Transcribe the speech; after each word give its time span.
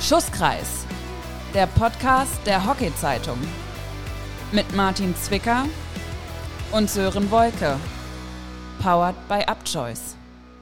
Schusskreis, 0.00 0.86
der 1.52 1.66
Podcast 1.66 2.40
der 2.46 2.66
Hockey-Zeitung. 2.66 3.36
Mit 4.50 4.74
Martin 4.74 5.14
Zwicker 5.14 5.66
und 6.72 6.88
Sören 6.88 7.30
Wolke. 7.30 7.76
Powered 8.82 9.14
by 9.28 9.44
Upchoice. 9.46 10.16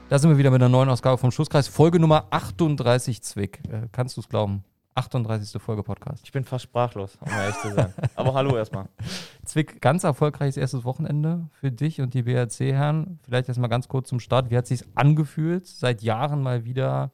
Da 0.09 0.19
sind 0.19 0.29
wir 0.29 0.37
wieder 0.37 0.51
mit 0.51 0.61
einer 0.61 0.67
neuen 0.67 0.89
Ausgabe 0.89 1.17
vom 1.17 1.31
Schusskreis. 1.31 1.69
Folge 1.69 2.01
Nummer 2.01 2.25
38, 2.31 3.21
Zwick. 3.23 3.61
Äh, 3.69 3.87
kannst 3.93 4.17
du 4.17 4.21
es 4.21 4.27
glauben? 4.27 4.65
38. 4.95 5.61
Folge 5.61 5.83
Podcast. 5.83 6.25
Ich 6.25 6.33
bin 6.33 6.43
fast 6.43 6.65
sprachlos, 6.65 7.17
um 7.21 7.31
ehrlich 7.31 7.55
zu 7.61 7.73
sein. 7.73 7.93
Aber 8.17 8.33
hallo 8.33 8.57
erstmal. 8.57 8.89
Zwick, 9.45 9.79
ganz 9.79 10.03
erfolgreiches 10.03 10.57
erstes 10.57 10.83
Wochenende 10.83 11.47
für 11.53 11.71
dich 11.71 12.01
und 12.01 12.13
die 12.13 12.23
BRC-Herren. 12.23 13.19
Vielleicht 13.23 13.47
erstmal 13.47 13.69
ganz 13.69 13.87
kurz 13.87 14.09
zum 14.09 14.19
Start. 14.19 14.51
Wie 14.51 14.57
hat 14.57 14.69
es 14.69 14.79
sich 14.79 14.87
angefühlt, 14.95 15.65
seit 15.65 16.01
Jahren 16.01 16.43
mal 16.43 16.65
wieder 16.65 17.13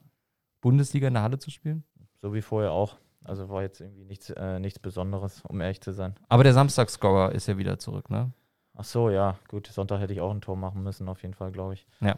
Bundesliga 0.62 1.08
in 1.08 1.14
der 1.14 1.22
Halle 1.22 1.38
zu 1.38 1.52
spielen? 1.52 1.84
So 2.26 2.34
wie 2.34 2.42
vorher 2.42 2.72
auch. 2.72 2.96
Also 3.24 3.50
war 3.50 3.62
jetzt 3.62 3.82
irgendwie 3.82 4.04
nichts, 4.04 4.32
äh, 4.32 4.58
nichts 4.58 4.80
Besonderes, 4.80 5.44
um 5.48 5.62
ehrlich 5.62 5.80
zu 5.80 5.92
sein. 5.92 6.16
Aber 6.28 6.44
der 6.44 6.54
Samstagscorer 6.54 7.34
ist 7.34 7.46
ja 7.46 7.60
wieder 7.60 7.78
zurück, 7.78 8.10
ne? 8.10 8.32
Ach 8.74 8.84
so, 8.84 9.12
ja, 9.12 9.38
gut. 9.48 9.68
Sonntag 9.68 10.00
hätte 10.00 10.12
ich 10.12 10.22
auch 10.22 10.32
ein 10.32 10.42
Tor 10.42 10.58
machen 10.58 10.82
müssen, 10.82 11.08
auf 11.08 11.22
jeden 11.22 11.36
Fall, 11.36 11.52
glaube 11.52 11.76
ich. 11.76 11.86
Ja. 12.02 12.18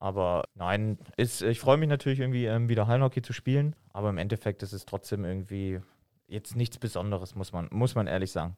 Aber 0.00 0.42
nein, 0.56 0.98
ist, 1.16 1.40
ich 1.40 1.60
freue 1.60 1.76
mich 1.76 1.88
natürlich 1.88 2.18
irgendwie 2.18 2.46
ähm, 2.46 2.68
wieder 2.68 2.88
Hallenhockey 2.88 3.22
zu 3.22 3.32
spielen, 3.32 3.76
aber 3.92 4.10
im 4.10 4.18
Endeffekt 4.18 4.64
ist 4.64 4.72
es 4.72 4.86
trotzdem 4.86 5.24
irgendwie 5.24 5.80
jetzt 6.26 6.56
nichts 6.56 6.78
Besonderes, 6.78 7.36
muss 7.36 7.52
man, 7.52 7.68
muss 7.70 7.94
man 7.94 8.08
ehrlich 8.08 8.32
sagen. 8.32 8.56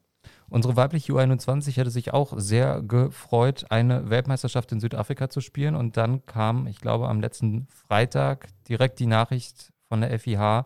Unsere 0.49 0.77
weibliche 0.77 1.13
U21 1.13 1.77
hätte 1.77 1.91
sich 1.91 2.11
auch 2.11 2.33
sehr 2.37 2.81
gefreut, 2.81 3.67
eine 3.69 4.09
Weltmeisterschaft 4.09 4.71
in 4.71 4.79
Südafrika 4.79 5.29
zu 5.29 5.41
spielen. 5.41 5.75
Und 5.75 5.95
dann 5.95 6.25
kam, 6.25 6.65
ich 6.65 6.79
glaube, 6.81 7.07
am 7.07 7.21
letzten 7.21 7.67
Freitag 7.67 8.47
direkt 8.67 8.97
die 8.97 9.05
Nachricht 9.05 9.71
von 9.87 10.01
der 10.01 10.19
FIH, 10.19 10.65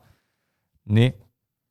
nee, 0.83 1.13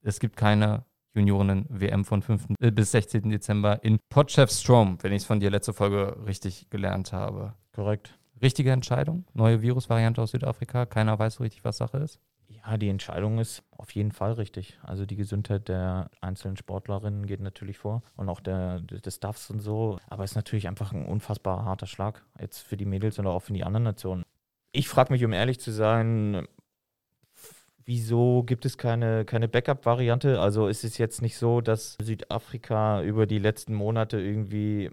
es 0.03 0.21
gibt 0.21 0.37
keine 0.37 0.85
Juniorinnen-WM 1.15 2.05
von 2.05 2.23
5. 2.23 2.49
bis 2.59 2.93
16. 2.93 3.31
Dezember 3.31 3.83
in 3.83 3.99
Potchefstroom, 4.09 4.99
wenn 5.03 5.13
ich 5.13 5.23
es 5.23 5.27
von 5.27 5.41
dir 5.41 5.51
letzte 5.51 5.73
Folge 5.73 6.17
richtig 6.27 6.71
gelernt 6.71 7.13
habe. 7.13 7.55
Korrekt. 7.73 8.19
Richtige 8.41 8.71
Entscheidung? 8.71 9.27
Neue 9.35 9.61
Virusvariante 9.61 10.23
aus 10.23 10.31
Südafrika? 10.31 10.87
Keiner 10.87 11.19
weiß 11.19 11.35
so 11.35 11.43
richtig, 11.43 11.65
was 11.65 11.77
Sache 11.77 11.99
ist? 11.99 12.21
Ja, 12.49 12.77
die 12.77 12.89
Entscheidung 12.89 13.39
ist 13.39 13.63
auf 13.71 13.91
jeden 13.93 14.13
Fall 14.13 14.33
richtig. 14.33 14.79
Also 14.83 15.07
die 15.07 15.17
Gesundheit 15.17 15.69
der 15.69 16.11
einzelnen 16.21 16.57
Sportlerinnen 16.57 17.27
geht 17.27 17.41
natürlich 17.41 17.79
vor 17.79 18.03
und 18.17 18.29
auch 18.29 18.41
der, 18.41 18.81
des 18.81 19.17
Staffs 19.17 19.51
und 19.51 19.61
so. 19.61 19.99
Aber 20.09 20.25
es 20.25 20.33
ist 20.33 20.37
natürlich 20.37 20.69
einfach 20.69 20.93
ein 20.93 21.07
unfassbar 21.07 21.65
harter 21.65 21.87
Schlag 21.87 22.25
jetzt 22.41 22.61
für 22.61 22.77
die 22.77 22.87
Mädels 22.87 23.19
und 23.19 23.27
auch 23.27 23.41
für 23.41 23.53
die 23.53 23.65
anderen 23.65 23.85
Nationen. 23.85 24.25
Ich 24.73 24.89
frage 24.89 25.13
mich, 25.13 25.25
um 25.25 25.33
ehrlich 25.33 25.61
zu 25.61 25.71
sein, 25.73 26.47
wieso 27.91 28.45
gibt 28.45 28.65
es 28.67 28.79
keine, 28.79 29.25
keine 29.25 29.49
Backup-Variante? 29.49 30.41
Also 30.41 30.69
ist 30.69 30.85
es 30.85 30.97
jetzt 30.97 31.23
nicht 31.23 31.37
so, 31.37 31.61
dass 31.61 31.97
Südafrika 32.01 33.03
über 33.03 33.27
die 33.27 33.41
letzten 33.41 33.75
Monate 33.75 34.21
irgendwie 34.21 34.93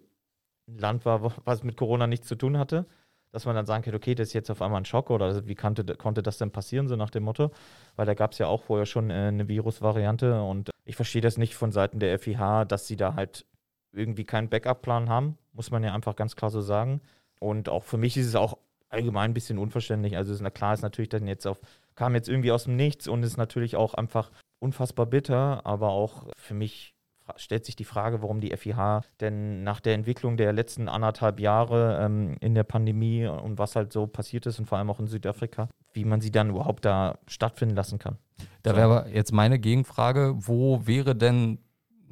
ein 0.67 0.79
Land 0.79 1.05
war, 1.05 1.31
was 1.45 1.61
mit 1.61 1.77
Corona 1.77 2.07
nichts 2.07 2.27
zu 2.27 2.35
tun 2.35 2.57
hatte? 2.57 2.85
dass 3.33 3.45
man 3.45 3.55
dann 3.55 3.65
sagen 3.65 3.83
kann, 3.83 3.93
okay, 3.93 4.15
das 4.15 4.29
ist 4.29 4.33
jetzt 4.33 4.49
auf 4.49 4.61
einmal 4.61 4.81
ein 4.81 4.85
Schock 4.85 5.11
oder 5.11 5.45
wie 5.45 5.53
konnte, 5.53 5.83
konnte 5.95 6.23
das 6.23 6.37
denn 6.39 6.49
passieren, 6.49 6.87
so 6.87 6.95
nach 6.95 7.09
dem 7.11 7.23
Motto? 7.23 7.51
Weil 7.95 8.05
da 8.05 8.13
gab 8.15 8.31
es 8.31 8.39
ja 8.39 8.47
auch 8.47 8.63
vorher 8.63 8.87
schon 8.87 9.11
äh, 9.11 9.27
eine 9.27 9.47
Virusvariante 9.47 10.41
und 10.41 10.71
ich 10.85 10.95
verstehe 10.95 11.21
das 11.21 11.37
nicht 11.37 11.53
von 11.53 11.71
Seiten 11.71 11.99
der 11.99 12.17
FIH, 12.17 12.65
dass 12.65 12.87
sie 12.87 12.95
da 12.95 13.15
halt 13.15 13.45
irgendwie 13.91 14.23
keinen 14.23 14.49
Backup-Plan 14.49 15.09
haben, 15.09 15.37
muss 15.53 15.69
man 15.69 15.83
ja 15.83 15.93
einfach 15.93 16.15
ganz 16.15 16.35
klar 16.35 16.49
so 16.49 16.61
sagen. 16.61 17.01
Und 17.39 17.69
auch 17.69 17.83
für 17.83 17.97
mich 17.97 18.17
ist 18.17 18.27
es 18.27 18.35
auch 18.35 18.57
allgemein 18.89 19.31
ein 19.31 19.33
bisschen 19.35 19.59
unverständlich. 19.59 20.15
Also 20.17 20.33
ist, 20.33 20.41
na 20.41 20.49
klar 20.49 20.73
ist 20.73 20.81
natürlich 20.81 21.09
dann 21.09 21.27
jetzt 21.27 21.45
auf, 21.45 21.59
kam 21.97 22.15
jetzt 22.15 22.29
irgendwie 22.29 22.53
aus 22.53 22.63
dem 22.63 22.77
Nichts 22.77 23.09
und 23.09 23.23
ist 23.23 23.35
natürlich 23.35 23.75
auch 23.75 23.93
einfach 23.93 24.31
unfassbar 24.59 25.05
bitter, 25.05 25.65
aber 25.65 25.89
auch 25.89 26.27
für 26.37 26.53
mich 26.53 26.93
stellt 27.35 27.65
sich 27.65 27.75
die 27.75 27.83
Frage, 27.83 28.21
warum 28.21 28.39
die 28.39 28.55
FIH 28.55 29.01
denn 29.19 29.63
nach 29.63 29.81
der 29.81 29.95
Entwicklung 29.95 30.37
der 30.37 30.53
letzten 30.53 30.87
anderthalb 30.87 31.41
Jahre 31.41 31.99
ähm, 32.01 32.37
in 32.39 32.55
der 32.55 32.63
Pandemie 32.63 33.25
und 33.25 33.57
was 33.57 33.75
halt 33.75 33.91
so 33.91 34.07
passiert 34.07 34.45
ist 34.45 34.59
und 34.59 34.65
vor 34.65 34.77
allem 34.77 34.89
auch 34.89 35.01
in 35.01 35.07
Südafrika, 35.07 35.67
wie 35.91 36.05
man 36.05 36.21
sie 36.21 36.31
dann 36.31 36.51
überhaupt 36.51 36.85
da 36.85 37.17
stattfinden 37.27 37.75
lassen 37.75 37.99
kann. 37.99 38.17
Da 38.63 38.77
wäre 38.77 38.85
aber 38.85 39.09
jetzt 39.09 39.33
meine 39.33 39.59
Gegenfrage, 39.59 40.35
wo 40.37 40.87
wäre 40.87 41.15
denn 41.15 41.59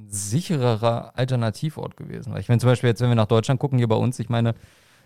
sichererer 0.07 1.17
Alternativort 1.17 1.95
gewesen? 1.95 2.33
Weil 2.33 2.41
ich 2.41 2.49
meine 2.49 2.59
zum 2.59 2.69
Beispiel 2.69 2.89
jetzt, 2.89 3.01
wenn 3.01 3.09
wir 3.09 3.15
nach 3.15 3.27
Deutschland 3.27 3.61
gucken, 3.61 3.77
hier 3.77 3.87
bei 3.87 3.95
uns, 3.95 4.19
ich 4.19 4.27
meine, 4.27 4.55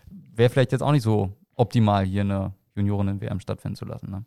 wäre 0.10 0.50
vielleicht 0.50 0.72
jetzt 0.72 0.82
auch 0.82 0.92
nicht 0.92 1.04
so 1.04 1.32
optimal, 1.56 2.06
hier 2.06 2.22
eine 2.22 2.54
Juniorinnen-WM 2.76 3.40
stattfinden 3.40 3.76
zu 3.76 3.86
lassen. 3.86 4.10
Ne? 4.10 4.26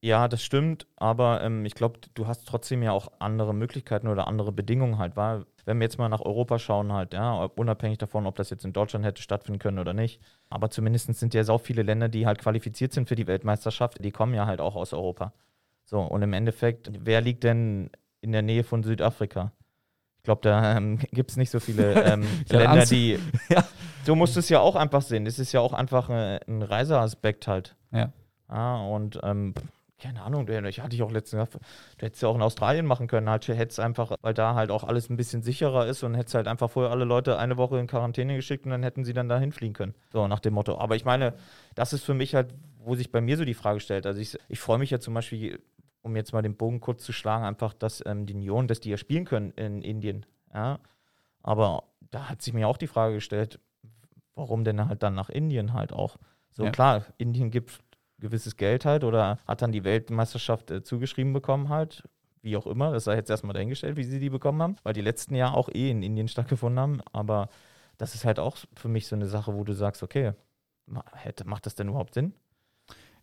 Ja, 0.00 0.28
das 0.28 0.44
stimmt, 0.44 0.86
aber 0.96 1.42
ähm, 1.42 1.64
ich 1.64 1.74
glaube, 1.74 1.98
du 2.14 2.28
hast 2.28 2.46
trotzdem 2.46 2.82
ja 2.84 2.92
auch 2.92 3.10
andere 3.18 3.52
Möglichkeiten 3.52 4.06
oder 4.06 4.28
andere 4.28 4.52
Bedingungen 4.52 4.98
halt, 4.98 5.16
weil 5.16 5.44
wenn 5.64 5.78
wir 5.78 5.84
jetzt 5.84 5.98
mal 5.98 6.08
nach 6.08 6.20
Europa 6.20 6.60
schauen 6.60 6.92
halt, 6.92 7.14
ja, 7.14 7.44
unabhängig 7.56 7.98
davon, 7.98 8.26
ob 8.26 8.36
das 8.36 8.50
jetzt 8.50 8.64
in 8.64 8.72
Deutschland 8.72 9.04
hätte 9.04 9.20
stattfinden 9.20 9.58
können 9.58 9.80
oder 9.80 9.94
nicht, 9.94 10.20
aber 10.50 10.70
zumindest 10.70 11.12
sind 11.14 11.34
ja 11.34 11.42
so 11.42 11.58
viele 11.58 11.82
Länder, 11.82 12.08
die 12.08 12.26
halt 12.26 12.38
qualifiziert 12.38 12.92
sind 12.92 13.08
für 13.08 13.16
die 13.16 13.26
Weltmeisterschaft, 13.26 14.02
die 14.04 14.12
kommen 14.12 14.34
ja 14.34 14.46
halt 14.46 14.60
auch 14.60 14.76
aus 14.76 14.92
Europa. 14.92 15.32
So, 15.84 16.00
und 16.00 16.22
im 16.22 16.32
Endeffekt, 16.32 16.90
wer 17.00 17.20
liegt 17.20 17.42
denn 17.42 17.90
in 18.20 18.30
der 18.30 18.42
Nähe 18.42 18.62
von 18.62 18.84
Südafrika? 18.84 19.52
Ich 20.18 20.22
glaube, 20.22 20.42
da 20.42 20.76
ähm, 20.76 20.98
gibt 21.12 21.30
es 21.30 21.36
nicht 21.36 21.50
so 21.50 21.58
viele 21.58 21.94
ähm, 22.04 22.24
Länder, 22.48 22.84
die. 22.84 23.18
ja. 23.48 23.64
So 24.04 24.14
musst 24.14 24.36
es 24.36 24.48
ja 24.48 24.60
auch 24.60 24.76
einfach 24.76 25.02
sehen. 25.02 25.24
Das 25.24 25.38
ist 25.38 25.52
ja 25.52 25.60
auch 25.60 25.72
einfach 25.72 26.08
äh, 26.10 26.40
ein 26.46 26.62
Reiseaspekt 26.62 27.48
halt. 27.48 27.74
Ja. 27.90 28.12
Ja, 28.50 28.76
und 28.76 29.18
ähm, 29.22 29.54
keine 29.98 30.22
Ahnung, 30.22 30.48
ich 30.48 30.80
hatte 30.80 30.94
ich 30.94 31.02
auch 31.02 31.10
letztens 31.10 31.50
gesagt, 31.50 31.64
du 31.98 32.06
hättest 32.06 32.22
ja 32.22 32.28
auch 32.28 32.36
in 32.36 32.42
Australien 32.42 32.86
machen 32.86 33.08
können, 33.08 33.28
halt 33.28 33.48
hättest 33.48 33.80
einfach, 33.80 34.12
weil 34.22 34.32
da 34.32 34.54
halt 34.54 34.70
auch 34.70 34.84
alles 34.84 35.10
ein 35.10 35.16
bisschen 35.16 35.42
sicherer 35.42 35.86
ist 35.86 36.04
und 36.04 36.14
hättest 36.14 36.36
halt 36.36 36.46
einfach 36.46 36.70
vorher 36.70 36.92
alle 36.92 37.04
Leute 37.04 37.38
eine 37.38 37.56
Woche 37.56 37.78
in 37.78 37.88
Quarantäne 37.88 38.36
geschickt 38.36 38.64
und 38.64 38.70
dann 38.70 38.84
hätten 38.84 39.04
sie 39.04 39.12
dann 39.12 39.28
dahin 39.28 39.52
fliegen 39.52 39.74
können. 39.74 39.94
So 40.12 40.28
nach 40.28 40.38
dem 40.38 40.54
Motto. 40.54 40.78
Aber 40.78 40.94
ich 40.94 41.04
meine, 41.04 41.34
das 41.74 41.92
ist 41.92 42.04
für 42.04 42.14
mich 42.14 42.34
halt, 42.34 42.54
wo 42.78 42.94
sich 42.94 43.10
bei 43.10 43.20
mir 43.20 43.36
so 43.36 43.44
die 43.44 43.54
Frage 43.54 43.80
stellt. 43.80 44.06
Also 44.06 44.20
ich, 44.20 44.38
ich 44.48 44.60
freue 44.60 44.78
mich 44.78 44.90
ja 44.90 45.00
zum 45.00 45.14
Beispiel, 45.14 45.60
um 46.02 46.14
jetzt 46.14 46.32
mal 46.32 46.42
den 46.42 46.56
Bogen 46.56 46.80
kurz 46.80 47.02
zu 47.02 47.12
schlagen, 47.12 47.44
einfach, 47.44 47.74
dass 47.74 48.02
ähm, 48.06 48.24
die 48.24 48.34
Union, 48.34 48.68
dass 48.68 48.78
die 48.78 48.90
ja 48.90 48.96
spielen 48.96 49.24
können 49.24 49.50
in 49.52 49.82
Indien. 49.82 50.26
Ja. 50.54 50.78
Aber 51.42 51.84
da 52.10 52.28
hat 52.28 52.42
sich 52.42 52.54
mir 52.54 52.68
auch 52.68 52.76
die 52.76 52.86
Frage 52.86 53.14
gestellt, 53.14 53.58
warum 54.36 54.62
denn 54.62 54.88
halt 54.88 55.02
dann 55.02 55.14
nach 55.14 55.28
Indien 55.28 55.72
halt 55.72 55.92
auch? 55.92 56.18
So 56.52 56.64
ja. 56.64 56.70
klar, 56.70 57.04
Indien 57.18 57.50
gibt 57.50 57.80
gewisses 58.20 58.56
Geld 58.56 58.84
halt 58.84 59.04
oder 59.04 59.38
hat 59.46 59.62
dann 59.62 59.72
die 59.72 59.84
Weltmeisterschaft 59.84 60.70
äh, 60.70 60.82
zugeschrieben 60.82 61.32
bekommen 61.32 61.68
halt. 61.68 62.02
Wie 62.40 62.56
auch 62.56 62.66
immer, 62.66 62.92
das 62.92 63.04
sei 63.04 63.16
jetzt 63.16 63.30
erstmal 63.30 63.54
dahingestellt, 63.54 63.96
wie 63.96 64.04
sie 64.04 64.20
die 64.20 64.30
bekommen 64.30 64.62
haben, 64.62 64.76
weil 64.84 64.92
die 64.92 65.00
letzten 65.00 65.34
Jahre 65.34 65.56
auch 65.56 65.68
eh 65.68 65.90
in 65.90 66.02
Indien 66.02 66.28
stattgefunden 66.28 66.78
haben. 66.78 67.00
Aber 67.12 67.48
das 67.96 68.14
ist 68.14 68.24
halt 68.24 68.38
auch 68.38 68.56
für 68.74 68.88
mich 68.88 69.08
so 69.08 69.16
eine 69.16 69.26
Sache, 69.26 69.54
wo 69.54 69.64
du 69.64 69.72
sagst, 69.72 70.02
okay, 70.02 70.32
macht 70.86 71.66
das 71.66 71.74
denn 71.74 71.88
überhaupt 71.88 72.14
Sinn? 72.14 72.32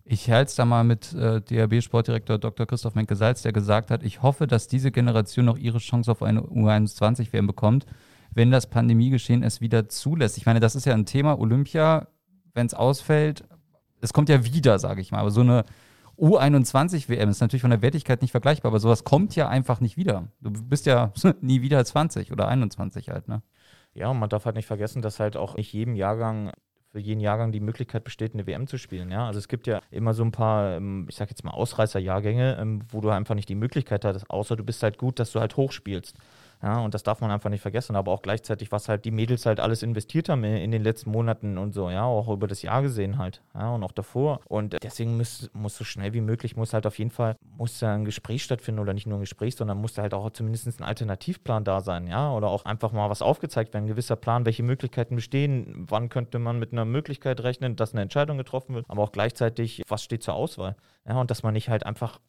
Ich 0.03 0.29
halte 0.29 0.50
es 0.50 0.56
da 0.56 0.66
mal 0.66 0.83
mit 0.83 1.13
äh, 1.13 1.41
DRB-Sportdirektor 1.41 2.38
Dr. 2.38 2.67
Christoph 2.67 2.94
Menke-Salz, 2.94 3.41
der 3.41 3.53
gesagt 3.53 3.89
hat, 3.89 4.03
ich 4.03 4.22
hoffe, 4.22 4.45
dass 4.45 4.67
diese 4.67 4.91
Generation 4.91 5.45
noch 5.45 5.57
ihre 5.57 5.79
Chance 5.79 6.12
auf 6.12 6.22
eine 6.22 6.41
U21-WM 6.41 7.47
bekommt, 7.47 7.88
wenn 8.31 8.51
das 8.51 8.67
Pandemiegeschehen 8.67 9.41
es 9.41 9.62
wieder 9.62 9.89
zulässt. 9.89 10.38
Ich 10.38 10.45
meine, 10.45 10.59
das 10.59 10.75
ist 10.75 10.85
ja 10.85 10.94
ein 10.94 11.07
Thema, 11.07 11.39
Olympia, 11.39 12.07
wenn 12.53 12.67
es 12.67 12.75
ausfällt, 12.75 13.45
es 14.06 14.14
kommt 14.14 14.30
ja 14.30 14.46
wieder, 14.46 14.80
sage 14.80 15.02
ich 15.02 15.12
mal. 15.12 15.20
Aber 15.20 15.32
so 15.32 15.42
eine 15.42 15.66
U21-WM 16.18 17.30
ist 17.30 17.42
natürlich 17.42 17.62
von 17.62 17.72
der 17.72 17.82
Wertigkeit 17.82 18.22
nicht 18.22 18.32
vergleichbar, 18.32 18.72
aber 18.72 18.80
sowas 18.80 19.04
kommt 19.04 19.36
ja 19.36 19.50
einfach 19.50 19.82
nicht 19.82 19.98
wieder. 19.98 20.30
Du 20.40 20.52
bist 20.52 20.86
ja 20.86 21.12
nie 21.42 21.62
wieder 21.62 21.84
20 21.84 22.32
oder 22.32 22.48
21 22.48 23.10
halt, 23.10 23.28
ne? 23.28 23.42
Ja, 23.94 24.10
und 24.10 24.20
man 24.20 24.30
darf 24.30 24.46
halt 24.46 24.58
nicht 24.58 24.66
vergessen, 24.66 25.02
dass 25.02 25.20
halt 25.20 25.38
auch 25.38 25.56
nicht 25.56 25.72
jedem 25.72 25.96
Jahrgang 25.96 26.52
für 26.96 27.02
jeden 27.02 27.20
Jahrgang 27.20 27.52
die 27.52 27.60
Möglichkeit 27.60 28.06
besteht, 28.06 28.34
eine 28.34 28.48
WM 28.48 28.68
zu 28.68 28.78
spielen. 28.78 29.12
Ja? 29.12 29.28
Also 29.28 29.38
es 29.38 29.50
gibt 29.50 29.68
ja 29.68 29.82
immer 29.92 30.14
so 30.14 30.24
ein 30.24 30.32
paar, 30.32 30.78
ähm, 30.78 31.08
ich 31.10 31.18
sag 31.18 31.30
jetzt 31.30 31.44
mal 31.44 31.51
Ausreißerjahrgänge, 31.51 32.58
ähm, 32.58 32.84
wo 32.88 33.01
du 33.01 33.10
einfach 33.10 33.36
nicht 33.36 33.50
die 33.50 33.56
Möglichkeit 33.56 34.06
hast, 34.06 34.30
außer 34.30 34.56
du 34.56 34.63
bist 34.63 34.81
halt 34.81 34.98
gut, 34.98 35.19
dass 35.19 35.34
du 35.34 35.42
halt 35.42 35.58
hochspielst. 35.58 36.18
Ja, 36.62 36.80
und 36.80 36.94
das 36.94 37.04
darf 37.04 37.22
man 37.22 37.31
einfach 37.31 37.50
nicht 37.50 37.62
vergessen. 37.62 37.96
Aber 37.96 38.12
auch 38.12 38.22
gleichzeitig, 38.22 38.72
was 38.72 38.90
halt 38.90 39.06
die 39.06 39.12
Mädels 39.12 39.46
halt 39.46 39.60
alles 39.60 39.84
investiert 39.84 40.30
haben 40.30 40.44
in 40.44 40.72
den 40.72 40.84
letzten 40.84 41.12
Monaten 41.12 41.57
und 41.57 41.74
so, 41.74 41.90
ja, 41.90 42.04
auch 42.04 42.30
über 42.30 42.48
das 42.48 42.62
Jahr 42.62 42.81
gesehen 42.81 43.18
halt. 43.18 43.42
Ja, 43.54 43.74
und 43.75 43.84
auch 43.84 43.92
davor. 43.92 44.40
Und 44.48 44.78
deswegen 44.84 45.18
muss, 45.18 45.50
muss 45.54 45.78
so 45.78 45.84
schnell 45.84 46.13
wie 46.13 46.22
möglich, 46.22 46.56
muss 46.56 46.74
halt 46.74 46.86
auf 46.86 46.98
jeden 46.98 47.12
Fall, 47.12 47.36
muss 47.57 47.80
da 47.80 47.94
ein 47.94 48.06
Gespräch 48.06 48.44
stattfinden 48.44 48.80
oder 48.80 48.94
nicht 48.94 49.07
nur 49.07 49.18
ein 49.18 49.22
Gespräch, 49.22 49.56
sondern 49.56 49.80
muss 49.80 49.94
da 49.94 50.02
halt 50.02 50.13
auch 50.13 50.30
zumindest 50.31 50.80
ein 50.80 50.84
Alternativplan 50.84 51.63
da 51.63 51.81
sein, 51.81 52.07
ja. 52.07 52.31
Oder 52.31 52.48
auch 52.48 52.66
einfach 52.66 52.92
mal 52.92 53.10
was 53.10 53.22
aufgezeigt 53.22 53.74
werden, 53.74 53.86
ein 53.86 53.90
gewisser 53.90 54.16
Plan, 54.16 54.46
welche 54.46 54.63
Möglichkeiten 54.63 55.16
bestehen, 55.16 55.86
wann 55.88 56.10
könnte 56.10 56.40
man 56.40 56.60
mit 56.60 56.72
einer 56.72 56.86
Möglichkeit 56.86 57.42
rechnen, 57.42 57.75
dass 57.75 57.94
eine 57.94 58.01
Entscheidung 58.01 58.38
getroffen 58.38 58.75
wird, 58.75 58.86
aber 58.90 59.04
auch 59.04 59.12
gleichzeitig, 59.12 59.84
was 59.88 60.04
steht 60.04 60.24
zur 60.24 60.34
Auswahl. 60.34 60.75
Ja, 61.08 61.19
und 61.19 61.30
dass 61.30 61.44
man 61.44 61.54
nicht 61.54 61.69
halt 61.69 61.86
einfach 61.86 62.19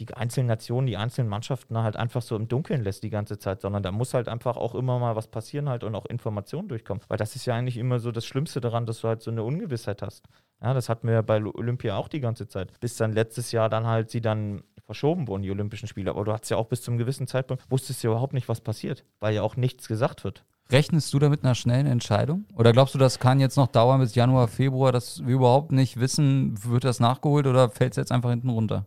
die 0.00 0.14
einzelnen 0.14 0.46
Nationen, 0.46 0.86
die 0.86 0.96
einzelnen 0.96 1.28
Mannschaften 1.28 1.76
halt 1.78 1.96
einfach 1.96 2.22
so 2.22 2.34
im 2.34 2.48
Dunkeln 2.48 2.82
lässt 2.82 3.02
die 3.02 3.10
ganze 3.10 3.38
Zeit, 3.38 3.60
sondern 3.60 3.82
da 3.82 3.92
muss 3.92 4.14
halt 4.14 4.28
einfach 4.28 4.56
auch 4.56 4.74
immer 4.74 4.98
mal 4.98 5.14
was 5.14 5.28
passieren 5.28 5.68
halt 5.68 5.84
und 5.84 5.94
auch 5.94 6.06
Informationen 6.06 6.68
durchkommen. 6.68 7.02
Weil 7.08 7.18
das 7.18 7.36
ist 7.36 7.44
ja 7.46 7.54
eigentlich 7.54 7.76
immer 7.76 8.00
so 8.00 8.10
das 8.10 8.24
Schlimmste 8.24 8.60
daran, 8.60 8.86
dass 8.86 9.02
du 9.02 9.08
halt 9.08 9.22
so 9.22 9.30
eine 9.30 9.44
Ungewissheit 9.44 10.02
hast. 10.02 10.26
Ja, 10.62 10.74
das 10.74 10.88
hatten 10.88 11.06
wir 11.06 11.14
ja 11.14 11.22
bei 11.22 11.42
Olympia 11.42 11.96
auch 11.96 12.08
die 12.08 12.20
ganze 12.20 12.48
Zeit. 12.48 12.72
Bis 12.80 12.96
dann 12.96 13.12
letztes 13.12 13.52
Jahr 13.52 13.68
dann 13.68 13.86
halt 13.86 14.10
sie 14.10 14.20
dann 14.20 14.62
verschoben 14.84 15.28
wurden, 15.28 15.42
die 15.42 15.50
Olympischen 15.50 15.86
Spiele. 15.86 16.10
Aber 16.10 16.24
du 16.24 16.32
hattest 16.32 16.50
ja 16.50 16.56
auch 16.56 16.66
bis 16.66 16.82
zum 16.82 16.98
gewissen 16.98 17.26
Zeitpunkt, 17.26 17.62
wusstest 17.70 18.02
ja 18.02 18.10
überhaupt 18.10 18.32
nicht, 18.32 18.48
was 18.48 18.60
passiert, 18.60 19.04
weil 19.20 19.34
ja 19.34 19.42
auch 19.42 19.56
nichts 19.56 19.86
gesagt 19.86 20.24
wird. 20.24 20.44
Rechnest 20.72 21.12
du 21.12 21.18
damit 21.18 21.42
einer 21.42 21.54
schnellen 21.54 21.86
Entscheidung? 21.86 22.44
Oder 22.54 22.72
glaubst 22.72 22.94
du, 22.94 22.98
das 22.98 23.18
kann 23.18 23.40
jetzt 23.40 23.56
noch 23.56 23.66
dauern 23.66 24.00
bis 24.00 24.14
Januar, 24.14 24.46
Februar, 24.46 24.92
dass 24.92 25.24
wir 25.26 25.34
überhaupt 25.34 25.72
nicht 25.72 25.98
wissen, 25.98 26.54
wird 26.64 26.84
das 26.84 27.00
nachgeholt 27.00 27.46
oder 27.46 27.70
fällt 27.70 27.92
es 27.92 27.96
jetzt 27.96 28.12
einfach 28.12 28.30
hinten 28.30 28.50
runter? 28.50 28.86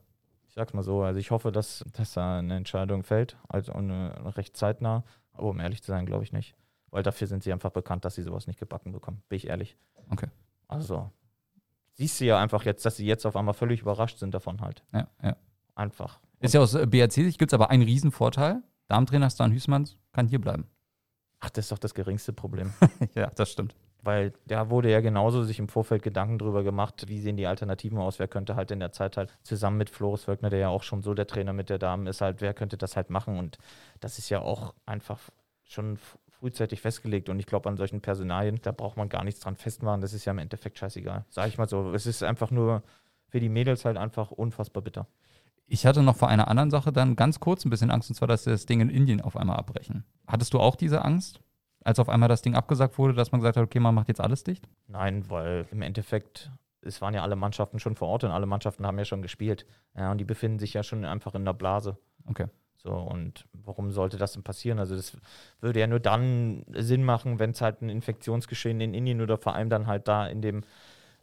Ich 0.53 0.55
sag's 0.55 0.73
mal 0.73 0.83
so, 0.83 1.01
also 1.01 1.19
ich 1.19 1.31
hoffe, 1.31 1.51
dass, 1.51 1.83
dass 1.93 2.13
da 2.13 2.37
eine 2.37 2.55
Entscheidung 2.55 3.01
fällt, 3.01 3.37
also 3.49 3.73
eine, 3.73 4.37
recht 4.37 4.55
zeitnah. 4.55 5.03
Aber 5.31 5.49
um 5.49 5.59
ehrlich 5.59 5.81
zu 5.81 5.87
sein, 5.87 6.05
glaube 6.05 6.23
ich 6.23 6.31
nicht. 6.31 6.53
Weil 6.91 7.01
dafür 7.01 7.25
sind 7.25 7.41
sie 7.41 7.51
einfach 7.51 7.71
bekannt, 7.71 8.05
dass 8.05 8.13
sie 8.13 8.21
sowas 8.21 8.45
nicht 8.45 8.59
gebacken 8.59 8.91
bekommen. 8.91 9.23
Bin 9.29 9.37
ich 9.37 9.47
ehrlich. 9.47 9.75
Okay. 10.11 10.27
Also, 10.67 11.09
siehst 11.93 12.21
du 12.21 12.25
ja 12.25 12.37
einfach 12.37 12.65
jetzt, 12.65 12.85
dass 12.85 12.97
sie 12.97 13.05
jetzt 13.07 13.25
auf 13.25 13.35
einmal 13.35 13.55
völlig 13.55 13.81
überrascht 13.81 14.19
sind 14.19 14.35
davon 14.35 14.61
halt. 14.61 14.83
Ja, 14.93 15.07
ja. 15.23 15.35
Einfach. 15.73 16.19
Ist 16.39 16.53
ja 16.53 16.61
aus 16.61 16.75
äh, 16.75 16.85
BRC-Sicht 16.85 17.39
gibt 17.39 17.51
es 17.51 17.55
aber 17.55 17.71
einen 17.71 17.81
Riesenvorteil. 17.81 18.61
Darmtrainer 18.89 19.31
Stan 19.31 19.51
Hüßmanns 19.51 19.97
kann 20.11 20.27
hier 20.27 20.39
bleiben. 20.39 20.67
Ach, 21.39 21.49
das 21.49 21.65
ist 21.65 21.71
doch 21.71 21.79
das 21.79 21.95
geringste 21.95 22.31
Problem. 22.31 22.71
ja, 23.15 23.31
das 23.31 23.51
stimmt. 23.51 23.75
Weil 24.03 24.33
da 24.45 24.69
wurde 24.69 24.91
ja 24.91 24.99
genauso 24.99 25.43
sich 25.43 25.59
im 25.59 25.69
Vorfeld 25.69 26.03
Gedanken 26.03 26.37
drüber 26.37 26.63
gemacht, 26.63 27.05
wie 27.07 27.19
sehen 27.19 27.37
die 27.37 27.47
Alternativen 27.47 27.97
aus, 27.97 28.19
wer 28.19 28.27
könnte 28.27 28.55
halt 28.55 28.69
in 28.69 28.81
der 28.81 28.91
Zeit 28.91 29.15
halt 29.15 29.31
zusammen 29.43 29.77
mit 29.77 29.89
Floris 29.89 30.27
Wöckner, 30.27 30.49
der 30.49 30.59
ja 30.59 30.67
auch 30.67 30.83
schon 30.83 31.01
so 31.01 31.13
der 31.13 31.25
Trainer 31.25 31.53
mit 31.53 31.69
der 31.69 31.79
Damen 31.79 32.05
ist, 32.07 32.19
halt, 32.19 32.41
wer 32.41 32.53
könnte 32.53 32.77
das 32.77 32.97
halt 32.97 33.09
machen 33.09 33.39
und 33.39 33.57
das 34.01 34.19
ist 34.19 34.29
ja 34.29 34.41
auch 34.41 34.73
einfach 34.85 35.19
schon 35.63 35.97
frühzeitig 36.27 36.81
festgelegt 36.81 37.29
und 37.29 37.39
ich 37.39 37.45
glaube 37.45 37.69
an 37.69 37.77
solchen 37.77 38.01
Personalien, 38.01 38.59
da 38.61 38.73
braucht 38.73 38.97
man 38.97 39.07
gar 39.07 39.23
nichts 39.23 39.39
dran 39.39 39.55
festmachen, 39.55 40.01
das 40.01 40.11
ist 40.11 40.25
ja 40.25 40.33
im 40.33 40.39
Endeffekt 40.39 40.77
scheißegal. 40.77 41.23
Sag 41.29 41.47
ich 41.47 41.57
mal 41.57 41.69
so, 41.69 41.93
es 41.93 42.05
ist 42.05 42.23
einfach 42.23 42.51
nur 42.51 42.83
für 43.29 43.39
die 43.39 43.47
Mädels 43.47 43.85
halt 43.85 43.95
einfach 43.95 44.31
unfassbar 44.31 44.83
bitter. 44.83 45.07
Ich 45.65 45.85
hatte 45.85 46.03
noch 46.03 46.17
vor 46.17 46.27
einer 46.27 46.49
anderen 46.49 46.71
Sache 46.71 46.91
dann 46.91 47.15
ganz 47.15 47.39
kurz 47.39 47.63
ein 47.63 47.69
bisschen 47.69 47.89
Angst, 47.89 48.09
und 48.09 48.15
zwar, 48.15 48.27
dass 48.27 48.43
sie 48.43 48.51
das 48.51 48.65
Ding 48.65 48.81
in 48.81 48.89
Indien 48.89 49.21
auf 49.21 49.37
einmal 49.37 49.55
abbrechen. 49.55 50.03
Hattest 50.27 50.53
du 50.53 50.59
auch 50.59 50.75
diese 50.75 51.05
Angst? 51.05 51.39
Als 51.83 51.99
auf 51.99 52.09
einmal 52.09 52.29
das 52.29 52.41
Ding 52.41 52.55
abgesagt 52.55 52.97
wurde, 52.97 53.13
dass 53.13 53.31
man 53.31 53.41
gesagt 53.41 53.57
hat, 53.57 53.63
okay, 53.63 53.79
man 53.79 53.95
macht 53.95 54.07
jetzt 54.07 54.21
alles 54.21 54.43
dicht? 54.43 54.67
Nein, 54.87 55.29
weil 55.29 55.65
im 55.71 55.81
Endeffekt, 55.81 56.51
es 56.81 57.01
waren 57.01 57.13
ja 57.13 57.23
alle 57.23 57.35
Mannschaften 57.35 57.79
schon 57.79 57.95
vor 57.95 58.07
Ort 58.07 58.23
und 58.23 58.31
alle 58.31 58.45
Mannschaften 58.45 58.85
haben 58.85 58.97
ja 58.97 59.05
schon 59.05 59.21
gespielt. 59.21 59.65
Ja, 59.95 60.11
und 60.11 60.17
die 60.17 60.25
befinden 60.25 60.59
sich 60.59 60.73
ja 60.73 60.83
schon 60.83 61.05
einfach 61.05 61.35
in 61.35 61.45
der 61.45 61.53
Blase. 61.53 61.97
Okay. 62.27 62.47
So, 62.75 62.91
und 62.91 63.47
warum 63.53 63.91
sollte 63.91 64.17
das 64.17 64.33
denn 64.33 64.43
passieren? 64.43 64.77
Also, 64.77 64.95
das 64.95 65.17
würde 65.61 65.79
ja 65.79 65.87
nur 65.87 66.01
dann 66.01 66.65
Sinn 66.73 67.03
machen, 67.03 67.39
wenn 67.39 67.51
es 67.51 67.61
halt 67.61 67.81
ein 67.81 67.89
Infektionsgeschehen 67.89 68.81
in 68.81 68.93
Indien 68.93 69.21
oder 69.21 69.37
vor 69.37 69.55
allem 69.55 69.69
dann 69.69 69.87
halt 69.87 70.07
da 70.09 70.27
in, 70.27 70.41
dem, 70.41 70.63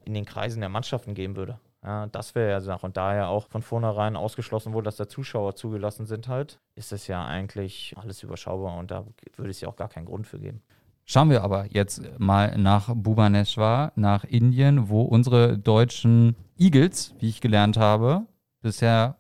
in 0.05 0.15
den 0.15 0.25
Kreisen 0.25 0.61
der 0.61 0.71
Mannschaften 0.71 1.15
geben 1.15 1.37
würde. 1.37 1.61
Ja, 1.83 2.07
das 2.09 2.35
wäre 2.35 2.51
ja 2.51 2.61
Sache. 2.61 2.87
Und 2.87 2.97
daher 2.97 3.29
auch 3.29 3.49
von 3.49 3.63
vornherein 3.63 4.17
ausgeschlossen 4.17 4.73
wurde, 4.73 4.85
dass 4.85 4.97
da 4.97 5.09
Zuschauer 5.09 5.55
zugelassen 5.55 6.07
sind 6.07 6.29
halt, 6.29 6.61
ist 6.75 6.93
das 6.93 7.07
ja 7.07 7.25
eigentlich 7.25 7.95
alles 7.97 8.23
überschaubar 8.23 8.77
und 8.77 8.91
da 8.91 9.07
würde 9.37 9.51
es 9.51 9.61
ja 9.61 9.69
auch 9.69 9.77
gar 9.77 9.89
keinen 9.89 10.07
Grund 10.07 10.27
für 10.27 10.39
geben. 10.39 10.63
Schauen 11.07 11.31
wir 11.31 11.43
aber 11.43 11.67
jetzt 11.73 12.03
mal 12.19 12.57
nach 12.57 12.95
Bhubaneswar, 12.95 13.93
nach 13.97 14.25
Indien, 14.25 14.91
wo 14.91 15.03
unsere 15.03 15.59
deutschen 15.59 16.37
Eagles, 16.57 17.15
wie 17.19 17.31
ich 17.31 17.41
gelernt 17.41 17.79
habe, 17.79 18.27
bisher 18.61 19.17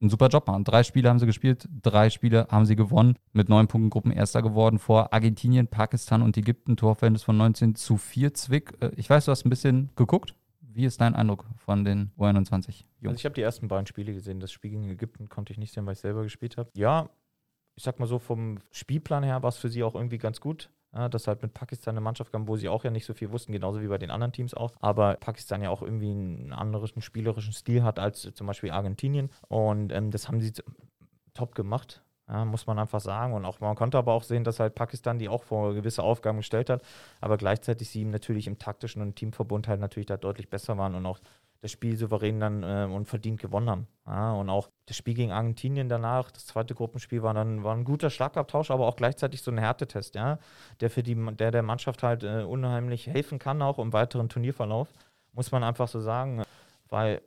einen 0.00 0.10
super 0.10 0.28
Job 0.28 0.46
machen. 0.46 0.64
Drei 0.64 0.82
Spiele 0.82 1.08
haben 1.08 1.18
sie 1.18 1.26
gespielt, 1.26 1.68
drei 1.82 2.10
Spiele 2.10 2.48
haben 2.50 2.64
sie 2.64 2.74
gewonnen, 2.74 3.16
mit 3.32 3.48
neun 3.48 3.68
Punkten 3.68 3.90
Gruppen 3.90 4.10
Erster 4.10 4.42
geworden 4.42 4.78
vor 4.78 5.12
Argentinien, 5.12 5.68
Pakistan 5.68 6.22
und 6.22 6.36
Ägypten, 6.36 6.76
Torverhältnis 6.76 7.22
von 7.22 7.36
19 7.36 7.74
zu 7.74 7.96
4 7.96 8.34
Zwick. 8.34 8.72
Äh, 8.80 8.90
ich 8.96 9.08
weiß, 9.08 9.26
du 9.26 9.30
hast 9.30 9.44
ein 9.44 9.50
bisschen 9.50 9.90
geguckt. 9.96 10.34
Wie 10.72 10.84
ist 10.84 11.00
dein 11.00 11.14
Eindruck 11.14 11.44
von 11.56 11.84
den 11.84 12.12
U21 12.18 12.84
Jungs? 13.00 13.08
Also 13.08 13.16
ich 13.16 13.24
habe 13.24 13.34
die 13.34 13.42
ersten 13.42 13.68
beiden 13.68 13.86
Spiele 13.86 14.12
gesehen. 14.12 14.40
Das 14.40 14.52
Spiel 14.52 14.70
gegen 14.70 14.88
Ägypten 14.88 15.28
konnte 15.28 15.52
ich 15.52 15.58
nicht 15.58 15.72
sehen, 15.72 15.86
weil 15.86 15.94
ich 15.94 16.00
selber 16.00 16.22
gespielt 16.22 16.56
habe. 16.56 16.70
Ja, 16.74 17.10
ich 17.74 17.82
sag 17.82 17.98
mal 17.98 18.06
so, 18.06 18.18
vom 18.18 18.58
Spielplan 18.70 19.22
her 19.22 19.42
war 19.42 19.48
es 19.48 19.56
für 19.56 19.68
sie 19.68 19.82
auch 19.82 19.94
irgendwie 19.94 20.18
ganz 20.18 20.40
gut. 20.40 20.70
Ja, 20.92 21.08
dass 21.08 21.28
halt 21.28 21.40
mit 21.42 21.54
Pakistan 21.54 21.92
eine 21.92 22.00
Mannschaft 22.00 22.32
kam, 22.32 22.48
wo 22.48 22.56
sie 22.56 22.68
auch 22.68 22.82
ja 22.82 22.90
nicht 22.90 23.04
so 23.04 23.14
viel 23.14 23.30
wussten, 23.30 23.52
genauso 23.52 23.80
wie 23.80 23.86
bei 23.86 23.98
den 23.98 24.10
anderen 24.10 24.32
Teams 24.32 24.54
auch. 24.54 24.72
Aber 24.80 25.14
Pakistan 25.14 25.62
ja 25.62 25.70
auch 25.70 25.82
irgendwie 25.82 26.10
einen 26.10 26.52
anderen 26.52 27.00
spielerischen 27.00 27.52
Stil 27.52 27.84
hat 27.84 28.00
als 28.00 28.28
zum 28.34 28.46
Beispiel 28.48 28.72
Argentinien. 28.72 29.30
Und 29.46 29.92
ähm, 29.92 30.10
das 30.10 30.26
haben 30.26 30.40
sie 30.40 30.52
top 31.32 31.54
gemacht. 31.54 32.02
Ja, 32.30 32.44
muss 32.44 32.66
man 32.66 32.78
einfach 32.78 33.00
sagen. 33.00 33.32
Und 33.32 33.44
auch 33.44 33.60
man 33.60 33.74
konnte 33.74 33.98
aber 33.98 34.12
auch 34.12 34.22
sehen, 34.22 34.44
dass 34.44 34.60
halt 34.60 34.74
Pakistan 34.74 35.18
die 35.18 35.28
auch 35.28 35.42
vor 35.42 35.74
gewisse 35.74 36.02
Aufgaben 36.02 36.38
gestellt 36.38 36.70
hat, 36.70 36.82
aber 37.20 37.36
gleichzeitig 37.36 37.90
sie 37.90 38.02
ihm 38.02 38.10
natürlich 38.10 38.46
im 38.46 38.58
taktischen 38.58 39.02
und 39.02 39.16
Teamverbund 39.16 39.66
halt 39.66 39.80
natürlich 39.80 40.06
da 40.06 40.16
deutlich 40.16 40.48
besser 40.48 40.78
waren 40.78 40.94
und 40.94 41.06
auch 41.06 41.18
das 41.60 41.72
Spiel 41.72 41.96
souverän 41.96 42.40
dann 42.40 42.62
äh, 42.62 42.88
und 42.90 43.06
verdient 43.06 43.40
gewonnen 43.40 43.68
haben. 43.68 43.86
Ja, 44.06 44.32
und 44.32 44.48
auch 44.48 44.70
das 44.86 44.96
Spiel 44.96 45.14
gegen 45.14 45.32
Argentinien 45.32 45.88
danach, 45.88 46.30
das 46.30 46.46
zweite 46.46 46.74
Gruppenspiel, 46.74 47.22
war 47.22 47.34
dann 47.34 47.64
war 47.64 47.74
ein 47.74 47.84
guter 47.84 48.10
Schlagabtausch, 48.10 48.70
aber 48.70 48.86
auch 48.86 48.96
gleichzeitig 48.96 49.42
so 49.42 49.50
ein 49.50 49.58
Härtetest, 49.58 50.14
ja, 50.14 50.38
der 50.80 50.88
für 50.88 51.02
die, 51.02 51.14
der 51.36 51.50
der 51.50 51.62
Mannschaft 51.62 52.02
halt 52.02 52.22
äh, 52.22 52.44
unheimlich 52.44 53.08
helfen 53.08 53.38
kann, 53.38 53.60
auch 53.60 53.78
im 53.78 53.92
weiteren 53.92 54.28
Turnierverlauf, 54.28 54.88
muss 55.32 55.52
man 55.52 55.62
einfach 55.62 55.88
so 55.88 56.00
sagen, 56.00 56.42
weil 56.88 57.20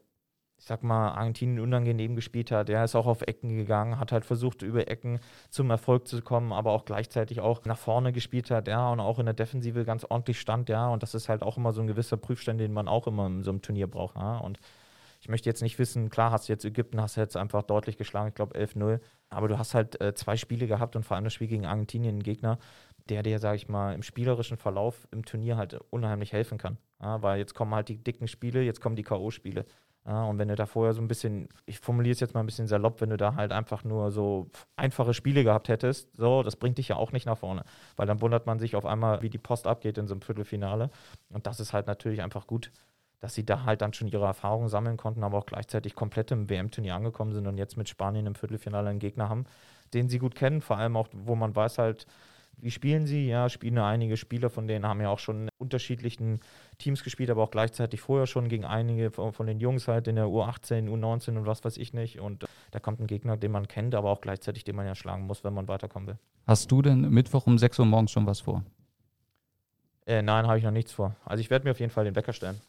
ich 0.58 0.66
sag 0.66 0.84
mal, 0.84 1.10
Argentinien 1.10 1.60
unangenehm 1.60 2.16
gespielt 2.16 2.52
hat. 2.52 2.70
Er 2.70 2.86
ist 2.86 2.96
auch 2.96 3.06
auf 3.06 3.22
Ecken 3.22 3.56
gegangen, 3.56 4.00
hat 4.00 4.12
halt 4.12 4.26
versucht, 4.26 4.62
über 4.62 4.88
Ecken 4.88 5.20
zum 5.50 5.70
Erfolg 5.70 6.08
zu 6.08 6.22
kommen, 6.22 6.54
aber 6.54 6.72
auch 6.72 6.86
gleichzeitig 6.86 7.42
auch 7.42 7.66
nach 7.66 7.78
vorne 7.78 8.14
gespielt 8.14 8.50
hat, 8.50 8.68
ja, 8.68 8.90
und 8.90 9.00
auch 9.00 9.20
in 9.20 9.26
der 9.26 9.34
Defensive 9.34 9.84
ganz 9.84 10.06
ordentlich 10.06 10.40
stand, 10.40 10.70
ja. 10.70 10.88
Und 10.88 11.04
das 11.04 11.16
ist 11.16 11.28
halt 11.28 11.44
auch 11.44 11.58
immer 11.58 11.74
so 11.74 11.82
ein 11.82 11.88
gewisser 11.88 12.18
Prüfstand, 12.18 12.60
den 12.60 12.74
man 12.74 12.88
auch 12.88 13.08
immer 13.08 13.28
in 13.28 13.44
so 13.44 13.52
einem 13.52 13.62
Turnier 13.62 13.88
braucht, 13.88 14.16
ja. 14.16 14.38
Und 14.38 14.60
ich 15.24 15.30
möchte 15.30 15.50
jetzt 15.50 15.62
nicht 15.62 15.80
wissen, 15.80 16.10
klar 16.10 16.32
hast 16.32 16.50
du 16.50 16.54
jetzt 16.54 16.66
Ägypten, 16.66 17.02
hast 17.02 17.16
du 17.16 17.22
jetzt 17.22 17.38
einfach 17.38 17.64
deutlich 17.64 17.98
geschlagen, 17.98 18.30
ich 18.30 18.36
glaube 18.36 18.58
11-0, 18.58 19.00
aber 19.30 19.48
du 19.48 19.58
hast 19.58 19.74
halt 19.74 20.00
äh, 20.02 20.14
zwei 20.14 20.36
Spiele 20.36 20.68
gehabt 20.68 20.96
und 20.96 21.04
vor 21.04 21.16
allem 21.16 21.24
das 21.24 21.34
Spiel 21.34 21.48
gegen 21.48 21.66
Argentinien, 21.66 22.16
einen 22.16 22.24
Gegner, 22.24 22.58
der 23.10 23.24
dir, 23.24 23.40
sage 23.40 23.56
ich 23.56 23.68
mal, 23.68 23.94
im 23.94 24.04
spielerischen 24.04 24.58
Verlauf 24.58 25.08
im 25.12 25.26
Turnier 25.26 25.58
halt 25.58 25.80
unheimlich 25.90 26.34
helfen 26.34 26.58
kann. 26.58 26.78
Ja, 27.02 27.22
weil 27.22 27.40
jetzt 27.40 27.54
kommen 27.54 27.74
halt 27.74 27.90
die 27.90 27.98
dicken 27.98 28.28
Spiele, 28.28 28.62
jetzt 28.64 28.82
kommen 28.82 28.96
die 28.96 29.04
K.O.-Spiele. 29.04 29.66
Ja, 30.06 30.26
und 30.26 30.38
wenn 30.38 30.50
du 30.50 30.56
da 30.56 30.66
vorher 30.66 30.94
so 30.94 31.02
ein 31.02 31.08
bisschen, 31.08 31.48
ich 31.66 31.80
formuliere 31.80 32.12
es 32.12 32.20
jetzt 32.20 32.34
mal 32.34 32.42
ein 32.42 32.46
bisschen 32.46 32.68
salopp, 32.68 33.00
wenn 33.00 33.10
du 33.10 33.16
da 33.18 33.36
halt 33.36 33.54
einfach 33.54 33.86
nur 33.86 34.12
so 34.12 34.50
einfache 34.76 35.14
Spiele 35.14 35.46
gehabt 35.46 35.70
hättest, 35.70 36.14
so, 36.18 36.44
das 36.44 36.58
bringt 36.58 36.78
dich 36.78 36.90
ja 36.90 36.98
auch 36.98 37.14
nicht 37.14 37.26
nach 37.26 37.38
vorne. 37.38 37.64
Weil 37.96 38.06
dann 38.06 38.20
wundert 38.20 38.46
man 38.46 38.60
sich 38.60 38.76
auf 38.76 38.86
einmal, 38.86 39.22
wie 39.22 39.30
die 39.30 39.38
Post 39.38 39.66
abgeht 39.66 39.98
in 39.98 40.08
so 40.08 40.14
einem 40.14 40.22
Viertelfinale. 40.22 40.90
Und 41.30 41.48
das 41.48 41.62
ist 41.62 41.72
halt 41.72 41.88
natürlich 41.88 42.22
einfach 42.22 42.48
gut, 42.48 42.72
dass 43.22 43.34
sie 43.34 43.46
da 43.46 43.64
halt 43.64 43.82
dann 43.82 43.94
schon 43.94 44.10
ihre 44.10 44.26
Erfahrungen 44.26 44.68
sammeln 44.68 44.98
konnten, 44.98 45.24
aber 45.24 45.38
auch 45.38 45.46
gleichzeitig 45.46 45.96
komplett 45.96 46.32
im 46.32 46.50
WM-Turnier 46.50 46.96
angekommen 46.96 47.32
sind 47.32 47.48
und 47.48 47.58
jetzt 47.58 47.78
mit 47.78 47.88
Spanien 47.88 48.26
im 48.26 48.36
Viertelfinale 48.36 48.90
einen 48.90 49.00
Gegner 49.00 49.30
haben, 49.30 49.46
den 49.94 50.10
sie 50.10 50.20
gut 50.20 50.36
kennen, 50.36 50.60
vor 50.60 50.78
allem 50.78 50.98
auch, 50.98 51.08
wo 51.14 51.36
man 51.36 51.56
weiß 51.56 51.78
halt, 51.78 52.06
wie 52.58 52.72
spielen 52.72 53.06
sie? 53.06 53.28
Ja, 53.28 53.50
spielen 53.50 53.78
einige 53.78 54.18
Spieler, 54.18 54.50
von 54.50 54.68
denen 54.68 54.88
haben 54.88 55.02
ja 55.02 55.10
auch 55.10 55.20
schon 55.20 55.44
in 55.44 55.50
unterschiedlichen 55.58 56.40
Teams 56.78 57.04
gespielt, 57.04 57.30
aber 57.30 57.44
auch 57.44 57.52
gleichzeitig 57.52 58.02
vorher 58.02 58.28
schon 58.28 58.48
gegen 58.48 58.66
einige 58.66 59.12
von 59.12 59.48
den 59.48 59.60
Jungs 59.60 59.88
halt 59.88 60.08
in 60.08 60.16
der 60.16 60.26
U18, 60.26 60.90
U19 60.90 61.38
und 61.38 61.46
was 61.46 61.64
weiß 61.64 61.78
ich 61.78 61.94
nicht. 61.94 62.20
Und 62.20 62.46
da 62.72 62.80
kommt 62.80 63.00
ein 63.00 63.08
Gegner, 63.08 63.38
den 63.38 63.52
man 63.52 63.68
kennt, 63.68 63.96
aber 63.96 64.10
auch 64.10 64.22
gleichzeitig, 64.22 64.64
den 64.64 64.76
man 64.76 64.86
ja 64.86 64.96
schlagen 64.96 65.28
muss, 65.28 65.44
wenn 65.44 65.54
man 65.54 65.68
weiterkommen 65.68 66.08
will. 66.08 66.18
Hast 66.48 66.72
du 66.72 66.82
denn 66.82 67.10
Mittwoch 67.10 67.48
um 67.48 67.58
6 67.58 67.80
Uhr 67.80 67.86
morgens 67.86 68.12
schon 68.12 68.26
was 68.26 68.42
vor? 68.42 68.64
Äh, 70.06 70.22
nein, 70.22 70.48
habe 70.48 70.58
ich 70.58 70.64
noch 70.64 70.72
nichts 70.72 70.92
vor. 70.92 71.16
Also 71.26 71.42
ich 71.42 71.50
werde 71.50 71.66
mir 71.66 71.72
auf 71.72 71.80
jeden 71.80 71.92
Fall 71.92 72.06
den 72.06 72.16
Wecker 72.16 72.34
stellen. 72.34 72.60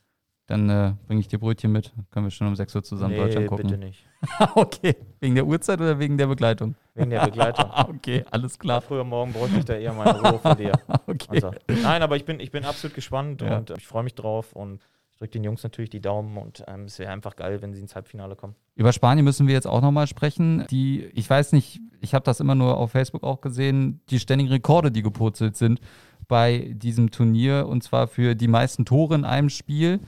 Dann 0.47 0.69
äh, 0.69 0.93
bringe 1.07 1.21
ich 1.21 1.29
dir 1.29 1.39
Brötchen 1.39 1.73
mit. 1.73 1.93
Können 2.11 2.27
wir 2.27 2.31
schon 2.31 2.47
um 2.47 2.55
6 2.55 2.75
Uhr 2.75 2.83
zusammen 2.83 3.15
nee, 3.15 3.21
Deutschland 3.21 3.47
gucken. 3.47 3.67
bitte 3.67 3.79
nicht. 3.79 4.05
okay. 4.55 4.95
Wegen 5.21 5.35
der 5.35 5.47
Uhrzeit 5.47 5.81
oder 5.81 5.99
wegen 5.99 6.19
der 6.19 6.27
Begleitung? 6.27 6.75
Wegen 6.95 7.11
der 7.11 7.25
Begleitung. 7.25 7.71
okay, 7.89 8.25
alles 8.31 8.59
klar. 8.59 8.83
früher 8.83 9.05
morgen 9.05 9.33
bräuchte 9.33 9.59
ich 9.59 9.65
da 9.65 9.75
eher 9.75 9.95
meine 9.95 10.21
Ruhe 10.21 10.39
vor 10.39 10.55
dir. 10.55 10.73
okay. 11.07 11.27
Also, 11.29 11.53
nein, 11.83 12.03
aber 12.03 12.17
ich 12.17 12.27
bin, 12.27 12.41
ich 12.41 12.51
bin 12.51 12.65
absolut 12.65 12.95
gespannt 12.95 13.41
Ja. 13.41 13.57
und 13.57 13.71
äh, 13.71 13.75
ich 13.79 13.87
freue 13.87 14.03
mich 14.03 14.15
drauf 14.15 14.53
und 14.53 14.87
ich 15.13 15.19
drücke 15.19 15.33
den 15.33 15.45
Jungs 15.45 15.63
natürlich 15.63 15.91
die 15.91 16.01
Daumen 16.01 16.37
und 16.37 16.63
ähm, 16.69 16.85
es 16.85 16.99
wäre 16.99 17.11
einfach 17.11 17.37
geil, 17.37 17.63
wenn 17.63 17.73
sie 17.73 17.81
ins 17.81 17.95
Halbfinale 17.95 18.37
kommen. 18.37 18.55
Über 18.75 18.93
Spanien 18.93 19.25
müssen 19.25 19.47
wir 19.47 19.55
jetzt 19.55 19.67
auch 19.67 19.81
nochmal 19.81 20.07
sprechen. 20.09 20.67
Die, 20.71 21.05
ich 21.15 21.31
weiß 21.31 21.53
nicht, 21.53 21.81
ich 22.01 22.13
habe 22.13 22.25
das 22.25 22.41
immer 22.41 22.55
nur 22.55 22.77
auf 22.77 22.91
Facebook 22.91 23.23
auch 23.23 23.41
gesehen, 23.41 24.03
die 24.11 24.19
ständigen 24.19 24.51
Rekorde, 24.51 24.91
die 24.91 25.03
gepurzelt 25.03 25.57
sind 25.57 25.81
bei 26.29 26.73
diesem 26.75 27.11
Turnier 27.11 27.67
und 27.69 27.83
zwar 27.83 28.09
für 28.09 28.35
die 28.35 28.49
meisten 28.49 28.85
Tore 28.85 29.15
in 29.15 29.25
einem 29.25 29.49
Spiel. 29.49 30.01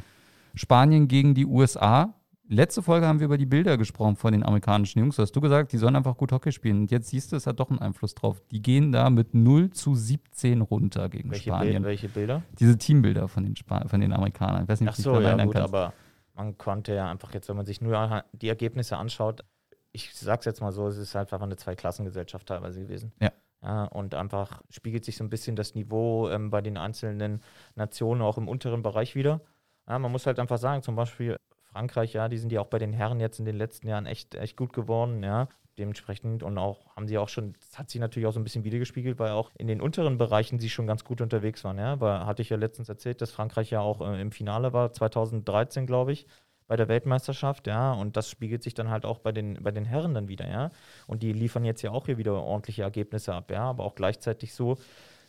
Spanien 0.57 1.07
gegen 1.07 1.35
die 1.35 1.47
USA. 1.47 2.15
Letzte 2.49 2.83
Folge 2.83 3.07
haben 3.07 3.19
wir 3.19 3.27
über 3.27 3.39
die 3.39 3.47
Bilder 3.47 3.77
gesprochen 3.77 4.17
von 4.17 4.33
den 4.33 4.45
amerikanischen 4.45 5.01
Jungs. 5.01 5.17
Da 5.17 5.23
hast 5.23 5.33
du 5.33 5.41
gesagt, 5.41 5.73
die 5.73 5.79
sollen 5.79 5.97
einfach 5.97 6.17
gut 6.17 6.33
Hockey 6.33 6.53
spielen. 6.53 6.83
Und 6.83 6.91
jetzt 6.91 7.09
siehst 7.09 7.33
du, 7.33 7.37
es 7.37 7.47
hat 7.47 7.61
doch 7.61 7.71
einen 7.71 7.81
Einfluss 7.81 8.15
drauf. 8.15 8.41
Die 8.51 8.63
gehen 8.63 8.93
da 8.93 9.11
mit 9.11 9.35
0 9.35 9.71
zu 9.71 9.95
17 9.95 10.63
runter 10.63 11.09
gegen 11.09 11.31
Welche, 11.31 11.51
Spanien. 11.51 11.83
Bil 11.83 11.85
welche 11.85 12.09
Bilder? 12.09 12.43
Diese 12.59 12.79
Teambilder 12.79 13.29
von 13.29 13.45
den, 13.45 13.57
Spa 13.57 13.87
von 13.89 14.01
den 14.01 14.13
Amerikanern. 14.13 14.63
Ich 14.63 14.69
weiß 14.69 14.81
nicht, 14.81 14.91
Ach 14.91 14.97
so, 14.97 15.21
ja 15.21 15.35
gut, 15.45 15.55
kannst. 15.55 15.69
aber 15.75 15.93
man 16.35 16.57
konnte 16.57 16.95
ja 16.95 17.11
einfach 17.11 17.35
jetzt, 17.35 17.49
wenn 17.49 17.57
man 17.57 17.67
sich 17.67 17.81
nur 17.81 18.25
die 18.33 18.49
Ergebnisse 18.49 18.97
anschaut, 18.97 19.45
ich 19.91 20.15
sag's 20.15 20.45
jetzt 20.45 20.61
mal 20.61 20.73
so, 20.73 20.87
es 20.87 20.99
ist 20.99 21.15
halt 21.15 21.33
einfach 21.33 21.47
eine 21.47 21.57
Zweiklassengesellschaft 21.57 22.47
teilweise 22.47 22.81
gewesen. 22.81 23.13
Ja. 23.21 23.33
Ja, 23.63 23.85
und 23.85 24.15
einfach 24.15 24.63
spiegelt 24.69 25.05
sich 25.05 25.17
so 25.17 25.25
ein 25.25 25.31
bisschen 25.31 25.57
das 25.57 25.75
Niveau 25.75 26.29
ähm, 26.29 26.51
bei 26.51 26.61
den 26.61 26.77
einzelnen 26.77 27.43
Nationen 27.75 28.23
auch 28.23 28.39
im 28.39 28.49
unteren 28.49 28.83
Bereich 28.83 29.15
wieder. 29.15 29.41
Ja, 29.89 29.99
man 29.99 30.11
muss 30.11 30.27
halt 30.27 30.39
einfach 30.39 30.59
sagen, 30.59 30.83
zum 30.83 30.97
Beispiel 30.97 31.37
Frankreich, 31.73 32.13
ja, 32.13 32.29
die 32.29 32.39
sind 32.39 32.53
ja 32.53 32.61
auch 32.61 32.67
bei 32.67 32.79
den 32.79 32.93
Herren 32.93 33.21
jetzt 33.21 33.39
in 33.39 33.45
den 33.45 33.57
letzten 33.57 33.87
Jahren 33.89 34.07
echt, 34.07 34.35
echt 34.35 34.57
gut 34.57 34.73
geworden, 34.73 35.23
ja. 35.23 35.49
Dementsprechend 35.79 36.43
und 36.43 36.57
auch 36.57 36.97
haben 36.97 37.07
sie 37.07 37.19
auch 37.19 37.29
schon, 37.29 37.53
das 37.53 37.79
hat 37.79 37.91
sie 37.91 37.99
natürlich 37.99 38.27
auch 38.27 38.33
so 38.33 38.41
ein 38.41 38.45
bisschen 38.45 38.65
wiedergespiegelt, 38.65 39.19
weil 39.19 39.33
auch 39.33 39.51
in 39.59 39.67
den 39.67 39.83
unteren 39.83 40.17
Bereichen 40.17 40.59
sie 40.59 40.71
schon 40.71 40.87
ganz 40.87 41.05
gut 41.05 41.21
unterwegs 41.21 41.65
waren, 41.65 41.79
ja. 41.79 42.01
Weil 42.01 42.25
hatte 42.25 42.43
ich 42.43 42.49
ja 42.49 42.57
letztens 42.57 42.89
erzählt, 42.89 43.21
dass 43.21 43.31
Frankreich 43.31 43.71
ja 43.71 43.81
auch 43.81 44.01
äh, 44.01 44.21
im 44.21 44.33
Finale 44.33 44.73
war, 44.73 44.93
2013, 44.93 45.87
glaube 45.87 46.13
ich 46.13 46.27
bei 46.67 46.77
der 46.77 46.89
Weltmeisterschaft, 46.89 47.67
ja, 47.67 47.93
und 47.93 48.17
das 48.17 48.29
spiegelt 48.29 48.63
sich 48.63 48.75
dann 48.75 48.91
halt 48.91 49.05
auch 49.05 49.19
bei 49.21 49.33
den, 49.33 49.63
bei 49.63 49.71
den 49.71 49.85
Herren 49.85 50.15
dann 50.15 50.29
wieder, 50.29 50.49
ja. 50.49 50.71
Und 51.07 51.23
die 51.23 51.33
liefern 51.33 51.65
jetzt 51.65 51.83
ja 51.83 51.93
auch 51.93 52.07
hier 52.07 52.19
wieder 52.19 52.43
ordentliche 52.43 52.83
Ergebnisse 52.83 53.35
ab, 53.35 53.51
ja, 53.51 53.65
aber 53.65 53.85
auch 53.85 53.95
gleichzeitig 53.95 54.55
so 54.55 54.77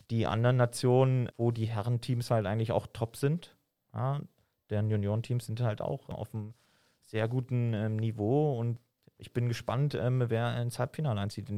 die 0.09 0.25
anderen 0.25 0.57
Nationen, 0.57 1.29
wo 1.37 1.51
die 1.51 1.65
Herrenteams 1.65 2.31
halt 2.31 2.45
eigentlich 2.45 2.71
auch 2.71 2.87
top 2.91 3.17
sind, 3.17 3.55
ja, 3.93 4.21
deren 4.69 4.89
Juniorenteams 4.89 5.45
sind 5.45 5.61
halt 5.61 5.81
auch 5.81 6.09
auf 6.09 6.33
einem 6.33 6.53
sehr 7.05 7.27
guten 7.27 7.73
ähm, 7.73 7.97
Niveau 7.97 8.59
und 8.59 8.79
ich 9.17 9.33
bin 9.33 9.47
gespannt, 9.47 9.95
ähm, 9.95 10.23
wer 10.27 10.61
ins 10.61 10.77
Halbfinale 10.79 11.19
einzieht, 11.19 11.49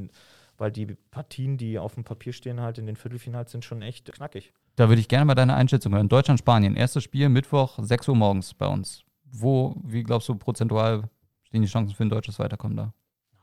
weil 0.58 0.72
die 0.72 0.86
Partien, 1.12 1.58
die 1.58 1.80
auf 1.80 1.96
dem 1.96 2.04
Papier 2.04 2.34
stehen, 2.34 2.62
halt 2.62 2.78
in 2.78 2.86
den 2.86 2.96
Viertelfinals 2.96 3.52
sind 3.52 3.66
schon 3.66 3.82
echt 3.82 4.12
knackig. 4.12 4.54
Da 4.76 4.88
würde 4.88 5.02
ich 5.02 5.08
gerne 5.08 5.26
mal 5.26 5.36
deine 5.36 5.56
Einschätzung 5.56 5.94
hören. 5.94 6.08
Deutschland, 6.08 6.40
Spanien, 6.40 6.76
erstes 6.76 7.04
Spiel, 7.04 7.28
Mittwoch, 7.28 7.80
6 7.82 8.08
Uhr 8.08 8.16
morgens 8.16 8.54
bei 8.54 8.68
uns 8.68 9.04
wo, 9.32 9.76
wie 9.84 10.04
glaubst 10.04 10.30
du, 10.30 10.36
prozentual 10.36 11.10
stehen 11.44 11.62
die 11.62 11.68
Chancen 11.68 11.96
für 11.96 12.04
ein 12.04 12.10
deutsches 12.10 12.40
Weiterkommen 12.40 12.78
da? 12.78 12.94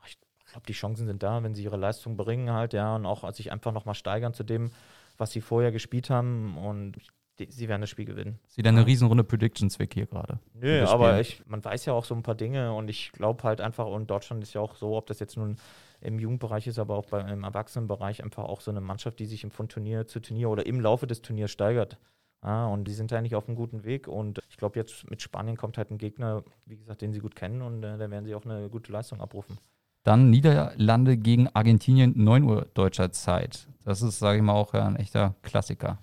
Ich 0.05 0.51
glaube, 0.53 0.65
die 0.65 0.73
Chancen 0.73 1.07
sind 1.07 1.23
da, 1.23 1.43
wenn 1.43 1.53
sie 1.53 1.63
ihre 1.63 1.77
Leistung 1.77 2.15
bringen 2.15 2.51
halt, 2.51 2.73
ja, 2.73 2.95
und 2.95 3.05
auch 3.05 3.29
sich 3.33 3.51
einfach 3.51 3.73
nochmal 3.73 3.95
steigern 3.95 4.33
zu 4.33 4.43
dem, 4.43 4.71
was 5.17 5.31
sie 5.31 5.41
vorher 5.41 5.71
gespielt 5.71 6.09
haben 6.09 6.57
und 6.57 6.97
die, 7.39 7.47
sie 7.51 7.67
werden 7.67 7.81
das 7.81 7.89
Spiel 7.89 8.05
gewinnen. 8.05 8.39
Sie 8.47 8.61
dann 8.61 8.75
eine 8.75 8.85
Riesenrunde 8.85 9.23
Predictions 9.23 9.79
weg 9.79 9.93
hier 9.93 10.05
gerade. 10.05 10.39
Nö, 10.53 10.85
aber 10.85 11.19
ich, 11.19 11.43
man 11.45 11.63
weiß 11.63 11.85
ja 11.85 11.93
auch 11.93 12.05
so 12.05 12.15
ein 12.15 12.23
paar 12.23 12.35
Dinge 12.35 12.73
und 12.73 12.89
ich 12.89 13.11
glaube 13.11 13.43
halt 13.43 13.61
einfach, 13.61 13.85
und 13.87 14.09
Deutschland 14.09 14.43
ist 14.43 14.53
ja 14.53 14.61
auch 14.61 14.75
so, 14.75 14.95
ob 14.97 15.07
das 15.07 15.19
jetzt 15.19 15.37
nun 15.37 15.57
im 16.01 16.19
Jugendbereich 16.19 16.67
ist, 16.67 16.79
aber 16.79 16.95
auch 16.95 17.05
beim, 17.05 17.27
im 17.27 17.43
Erwachsenenbereich 17.43 18.23
einfach 18.23 18.43
auch 18.43 18.61
so 18.61 18.71
eine 18.71 18.81
Mannschaft, 18.81 19.19
die 19.19 19.25
sich 19.25 19.43
im 19.43 19.51
von 19.51 19.67
Turnier 19.67 20.07
zu 20.07 20.19
Turnier 20.19 20.49
oder 20.49 20.65
im 20.65 20.79
Laufe 20.79 21.07
des 21.07 21.21
Turniers 21.21 21.51
steigert. 21.51 21.97
Ah, 22.41 22.67
und 22.67 22.87
die 22.87 22.93
sind 22.93 23.11
eigentlich 23.13 23.35
auf 23.35 23.47
einem 23.47 23.55
guten 23.55 23.83
Weg. 23.83 24.07
Und 24.07 24.39
ich 24.49 24.57
glaube, 24.57 24.77
jetzt 24.77 25.09
mit 25.09 25.21
Spanien 25.21 25.57
kommt 25.57 25.77
halt 25.77 25.89
ein 25.89 25.97
Gegner, 25.97 26.43
wie 26.65 26.77
gesagt, 26.77 27.01
den 27.01 27.11
sie 27.11 27.19
gut 27.19 27.35
kennen 27.35 27.61
und 27.61 27.83
äh, 27.83 27.97
da 27.97 28.11
werden 28.11 28.25
sie 28.25 28.35
auch 28.35 28.45
eine 28.45 28.69
gute 28.69 28.91
Leistung 28.91 29.21
abrufen. 29.21 29.57
Dann 30.03 30.29
Niederlande 30.29 31.17
gegen 31.17 31.49
Argentinien, 31.49 32.13
9 32.15 32.43
Uhr 32.43 32.67
deutscher 32.73 33.11
Zeit. 33.11 33.67
Das 33.83 34.01
ist, 34.01 34.19
sage 34.19 34.37
ich 34.37 34.43
mal, 34.43 34.53
auch 34.53 34.73
ein 34.73 34.95
echter 34.95 35.35
Klassiker. 35.41 35.99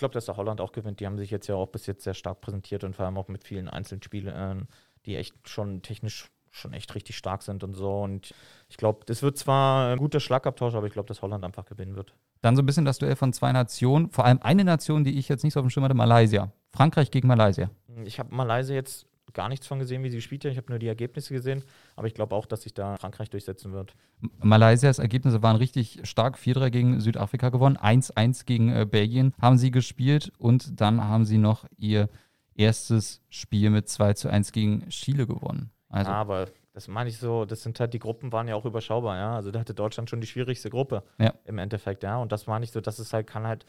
Ich 0.00 0.02
glaube, 0.02 0.14
dass 0.14 0.24
der 0.24 0.38
Holland 0.38 0.62
auch 0.62 0.72
gewinnt. 0.72 0.98
Die 1.00 1.04
haben 1.04 1.18
sich 1.18 1.30
jetzt 1.30 1.46
ja 1.46 1.56
auch 1.56 1.66
bis 1.66 1.84
jetzt 1.84 2.04
sehr 2.04 2.14
stark 2.14 2.40
präsentiert 2.40 2.84
und 2.84 2.96
vor 2.96 3.04
allem 3.04 3.18
auch 3.18 3.28
mit 3.28 3.44
vielen 3.44 3.68
Einzelspielen, 3.68 4.62
äh, 4.62 4.64
die 5.04 5.16
echt 5.16 5.46
schon 5.46 5.82
technisch 5.82 6.30
schon 6.50 6.72
echt 6.72 6.94
richtig 6.94 7.18
stark 7.18 7.42
sind 7.42 7.62
und 7.64 7.74
so. 7.74 8.00
Und 8.00 8.32
ich 8.70 8.78
glaube, 8.78 9.00
das 9.04 9.22
wird 9.22 9.36
zwar 9.36 9.92
ein 9.92 9.98
guter 9.98 10.18
Schlagabtausch, 10.18 10.74
aber 10.74 10.86
ich 10.86 10.94
glaube, 10.94 11.06
dass 11.06 11.20
Holland 11.20 11.44
einfach 11.44 11.66
gewinnen 11.66 11.96
wird. 11.96 12.14
Dann 12.40 12.56
so 12.56 12.62
ein 12.62 12.66
bisschen 12.66 12.86
das 12.86 12.98
Duell 12.98 13.14
von 13.14 13.34
zwei 13.34 13.52
Nationen, 13.52 14.08
vor 14.08 14.24
allem 14.24 14.38
eine 14.40 14.64
Nation, 14.64 15.04
die 15.04 15.18
ich 15.18 15.28
jetzt 15.28 15.44
nicht 15.44 15.52
so 15.52 15.60
auf 15.60 15.66
dem 15.66 15.70
Schirm 15.70 15.84
hatte, 15.84 15.92
Malaysia. 15.92 16.50
Frankreich 16.70 17.10
gegen 17.10 17.28
Malaysia. 17.28 17.68
Ich 18.02 18.18
habe 18.18 18.34
Malaysia 18.34 18.74
jetzt 18.74 19.06
gar 19.32 19.48
nichts 19.48 19.66
von 19.66 19.78
gesehen, 19.78 20.02
wie 20.02 20.10
sie 20.10 20.20
spielt. 20.20 20.44
Ich 20.44 20.56
habe 20.56 20.70
nur 20.70 20.78
die 20.78 20.88
Ergebnisse 20.88 21.34
gesehen, 21.34 21.64
aber 21.96 22.06
ich 22.06 22.14
glaube 22.14 22.34
auch, 22.34 22.46
dass 22.46 22.62
sich 22.62 22.74
da 22.74 22.96
Frankreich 22.96 23.30
durchsetzen 23.30 23.72
wird. 23.72 23.94
Malaysias 24.42 24.98
Ergebnisse 24.98 25.42
waren 25.42 25.56
richtig 25.56 26.00
stark. 26.04 26.36
4-3 26.36 26.70
gegen 26.70 27.00
Südafrika 27.00 27.48
gewonnen, 27.48 27.76
1-1 27.76 28.46
gegen 28.46 28.70
äh, 28.70 28.86
Belgien 28.86 29.34
haben 29.40 29.58
sie 29.58 29.70
gespielt 29.70 30.32
und 30.38 30.80
dann 30.80 31.02
haben 31.02 31.24
sie 31.24 31.38
noch 31.38 31.66
ihr 31.76 32.08
erstes 32.54 33.22
Spiel 33.30 33.70
mit 33.70 33.88
2 33.88 34.28
1 34.30 34.52
gegen 34.52 34.88
Chile 34.88 35.26
gewonnen. 35.26 35.70
Also. 35.88 36.10
Aber 36.10 36.46
das 36.72 36.88
meine 36.88 37.10
ich 37.10 37.18
so, 37.18 37.44
das 37.44 37.62
sind 37.62 37.80
halt, 37.80 37.94
die 37.94 37.98
Gruppen 37.98 38.32
waren 38.32 38.48
ja 38.48 38.54
auch 38.54 38.64
überschaubar, 38.64 39.16
ja. 39.16 39.34
Also 39.34 39.50
da 39.50 39.60
hatte 39.60 39.74
Deutschland 39.74 40.08
schon 40.08 40.20
die 40.20 40.26
schwierigste 40.26 40.70
Gruppe 40.70 41.02
ja. 41.18 41.34
im 41.44 41.58
Endeffekt, 41.58 42.02
ja. 42.02 42.18
Und 42.18 42.32
das 42.32 42.46
meine 42.46 42.64
ich 42.64 42.70
so, 42.70 42.80
dass 42.80 42.98
es 42.98 43.12
halt, 43.12 43.26
kann 43.26 43.46
halt 43.46 43.66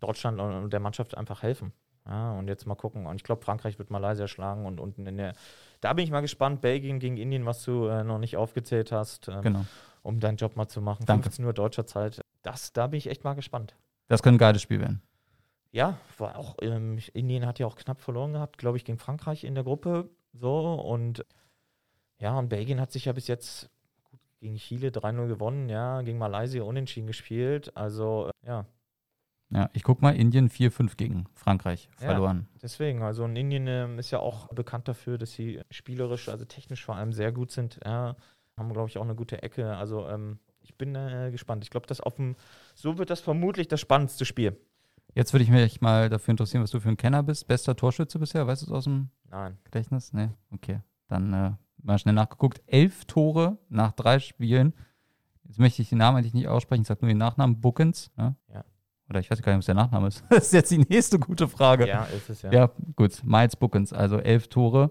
Deutschland 0.00 0.40
und 0.40 0.70
der 0.70 0.80
Mannschaft 0.80 1.16
einfach 1.16 1.42
helfen. 1.42 1.72
Ja, 2.06 2.32
und 2.32 2.48
jetzt 2.48 2.66
mal 2.66 2.74
gucken. 2.74 3.06
Und 3.06 3.16
ich 3.16 3.24
glaube, 3.24 3.42
Frankreich 3.42 3.78
wird 3.78 3.90
Malaysia 3.90 4.26
schlagen 4.26 4.66
und 4.66 4.80
unten 4.80 5.06
in 5.06 5.16
der. 5.16 5.34
Da 5.80 5.92
bin 5.92 6.04
ich 6.04 6.10
mal 6.10 6.20
gespannt, 6.20 6.60
Belgien 6.60 6.98
gegen 6.98 7.16
Indien, 7.16 7.46
was 7.46 7.64
du 7.64 7.86
äh, 7.86 8.04
noch 8.04 8.18
nicht 8.18 8.36
aufgezählt 8.36 8.92
hast, 8.92 9.28
ähm, 9.28 9.42
genau. 9.42 9.66
um 10.02 10.20
deinen 10.20 10.36
Job 10.36 10.56
mal 10.56 10.68
zu 10.68 10.80
machen. 10.80 11.04
Danke. 11.06 11.24
15 11.24 11.44
Uhr 11.44 11.52
deutscher 11.52 11.86
Zeit. 11.86 12.20
Das, 12.42 12.72
da 12.72 12.86
bin 12.86 12.98
ich 12.98 13.08
echt 13.08 13.24
mal 13.24 13.34
gespannt. 13.34 13.76
Das 14.08 14.22
könnte 14.22 14.36
ein 14.36 14.38
geiles 14.38 14.62
Spiel 14.62 14.80
werden. 14.80 15.02
Ja, 15.72 15.98
war 16.18 16.36
auch, 16.36 16.56
ähm, 16.62 16.98
Indien 17.12 17.46
hat 17.46 17.60
ja 17.60 17.66
auch 17.66 17.76
knapp 17.76 18.00
verloren 18.00 18.32
gehabt, 18.32 18.58
glaube 18.58 18.76
ich, 18.76 18.84
gegen 18.84 18.98
Frankreich 18.98 19.44
in 19.44 19.54
der 19.54 19.62
Gruppe. 19.62 20.10
So, 20.32 20.74
und 20.74 21.24
ja, 22.20 22.36
und 22.38 22.48
Belgien 22.48 22.80
hat 22.80 22.92
sich 22.92 23.04
ja 23.04 23.12
bis 23.12 23.28
jetzt 23.28 23.70
gut, 24.02 24.20
gegen 24.40 24.56
Chile 24.56 24.88
3-0 24.88 25.28
gewonnen, 25.28 25.68
ja, 25.68 26.02
gegen 26.02 26.18
Malaysia 26.18 26.62
unentschieden 26.62 27.06
gespielt. 27.06 27.76
Also, 27.76 28.30
äh, 28.42 28.46
ja. 28.46 28.66
Ja, 29.52 29.68
ich 29.72 29.82
guck 29.82 30.00
mal, 30.00 30.14
Indien 30.14 30.48
4-5 30.48 30.96
gegen 30.96 31.24
Frankreich 31.34 31.88
verloren. 31.96 32.46
Ja, 32.52 32.58
deswegen, 32.62 33.02
also 33.02 33.24
in 33.24 33.34
Indien 33.34 33.66
äh, 33.66 33.96
ist 33.96 34.12
ja 34.12 34.20
auch 34.20 34.48
bekannt 34.48 34.86
dafür, 34.86 35.18
dass 35.18 35.32
sie 35.32 35.60
spielerisch, 35.70 36.28
also 36.28 36.44
technisch 36.44 36.84
vor 36.84 36.94
allem 36.94 37.12
sehr 37.12 37.32
gut 37.32 37.50
sind. 37.50 37.80
Ja, 37.84 38.16
haben, 38.56 38.72
glaube 38.72 38.88
ich, 38.88 38.98
auch 38.98 39.04
eine 39.04 39.16
gute 39.16 39.42
Ecke. 39.42 39.76
Also 39.76 40.08
ähm, 40.08 40.38
ich 40.60 40.76
bin 40.76 40.94
äh, 40.94 41.30
gespannt. 41.32 41.64
Ich 41.64 41.70
glaube, 41.70 41.86
das 41.86 42.00
auf 42.00 42.14
dem, 42.14 42.36
so 42.74 42.98
wird 42.98 43.10
das 43.10 43.20
vermutlich 43.20 43.66
das 43.66 43.80
spannendste 43.80 44.24
Spiel. 44.24 44.56
Jetzt 45.14 45.32
würde 45.32 45.42
ich 45.42 45.50
mich 45.50 45.80
mal 45.80 46.08
dafür 46.08 46.32
interessieren, 46.32 46.62
was 46.62 46.70
du 46.70 46.78
für 46.78 46.88
ein 46.88 46.96
Kenner 46.96 47.24
bist. 47.24 47.48
Bester 47.48 47.74
Torschütze 47.74 48.20
bisher, 48.20 48.46
weißt 48.46 48.62
du 48.62 48.66
es 48.66 48.72
aus 48.72 48.84
dem 48.84 49.10
Nein. 49.28 49.58
Gedächtnis? 49.64 50.12
Nee, 50.12 50.28
okay. 50.52 50.80
Dann 51.08 51.32
äh, 51.32 51.52
mal 51.82 51.98
schnell 51.98 52.14
nachgeguckt. 52.14 52.62
Elf 52.66 53.04
Tore 53.06 53.58
nach 53.68 53.92
drei 53.92 54.20
Spielen. 54.20 54.74
Jetzt 55.44 55.58
möchte 55.58 55.82
ich 55.82 55.88
den 55.88 55.98
Namen 55.98 56.18
eigentlich 56.18 56.34
nicht 56.34 56.46
aussprechen, 56.46 56.82
ich 56.82 56.88
sage 56.88 57.00
nur 57.02 57.08
den 57.08 57.18
Nachnamen, 57.18 57.60
Bookens. 57.60 58.12
Ne? 58.16 58.36
Ja. 58.54 58.64
Oder 59.10 59.20
ich 59.20 59.30
weiß 59.30 59.42
gar 59.42 59.52
nicht, 59.52 59.58
was 59.58 59.66
der 59.66 59.74
Nachname 59.74 60.08
ist. 60.08 60.24
Das 60.30 60.44
ist 60.46 60.52
jetzt 60.52 60.70
die 60.70 60.78
nächste 60.78 61.18
gute 61.18 61.48
Frage. 61.48 61.86
Ja, 61.86 62.04
ist 62.04 62.30
es 62.30 62.42
ja. 62.42 62.52
Ja, 62.52 62.70
gut. 62.96 63.22
Miles 63.24 63.56
Bookens, 63.56 63.92
also 63.92 64.18
elf 64.18 64.48
Tore 64.48 64.90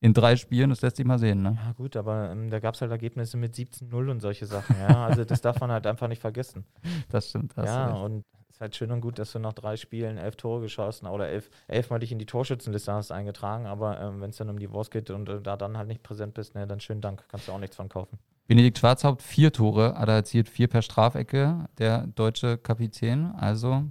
in 0.00 0.14
drei 0.14 0.36
Spielen, 0.36 0.70
das 0.70 0.80
lässt 0.80 0.96
sich 0.96 1.06
mal 1.06 1.18
sehen. 1.18 1.42
Ne? 1.42 1.58
Ja, 1.62 1.72
gut, 1.72 1.96
aber 1.96 2.30
ähm, 2.30 2.50
da 2.50 2.60
gab 2.60 2.74
es 2.74 2.80
halt 2.80 2.90
Ergebnisse 2.90 3.36
mit 3.36 3.54
17-0 3.54 4.10
und 4.10 4.20
solche 4.20 4.46
Sachen. 4.46 4.76
Ja, 4.78 5.06
also 5.06 5.24
das 5.24 5.40
darf 5.40 5.60
man 5.60 5.70
halt 5.72 5.86
einfach 5.86 6.08
nicht 6.08 6.20
vergessen. 6.20 6.64
Das 7.10 7.30
stimmt. 7.30 7.54
ja, 7.56 7.92
und 7.92 8.24
ist 8.48 8.60
halt 8.60 8.76
schön 8.76 8.90
und 8.90 9.00
gut, 9.00 9.18
dass 9.18 9.32
du 9.32 9.38
nach 9.38 9.52
drei 9.52 9.76
Spielen 9.76 10.18
elf 10.18 10.36
Tore 10.36 10.60
geschossen 10.62 11.06
oder 11.06 11.28
elf, 11.28 11.50
elfmal 11.68 12.00
dich 12.00 12.12
in 12.12 12.18
die 12.18 12.26
Torschützenliste 12.26 12.92
hast 12.92 13.10
eingetragen, 13.10 13.66
aber 13.66 14.00
ähm, 14.00 14.20
wenn 14.20 14.30
es 14.30 14.36
dann 14.36 14.50
um 14.50 14.58
die 14.58 14.70
Wurst 14.70 14.90
geht 14.90 15.10
und 15.10 15.28
äh, 15.28 15.40
da 15.40 15.56
dann 15.56 15.76
halt 15.76 15.88
nicht 15.88 16.02
präsent 16.02 16.34
bist, 16.34 16.54
ne, 16.54 16.66
dann 16.66 16.80
schönen 16.80 17.00
Dank, 17.00 17.24
kannst 17.28 17.48
du 17.48 17.52
auch 17.52 17.58
nichts 17.58 17.76
von 17.76 17.88
kaufen. 17.88 18.18
Benedikt 18.48 18.78
Schwarzhaupt, 18.78 19.22
vier 19.22 19.52
Tore, 19.52 19.94
hat 19.94 20.08
er 20.08 20.14
erzielt, 20.14 20.48
vier 20.48 20.68
per 20.68 20.80
Strafecke, 20.80 21.68
der 21.76 22.06
deutsche 22.06 22.56
Kapitän. 22.56 23.26
Also, 23.32 23.84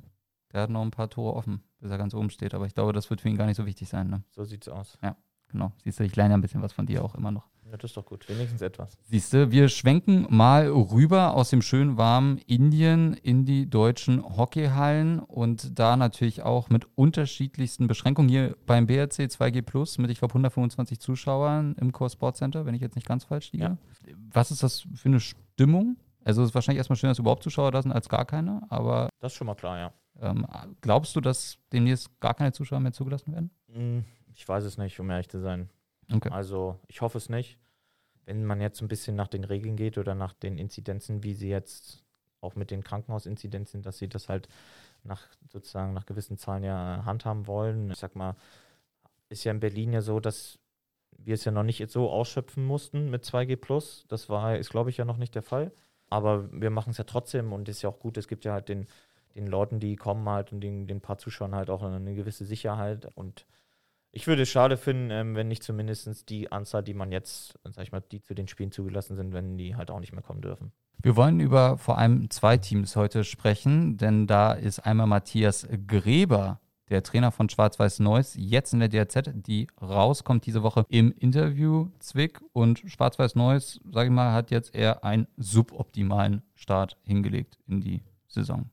der 0.51 0.63
hat 0.63 0.71
noch 0.71 0.81
ein 0.81 0.89
paar 0.89 1.11
Tore 1.11 1.35
offen, 1.35 1.61
bis 1.79 1.91
er 1.91 1.99
ganz 1.99 2.15
oben 2.15 2.31
steht. 2.31 2.55
Aber 2.55 2.65
ich 2.65 2.73
glaube, 2.73 2.91
das 2.91 3.07
wird 3.11 3.21
für 3.21 3.29
ihn 3.29 3.37
gar 3.37 3.45
nicht 3.45 3.57
so 3.57 3.67
wichtig 3.67 3.87
sein. 3.87 4.09
Ne? 4.09 4.23
So 4.31 4.43
sieht's 4.45 4.67
aus. 4.67 4.97
Ja, 5.03 5.15
genau. 5.49 5.71
Siehst 5.83 5.99
du, 5.99 6.03
ich 6.03 6.15
lerne 6.15 6.31
ja 6.31 6.37
ein 6.37 6.41
bisschen 6.41 6.61
was 6.61 6.73
von 6.73 6.85
dir 6.85 7.03
auch 7.03 7.15
immer 7.15 7.31
noch. 7.31 7.47
Ja, 7.69 7.75
das 7.77 7.91
ist 7.91 7.97
doch 7.97 8.05
gut. 8.05 8.27
Wenigstens 8.29 8.61
etwas. 8.61 8.97
Siehst 9.03 9.33
du, 9.33 9.51
wir 9.51 9.67
schwenken 9.67 10.25
mal 10.29 10.67
rüber 10.69 11.33
aus 11.33 11.49
dem 11.49 11.61
schönen 11.61 11.97
warmen 11.97 12.37
Indien 12.39 13.13
in 13.13 13.43
die 13.43 13.69
deutschen 13.69 14.23
Hockeyhallen 14.23 15.19
und 15.19 15.77
da 15.77 15.97
natürlich 15.97 16.43
auch 16.43 16.69
mit 16.69 16.87
unterschiedlichsten 16.95 17.87
Beschränkungen. 17.87 18.29
Hier 18.29 18.55
beim 18.65 18.87
BRC 18.87 19.27
2G 19.27 19.61
Plus 19.63 19.97
mit, 19.97 20.09
ich 20.11 20.19
glaube, 20.19 20.31
125 20.31 20.99
Zuschauern 20.99 21.75
im 21.79 21.91
Core 21.91 22.09
Sports 22.09 22.39
Center, 22.39 22.65
wenn 22.65 22.73
ich 22.73 22.81
jetzt 22.81 22.95
nicht 22.95 23.07
ganz 23.07 23.25
falsch 23.25 23.51
liege. 23.51 23.65
Ja. 23.65 23.77
Was 24.31 24.51
ist 24.51 24.63
das 24.63 24.87
für 24.95 25.09
eine 25.09 25.19
Stimmung? 25.19 25.97
Also 26.23 26.43
es 26.43 26.49
ist 26.49 26.55
wahrscheinlich 26.55 26.77
erstmal 26.77 26.97
schön, 26.97 27.09
dass 27.09 27.19
überhaupt 27.19 27.43
Zuschauer 27.43 27.71
da 27.71 27.81
sind, 27.81 27.91
als 27.91 28.09
gar 28.09 28.25
keine, 28.25 28.61
aber. 28.69 29.09
Das 29.19 29.33
ist 29.33 29.37
schon 29.37 29.47
mal 29.47 29.55
klar, 29.55 29.77
ja. 29.77 29.93
Ähm, 30.19 30.45
glaubst 30.81 31.15
du, 31.15 31.21
dass 31.21 31.57
demnächst 31.71 32.19
gar 32.19 32.33
keine 32.33 32.51
Zuschauer 32.51 32.79
mehr 32.79 32.91
zugelassen 32.91 33.33
werden? 33.33 33.51
Hm, 33.71 34.05
ich 34.37 34.47
weiß 34.47 34.63
es 34.63 34.77
nicht, 34.77 34.99
um 34.99 35.09
ehrlich 35.09 35.29
zu 35.29 35.39
sein. 35.39 35.69
Okay. 36.13 36.29
Also 36.29 36.79
ich 36.87 37.01
hoffe 37.01 37.17
es 37.17 37.27
nicht. 37.27 37.57
Wenn 38.25 38.45
man 38.45 38.61
jetzt 38.61 38.81
ein 38.81 38.87
bisschen 38.87 39.15
nach 39.15 39.27
den 39.27 39.43
Regeln 39.43 39.75
geht 39.75 39.97
oder 39.97 40.13
nach 40.13 40.33
den 40.33 40.59
Inzidenzen, 40.59 41.23
wie 41.23 41.33
sie 41.33 41.49
jetzt 41.49 42.03
auch 42.39 42.55
mit 42.55 42.69
den 42.69 42.83
Krankenhausinzidenzen, 42.83 43.81
dass 43.81 43.97
sie 43.97 44.07
das 44.07 44.29
halt 44.29 44.47
nach 45.03 45.23
sozusagen 45.49 45.93
nach 45.93 46.05
gewissen 46.05 46.37
Zahlen 46.37 46.63
ja 46.63 47.01
handhaben 47.03 47.47
wollen. 47.47 47.89
Ich 47.89 47.97
sag 47.97 48.15
mal, 48.15 48.35
ist 49.29 49.43
ja 49.43 49.51
in 49.51 49.59
Berlin 49.59 49.91
ja 49.91 50.01
so, 50.01 50.19
dass 50.19 50.59
wir 51.17 51.33
es 51.33 51.43
ja 51.43 51.51
noch 51.51 51.63
nicht 51.63 51.89
so 51.89 52.11
ausschöpfen 52.11 52.63
mussten 52.63 53.09
mit 53.09 53.23
2G 53.23 53.55
Plus. 53.55 54.05
Das 54.07 54.29
war, 54.29 54.55
ist, 54.55 54.69
glaube 54.69 54.91
ich, 54.91 54.97
ja 54.97 55.05
noch 55.05 55.17
nicht 55.17 55.33
der 55.33 55.41
Fall. 55.41 55.71
Aber 56.09 56.51
wir 56.51 56.69
machen 56.69 56.91
es 56.91 56.99
ja 56.99 57.05
trotzdem 57.05 57.53
und 57.53 57.67
ist 57.69 57.81
ja 57.81 57.89
auch 57.89 57.99
gut. 57.99 58.17
Es 58.17 58.27
gibt 58.27 58.45
ja 58.45 58.53
halt 58.53 58.69
den, 58.69 58.85
den 59.33 59.47
Leuten, 59.47 59.79
die 59.79 59.95
kommen 59.95 60.29
halt 60.29 60.51
und 60.51 60.61
den, 60.61 60.85
den 60.85 61.01
paar 61.01 61.17
Zuschauern 61.17 61.55
halt 61.55 61.71
auch 61.71 61.81
eine 61.81 62.13
gewisse 62.13 62.45
Sicherheit 62.45 63.09
und 63.15 63.47
ich 64.17 64.25
würde 64.25 64.41
es 64.41 64.49
schade 64.49 64.77
finden, 64.77 65.11
ähm, 65.11 65.35
wenn 65.35 65.47
nicht 65.47 65.61
zumindest 65.61 66.27
die 66.29 66.51
Anzahl, 66.51 66.81
die 66.81 66.95
man 66.95 67.11
jetzt, 67.11 67.59
sag 67.63 67.83
ich 67.83 67.91
mal, 67.91 68.01
die 68.01 68.19
zu 68.19 68.33
den 68.33 68.47
Spielen 68.47 68.71
zugelassen 68.71 69.15
sind, 69.15 69.31
wenn 69.31 69.59
die 69.59 69.75
halt 69.75 69.91
auch 69.91 69.99
nicht 69.99 70.11
mehr 70.11 70.23
kommen 70.23 70.41
dürfen. 70.41 70.71
Wir 70.99 71.15
wollen 71.15 71.39
über 71.39 71.77
vor 71.77 71.99
allem 71.99 72.27
zwei 72.31 72.57
Teams 72.57 72.95
heute 72.95 73.23
sprechen, 73.23 73.97
denn 73.97 74.25
da 74.25 74.53
ist 74.53 74.79
einmal 74.79 75.05
Matthias 75.05 75.67
Gräber 75.85 76.59
der 76.89 77.03
Trainer 77.03 77.31
von 77.31 77.47
Schwarz-Weiß 77.47 77.99
Neuss, 77.99 78.33
jetzt 78.35 78.73
in 78.73 78.79
der 78.79 78.89
DRZ, 78.89 79.33
die 79.35 79.67
rauskommt 79.79 80.47
diese 80.47 80.63
Woche 80.63 80.83
im 80.89 81.11
Interview 81.11 81.89
Zwick 81.99 82.41
und 82.53 82.79
Schwarz-Weiß 82.87 83.35
Neuss, 83.35 83.79
sage 83.91 84.07
ich 84.07 84.15
mal, 84.15 84.33
hat 84.33 84.49
jetzt 84.49 84.73
eher 84.73 85.03
einen 85.03 85.27
suboptimalen 85.37 86.41
Start 86.55 86.97
hingelegt 87.03 87.59
in 87.67 87.81
die 87.81 88.01
Saison. 88.27 88.71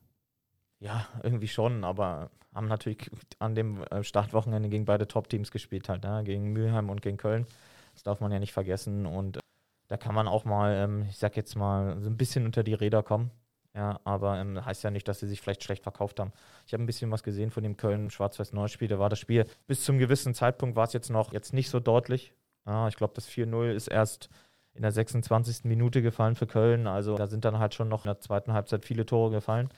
Ja, 0.79 1.05
irgendwie 1.21 1.47
schon, 1.47 1.83
aber 1.83 2.31
haben 2.55 2.67
natürlich 2.67 3.11
an 3.39 3.53
dem 3.53 3.83
äh, 3.83 4.03
Startwochenende 4.03 4.69
gegen 4.69 4.85
beide 4.85 5.07
Top-Teams 5.07 5.51
gespielt, 5.51 5.89
halt, 5.89 6.03
ne? 6.03 6.23
gegen 6.23 6.53
Mülheim 6.53 6.89
und 6.89 7.01
gegen 7.01 7.17
Köln. 7.17 7.45
Das 7.93 8.03
darf 8.03 8.19
man 8.21 8.31
ja 8.31 8.39
nicht 8.39 8.53
vergessen 8.53 9.05
und 9.05 9.37
äh, 9.37 9.41
da 9.87 9.97
kann 9.97 10.15
man 10.15 10.27
auch 10.27 10.45
mal, 10.45 10.73
ähm, 10.75 11.05
ich 11.09 11.17
sag 11.17 11.35
jetzt 11.37 11.55
mal, 11.55 12.01
so 12.01 12.09
ein 12.09 12.17
bisschen 12.17 12.45
unter 12.45 12.63
die 12.63 12.73
Räder 12.73 13.03
kommen. 13.03 13.29
Ja, 13.75 13.99
aber 14.05 14.37
ähm, 14.37 14.65
heißt 14.65 14.83
ja 14.85 14.89
nicht, 14.89 15.05
dass 15.07 15.19
sie 15.19 15.27
sich 15.27 15.41
vielleicht 15.41 15.63
schlecht 15.63 15.83
verkauft 15.83 16.21
haben. 16.21 16.31
Ich 16.65 16.71
habe 16.71 16.81
ein 16.81 16.85
bisschen 16.85 17.11
was 17.11 17.23
gesehen 17.23 17.51
von 17.51 17.61
dem 17.61 17.75
Köln-Schwarz-Weiß-Neuspiel. 17.75 18.87
Da 18.87 18.99
war 18.99 19.09
das 19.09 19.19
Spiel 19.19 19.45
bis 19.67 19.83
zum 19.83 19.99
gewissen 19.99 20.33
Zeitpunkt 20.33 20.77
war 20.77 20.85
es 20.85 20.93
jetzt 20.93 21.09
noch 21.09 21.33
jetzt 21.33 21.53
nicht 21.53 21.69
so 21.69 21.81
deutlich. 21.81 22.31
Ja, 22.65 22.87
ich 22.87 22.95
glaube, 22.95 23.13
das 23.15 23.29
4-0 23.29 23.73
ist 23.73 23.87
erst 23.87 24.29
in 24.75 24.81
der 24.81 24.93
26. 24.93 25.65
Minute 25.65 26.01
gefallen 26.01 26.35
für 26.35 26.47
Köln. 26.47 26.87
Also 26.87 27.17
da 27.17 27.27
sind 27.27 27.43
dann 27.43 27.59
halt 27.59 27.73
schon 27.73 27.89
noch 27.89 28.05
in 28.05 28.09
der 28.09 28.21
zweiten 28.21 28.53
Halbzeit 28.53 28.85
viele 28.85 29.05
Tore 29.05 29.31
gefallen. 29.31 29.69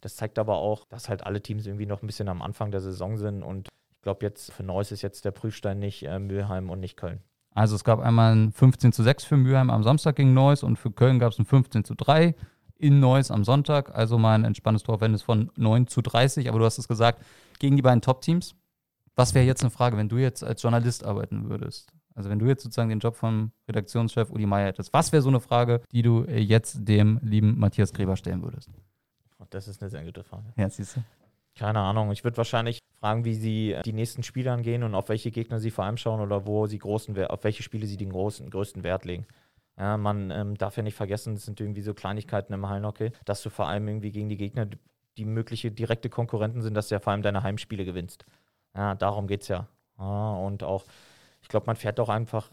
Das 0.00 0.16
zeigt 0.16 0.38
aber 0.38 0.56
auch, 0.56 0.84
dass 0.86 1.08
halt 1.08 1.24
alle 1.24 1.42
Teams 1.42 1.66
irgendwie 1.66 1.86
noch 1.86 2.02
ein 2.02 2.06
bisschen 2.06 2.28
am 2.28 2.42
Anfang 2.42 2.70
der 2.70 2.80
Saison 2.80 3.16
sind. 3.16 3.42
Und 3.42 3.68
ich 3.68 4.02
glaube, 4.02 4.24
jetzt 4.24 4.52
für 4.52 4.62
Neuss 4.62 4.92
ist 4.92 5.02
jetzt 5.02 5.24
der 5.24 5.30
Prüfstein 5.30 5.78
nicht 5.78 6.04
äh, 6.04 6.18
Mülheim 6.18 6.70
und 6.70 6.80
nicht 6.80 6.96
Köln. 6.96 7.20
Also 7.54 7.76
es 7.76 7.84
gab 7.84 8.00
einmal 8.00 8.34
ein 8.34 8.52
15 8.52 8.92
zu 8.92 9.02
6 9.02 9.24
für 9.24 9.36
Mülheim 9.36 9.70
am 9.70 9.84
Samstag 9.84 10.16
gegen 10.16 10.34
Neuss 10.34 10.62
und 10.62 10.76
für 10.76 10.90
Köln 10.90 11.18
gab 11.20 11.32
es 11.32 11.38
ein 11.38 11.44
15 11.44 11.84
zu 11.84 11.94
3 11.94 12.34
in 12.76 12.98
Neuss 13.00 13.30
am 13.30 13.44
Sonntag. 13.44 13.94
Also 13.94 14.18
mal 14.18 14.34
ein 14.34 14.44
entspanntes 14.44 14.82
Torverhältnis 14.82 15.22
von 15.22 15.50
9 15.56 15.86
zu 15.86 16.02
30. 16.02 16.48
Aber 16.48 16.58
du 16.58 16.64
hast 16.64 16.78
es 16.78 16.88
gesagt, 16.88 17.24
gegen 17.60 17.76
die 17.76 17.82
beiden 17.82 18.00
Top-Teams. 18.00 18.56
Was 19.14 19.34
wäre 19.34 19.46
jetzt 19.46 19.62
eine 19.62 19.70
Frage, 19.70 19.96
wenn 19.96 20.08
du 20.08 20.16
jetzt 20.16 20.42
als 20.42 20.60
Journalist 20.60 21.04
arbeiten 21.04 21.48
würdest? 21.48 21.92
Also 22.14 22.30
wenn 22.30 22.38
du 22.38 22.46
jetzt 22.46 22.62
sozusagen 22.62 22.88
den 22.88 23.00
Job 23.00 23.16
vom 23.16 23.52
Redaktionschef 23.68 24.30
Uli 24.30 24.46
Meier 24.46 24.66
hättest, 24.66 24.92
was 24.92 25.12
wäre 25.12 25.22
so 25.22 25.28
eine 25.28 25.40
Frage, 25.40 25.80
die 25.92 26.02
du 26.02 26.24
äh, 26.24 26.40
jetzt 26.40 26.78
dem 26.88 27.18
lieben 27.22 27.58
Matthias 27.58 27.92
Gräber 27.92 28.16
stellen 28.16 28.42
würdest? 28.42 28.70
Das 29.50 29.68
ist 29.68 29.82
eine 29.82 29.90
sehr 29.90 30.04
gute 30.04 30.24
Frage. 30.24 30.44
Ja, 30.56 30.68
siehst 30.68 30.96
du. 30.96 31.00
Keine 31.56 31.80
Ahnung. 31.80 32.10
Ich 32.10 32.24
würde 32.24 32.36
wahrscheinlich 32.36 32.80
fragen, 32.98 33.24
wie 33.24 33.34
sie 33.34 33.72
äh, 33.72 33.82
die 33.82 33.92
nächsten 33.92 34.22
Spiele 34.22 34.52
angehen 34.52 34.82
und 34.82 34.94
auf 34.94 35.08
welche 35.08 35.30
Gegner 35.30 35.60
sie 35.60 35.70
vor 35.70 35.84
allem 35.84 35.96
schauen 35.96 36.20
oder 36.20 36.46
wo 36.46 36.66
sie 36.66 36.78
großen, 36.78 37.16
auf 37.26 37.44
welche 37.44 37.62
Spiele 37.62 37.86
sie 37.86 37.96
den 37.96 38.10
großen, 38.10 38.50
größten 38.50 38.82
Wert 38.82 39.04
legen. 39.04 39.26
Ja, 39.78 39.96
man 39.96 40.30
ähm, 40.30 40.56
darf 40.56 40.76
ja 40.76 40.82
nicht 40.82 40.94
vergessen, 40.94 41.34
das 41.34 41.44
sind 41.44 41.60
irgendwie 41.60 41.82
so 41.82 41.94
Kleinigkeiten 41.94 42.52
im 42.52 42.68
Hallenhockey, 42.68 43.10
dass 43.24 43.42
du 43.42 43.50
vor 43.50 43.68
allem 43.68 43.88
irgendwie 43.88 44.12
gegen 44.12 44.28
die 44.28 44.36
Gegner, 44.36 44.68
die 45.16 45.24
mögliche 45.24 45.70
direkte 45.70 46.08
Konkurrenten 46.08 46.62
sind, 46.62 46.74
dass 46.74 46.88
du 46.88 46.94
ja 46.94 47.00
vor 47.00 47.12
allem 47.12 47.22
deine 47.22 47.42
Heimspiele 47.42 47.84
gewinnst. 47.84 48.24
Ja, 48.74 48.94
darum 48.94 49.26
geht 49.26 49.42
es 49.42 49.48
ja. 49.48 49.68
ja. 49.98 50.32
Und 50.32 50.62
auch, 50.62 50.84
ich 51.42 51.48
glaube, 51.48 51.66
man 51.66 51.76
fährt 51.76 51.98
auch 52.00 52.08
einfach 52.08 52.50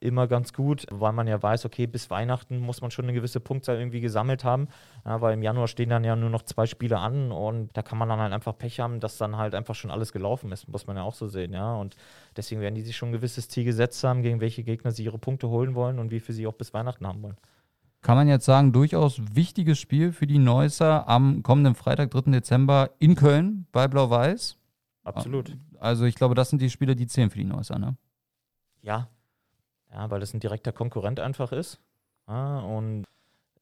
immer 0.00 0.26
ganz 0.26 0.52
gut, 0.52 0.86
weil 0.90 1.12
man 1.12 1.28
ja 1.28 1.40
weiß, 1.40 1.66
okay, 1.66 1.86
bis 1.86 2.10
Weihnachten 2.10 2.58
muss 2.58 2.80
man 2.80 2.90
schon 2.90 3.04
eine 3.04 3.12
gewisse 3.12 3.38
Punktzahl 3.38 3.78
irgendwie 3.78 4.00
gesammelt 4.00 4.44
haben, 4.44 4.68
ja, 5.04 5.20
weil 5.20 5.34
im 5.34 5.42
Januar 5.42 5.68
stehen 5.68 5.90
dann 5.90 6.04
ja 6.04 6.16
nur 6.16 6.30
noch 6.30 6.42
zwei 6.42 6.66
Spiele 6.66 6.98
an 6.98 7.30
und 7.30 7.76
da 7.76 7.82
kann 7.82 7.98
man 7.98 8.08
dann 8.08 8.18
halt 8.18 8.32
einfach 8.32 8.56
Pech 8.56 8.80
haben, 8.80 9.00
dass 9.00 9.18
dann 9.18 9.36
halt 9.36 9.54
einfach 9.54 9.74
schon 9.74 9.90
alles 9.90 10.12
gelaufen 10.12 10.50
ist, 10.52 10.68
muss 10.68 10.86
man 10.86 10.96
ja 10.96 11.02
auch 11.02 11.14
so 11.14 11.28
sehen, 11.28 11.52
ja. 11.52 11.74
Und 11.74 11.96
deswegen 12.36 12.60
werden 12.60 12.74
die 12.74 12.82
sich 12.82 12.96
schon 12.96 13.10
ein 13.10 13.12
gewisses 13.12 13.48
Ziel 13.48 13.64
gesetzt 13.64 14.02
haben, 14.02 14.22
gegen 14.22 14.40
welche 14.40 14.62
Gegner 14.62 14.90
sie 14.90 15.04
ihre 15.04 15.18
Punkte 15.18 15.48
holen 15.48 15.74
wollen 15.74 15.98
und 15.98 16.10
wie 16.10 16.20
viel 16.20 16.34
sie 16.34 16.46
auch 16.46 16.54
bis 16.54 16.72
Weihnachten 16.72 17.06
haben 17.06 17.22
wollen. 17.22 17.36
Kann 18.02 18.16
man 18.16 18.28
jetzt 18.28 18.46
sagen, 18.46 18.72
durchaus 18.72 19.20
wichtiges 19.34 19.78
Spiel 19.78 20.12
für 20.12 20.26
die 20.26 20.38
Neusser 20.38 21.06
am 21.06 21.42
kommenden 21.42 21.74
Freitag, 21.74 22.10
3. 22.10 22.30
Dezember 22.30 22.90
in 22.98 23.14
Köln 23.14 23.66
bei 23.72 23.86
Blau-Weiß. 23.88 24.56
Absolut. 25.04 25.54
Also 25.78 26.06
ich 26.06 26.14
glaube, 26.14 26.34
das 26.34 26.48
sind 26.48 26.62
die 26.62 26.70
Spiele, 26.70 26.96
die 26.96 27.06
zählen 27.06 27.28
für 27.28 27.38
die 27.38 27.44
Neusser, 27.44 27.78
ne? 27.78 27.96
Ja, 28.82 29.08
ja, 29.92 30.10
weil 30.10 30.20
das 30.20 30.34
ein 30.34 30.40
direkter 30.40 30.72
Konkurrent 30.72 31.20
einfach 31.20 31.52
ist. 31.52 31.80
Ja, 32.28 32.60
und 32.60 33.06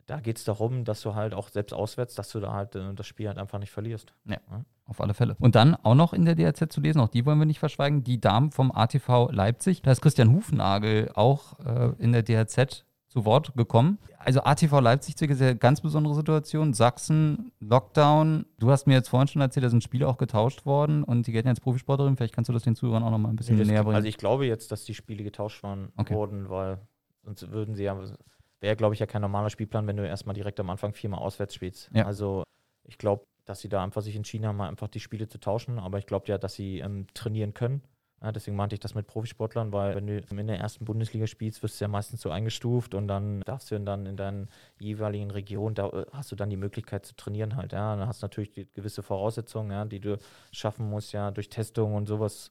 da 0.06 0.20
geht 0.20 0.38
es 0.38 0.44
darum, 0.44 0.84
dass 0.84 1.02
du 1.02 1.14
halt 1.14 1.34
auch 1.34 1.48
selbst 1.48 1.74
auswärts, 1.74 2.14
dass 2.14 2.30
du 2.30 2.40
da 2.40 2.52
halt 2.52 2.74
äh, 2.74 2.94
das 2.94 3.06
Spiel 3.06 3.28
halt 3.28 3.38
einfach 3.38 3.58
nicht 3.58 3.70
verlierst. 3.70 4.14
Ja, 4.24 4.38
ja, 4.50 4.64
auf 4.86 5.00
alle 5.00 5.14
Fälle. 5.14 5.36
Und 5.38 5.54
dann 5.54 5.74
auch 5.74 5.94
noch 5.94 6.12
in 6.12 6.24
der 6.24 6.34
DRZ 6.34 6.72
zu 6.72 6.80
lesen, 6.80 7.00
auch 7.00 7.08
die 7.08 7.26
wollen 7.26 7.38
wir 7.38 7.46
nicht 7.46 7.58
verschweigen, 7.58 8.04
die 8.04 8.20
Damen 8.20 8.50
vom 8.50 8.72
ATV 8.72 9.30
Leipzig. 9.30 9.82
Da 9.82 9.92
ist 9.92 10.00
Christian 10.00 10.32
Hufnagel 10.32 11.10
auch 11.14 11.58
äh, 11.60 11.92
in 11.98 12.12
der 12.12 12.22
DRZ 12.22 12.84
zu 13.08 13.24
Wort 13.24 13.54
gekommen. 13.56 13.98
Also 14.18 14.40
ATV 14.42 14.80
Leipzig 14.80 15.20
ist 15.30 15.40
eine 15.40 15.56
ganz 15.56 15.80
besondere 15.80 16.14
Situation. 16.14 16.74
Sachsen, 16.74 17.52
Lockdown. 17.60 18.44
Du 18.58 18.70
hast 18.70 18.86
mir 18.86 18.94
jetzt 18.94 19.08
vorhin 19.08 19.28
schon 19.28 19.40
erzählt, 19.40 19.64
da 19.64 19.70
sind 19.70 19.82
Spiele 19.82 20.06
auch 20.06 20.18
getauscht 20.18 20.66
worden 20.66 21.04
und 21.04 21.26
die 21.26 21.32
gelten 21.32 21.48
jetzt 21.48 21.62
Profisportlerin. 21.62 22.16
Vielleicht 22.16 22.34
kannst 22.34 22.48
du 22.48 22.52
das 22.52 22.62
den 22.62 22.74
Zuhörern 22.74 23.02
auch 23.02 23.10
noch 23.10 23.18
mal 23.18 23.30
ein 23.30 23.36
bisschen 23.36 23.56
nee, 23.56 23.64
näher 23.64 23.82
bringen. 23.82 23.96
Also 23.96 24.08
ich 24.08 24.18
glaube 24.18 24.46
jetzt, 24.46 24.70
dass 24.70 24.84
die 24.84 24.94
Spiele 24.94 25.24
getauscht 25.24 25.62
waren, 25.62 25.90
okay. 25.96 26.14
wurden, 26.14 26.50
weil 26.50 26.78
sonst 27.24 27.50
würden 27.50 27.74
sie 27.74 27.84
ja, 27.84 27.98
wäre 28.60 28.76
glaube 28.76 28.94
ich 28.94 29.00
ja 29.00 29.06
kein 29.06 29.22
normaler 29.22 29.48
Spielplan, 29.48 29.86
wenn 29.86 29.96
du 29.96 30.06
erstmal 30.06 30.34
direkt 30.34 30.60
am 30.60 30.68
Anfang 30.68 30.92
viermal 30.92 31.20
auswärts 31.20 31.54
spielst. 31.54 31.90
Ja. 31.94 32.04
Also 32.04 32.44
ich 32.84 32.98
glaube, 32.98 33.24
dass 33.46 33.60
sie 33.60 33.70
da 33.70 33.82
einfach 33.82 34.02
sich 34.02 34.16
entschieden 34.16 34.46
haben, 34.46 34.56
mal 34.56 34.68
einfach 34.68 34.88
die 34.88 35.00
Spiele 35.00 35.26
zu 35.26 35.40
tauschen. 35.40 35.78
Aber 35.78 35.98
ich 35.98 36.04
glaube 36.04 36.26
ja, 36.28 36.36
dass 36.36 36.52
sie 36.52 36.80
ähm, 36.80 37.06
trainieren 37.14 37.54
können 37.54 37.80
ja, 38.20 38.32
deswegen 38.32 38.56
meinte 38.56 38.74
ich 38.74 38.80
das 38.80 38.94
mit 38.96 39.06
Profisportlern, 39.06 39.72
weil 39.72 39.94
wenn 39.94 40.06
du 40.08 40.18
in 40.18 40.46
der 40.48 40.58
ersten 40.58 40.84
Bundesliga 40.84 41.28
spielst, 41.28 41.62
wirst 41.62 41.80
du 41.80 41.84
ja 41.84 41.88
meistens 41.88 42.20
so 42.20 42.30
eingestuft 42.30 42.94
und 42.94 43.06
dann 43.06 43.42
darfst 43.42 43.70
du 43.70 43.78
dann 43.78 44.06
in 44.06 44.16
deiner 44.16 44.46
jeweiligen 44.80 45.30
Region, 45.30 45.74
da 45.74 46.06
hast 46.12 46.32
du 46.32 46.36
dann 46.36 46.50
die 46.50 46.56
Möglichkeit 46.56 47.06
zu 47.06 47.14
trainieren 47.14 47.54
halt. 47.54 47.72
Ja, 47.72 47.94
dann 47.94 48.08
hast 48.08 48.22
du 48.22 48.24
natürlich 48.24 48.54
gewisse 48.74 49.04
Voraussetzungen, 49.04 49.70
ja, 49.70 49.84
die 49.84 50.00
du 50.00 50.18
schaffen 50.50 50.90
musst, 50.90 51.12
ja, 51.12 51.30
durch 51.30 51.48
Testung 51.48 51.94
und 51.94 52.06
sowas, 52.06 52.50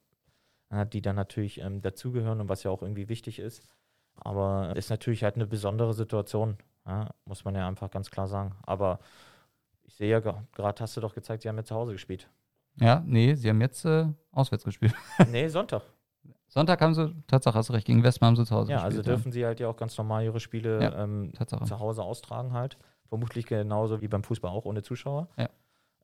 ja, 0.71 0.85
die 0.85 1.01
dann 1.01 1.17
natürlich 1.17 1.59
ähm, 1.59 1.81
dazugehören 1.81 2.39
und 2.41 2.49
was 2.49 2.63
ja 2.63 2.71
auch 2.71 2.81
irgendwie 2.81 3.09
wichtig 3.09 3.39
ist. 3.39 3.61
Aber 4.15 4.75
ist 4.75 4.89
natürlich 4.89 5.23
halt 5.23 5.35
eine 5.35 5.47
besondere 5.47 5.93
Situation, 5.93 6.57
ja, 6.85 7.09
muss 7.25 7.43
man 7.45 7.55
ja 7.55 7.67
einfach 7.67 7.91
ganz 7.91 8.09
klar 8.09 8.27
sagen. 8.27 8.55
Aber 8.63 8.99
ich 9.83 9.95
sehe 9.95 10.09
ja 10.09 10.19
gerade, 10.19 10.81
hast 10.81 10.97
du 10.97 11.01
doch 11.01 11.13
gezeigt, 11.13 11.43
sie 11.43 11.49
haben 11.49 11.57
ja 11.57 11.63
zu 11.65 11.75
Hause 11.75 11.91
gespielt. 11.93 12.29
Ja, 12.79 13.03
nee, 13.05 13.33
sie 13.33 13.49
haben 13.49 13.61
jetzt 13.61 13.85
äh, 13.85 14.05
auswärts 14.31 14.63
gespielt. 14.63 14.93
nee, 15.31 15.47
Sonntag. 15.47 15.83
Sonntag 16.47 16.81
haben 16.81 16.93
sie, 16.93 17.13
Tatsache 17.27 17.57
hast 17.57 17.69
du 17.69 17.73
recht, 17.73 17.85
gegen 17.85 18.03
Westmann 18.03 18.29
haben 18.29 18.35
sie 18.37 18.45
zu 18.45 18.55
Hause 18.55 18.71
ja, 18.71 18.77
gespielt. 18.77 18.85
Also 18.85 18.95
ja, 18.95 18.99
also 18.99 19.11
dürfen 19.11 19.31
sie 19.31 19.45
halt 19.45 19.59
ja 19.59 19.67
auch 19.67 19.75
ganz 19.75 19.97
normal 19.97 20.23
ihre 20.23 20.39
Spiele 20.39 20.81
ja, 20.81 21.03
ähm, 21.03 21.33
zu 21.45 21.79
Hause 21.79 22.03
austragen 22.03 22.53
halt. 22.53 22.77
Vermutlich 23.09 23.45
genauso 23.45 24.01
wie 24.01 24.07
beim 24.07 24.23
Fußball 24.23 24.51
auch, 24.51 24.65
ohne 24.65 24.83
Zuschauer. 24.83 25.29
Ja. 25.37 25.49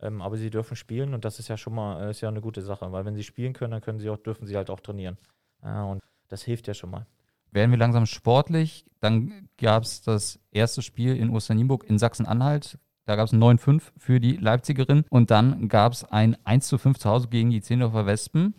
Ähm, 0.01 0.21
aber 0.21 0.37
sie 0.37 0.49
dürfen 0.49 0.75
spielen 0.75 1.13
und 1.13 1.23
das 1.25 1.39
ist 1.39 1.47
ja 1.47 1.57
schon 1.57 1.73
mal 1.73 2.09
ist 2.09 2.21
ja 2.21 2.29
eine 2.29 2.41
gute 2.41 2.61
Sache, 2.61 2.91
weil 2.91 3.05
wenn 3.05 3.15
sie 3.15 3.23
spielen 3.23 3.53
können, 3.53 3.71
dann 3.71 3.81
können 3.81 3.99
sie 3.99 4.09
auch, 4.09 4.17
dürfen 4.17 4.45
sie 4.45 4.57
halt 4.57 4.69
auch 4.69 4.79
trainieren. 4.79 5.17
Ja, 5.63 5.85
und 5.85 6.01
das 6.27 6.43
hilft 6.43 6.67
ja 6.67 6.73
schon 6.73 6.91
mal. 6.91 7.05
Werden 7.51 7.71
wir 7.71 7.77
langsam 7.77 8.05
sportlich, 8.05 8.85
dann 8.99 9.47
gab 9.57 9.83
es 9.83 10.01
das 10.01 10.39
erste 10.51 10.81
Spiel 10.81 11.15
in 11.15 11.29
Osternimburg 11.29 11.85
in 11.85 11.99
Sachsen-Anhalt. 11.99 12.79
Da 13.05 13.15
gab 13.15 13.27
es 13.27 13.33
ein 13.33 13.43
9-5 13.43 13.91
für 13.97 14.19
die 14.19 14.37
Leipzigerin 14.37 15.03
und 15.09 15.29
dann 15.29 15.67
gab 15.67 15.93
es 15.93 16.05
ein 16.05 16.35
1-5 16.37 16.99
zu 16.99 17.09
Hause 17.09 17.27
gegen 17.27 17.49
die 17.49 17.61
Zehndorfer 17.61 18.05
Wespen. 18.05 18.53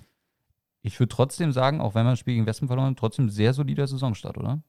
Ich 0.82 1.00
würde 1.00 1.14
trotzdem 1.14 1.52
sagen, 1.52 1.80
auch 1.80 1.94
wenn 1.94 2.04
man 2.04 2.12
das 2.12 2.18
Spiel 2.18 2.34
gegen 2.34 2.46
Wespen 2.46 2.68
verloren 2.68 2.90
hat, 2.90 2.98
trotzdem 2.98 3.30
sehr 3.30 3.54
solider 3.54 3.86
Saisonstart, 3.86 4.36
oder? 4.36 4.62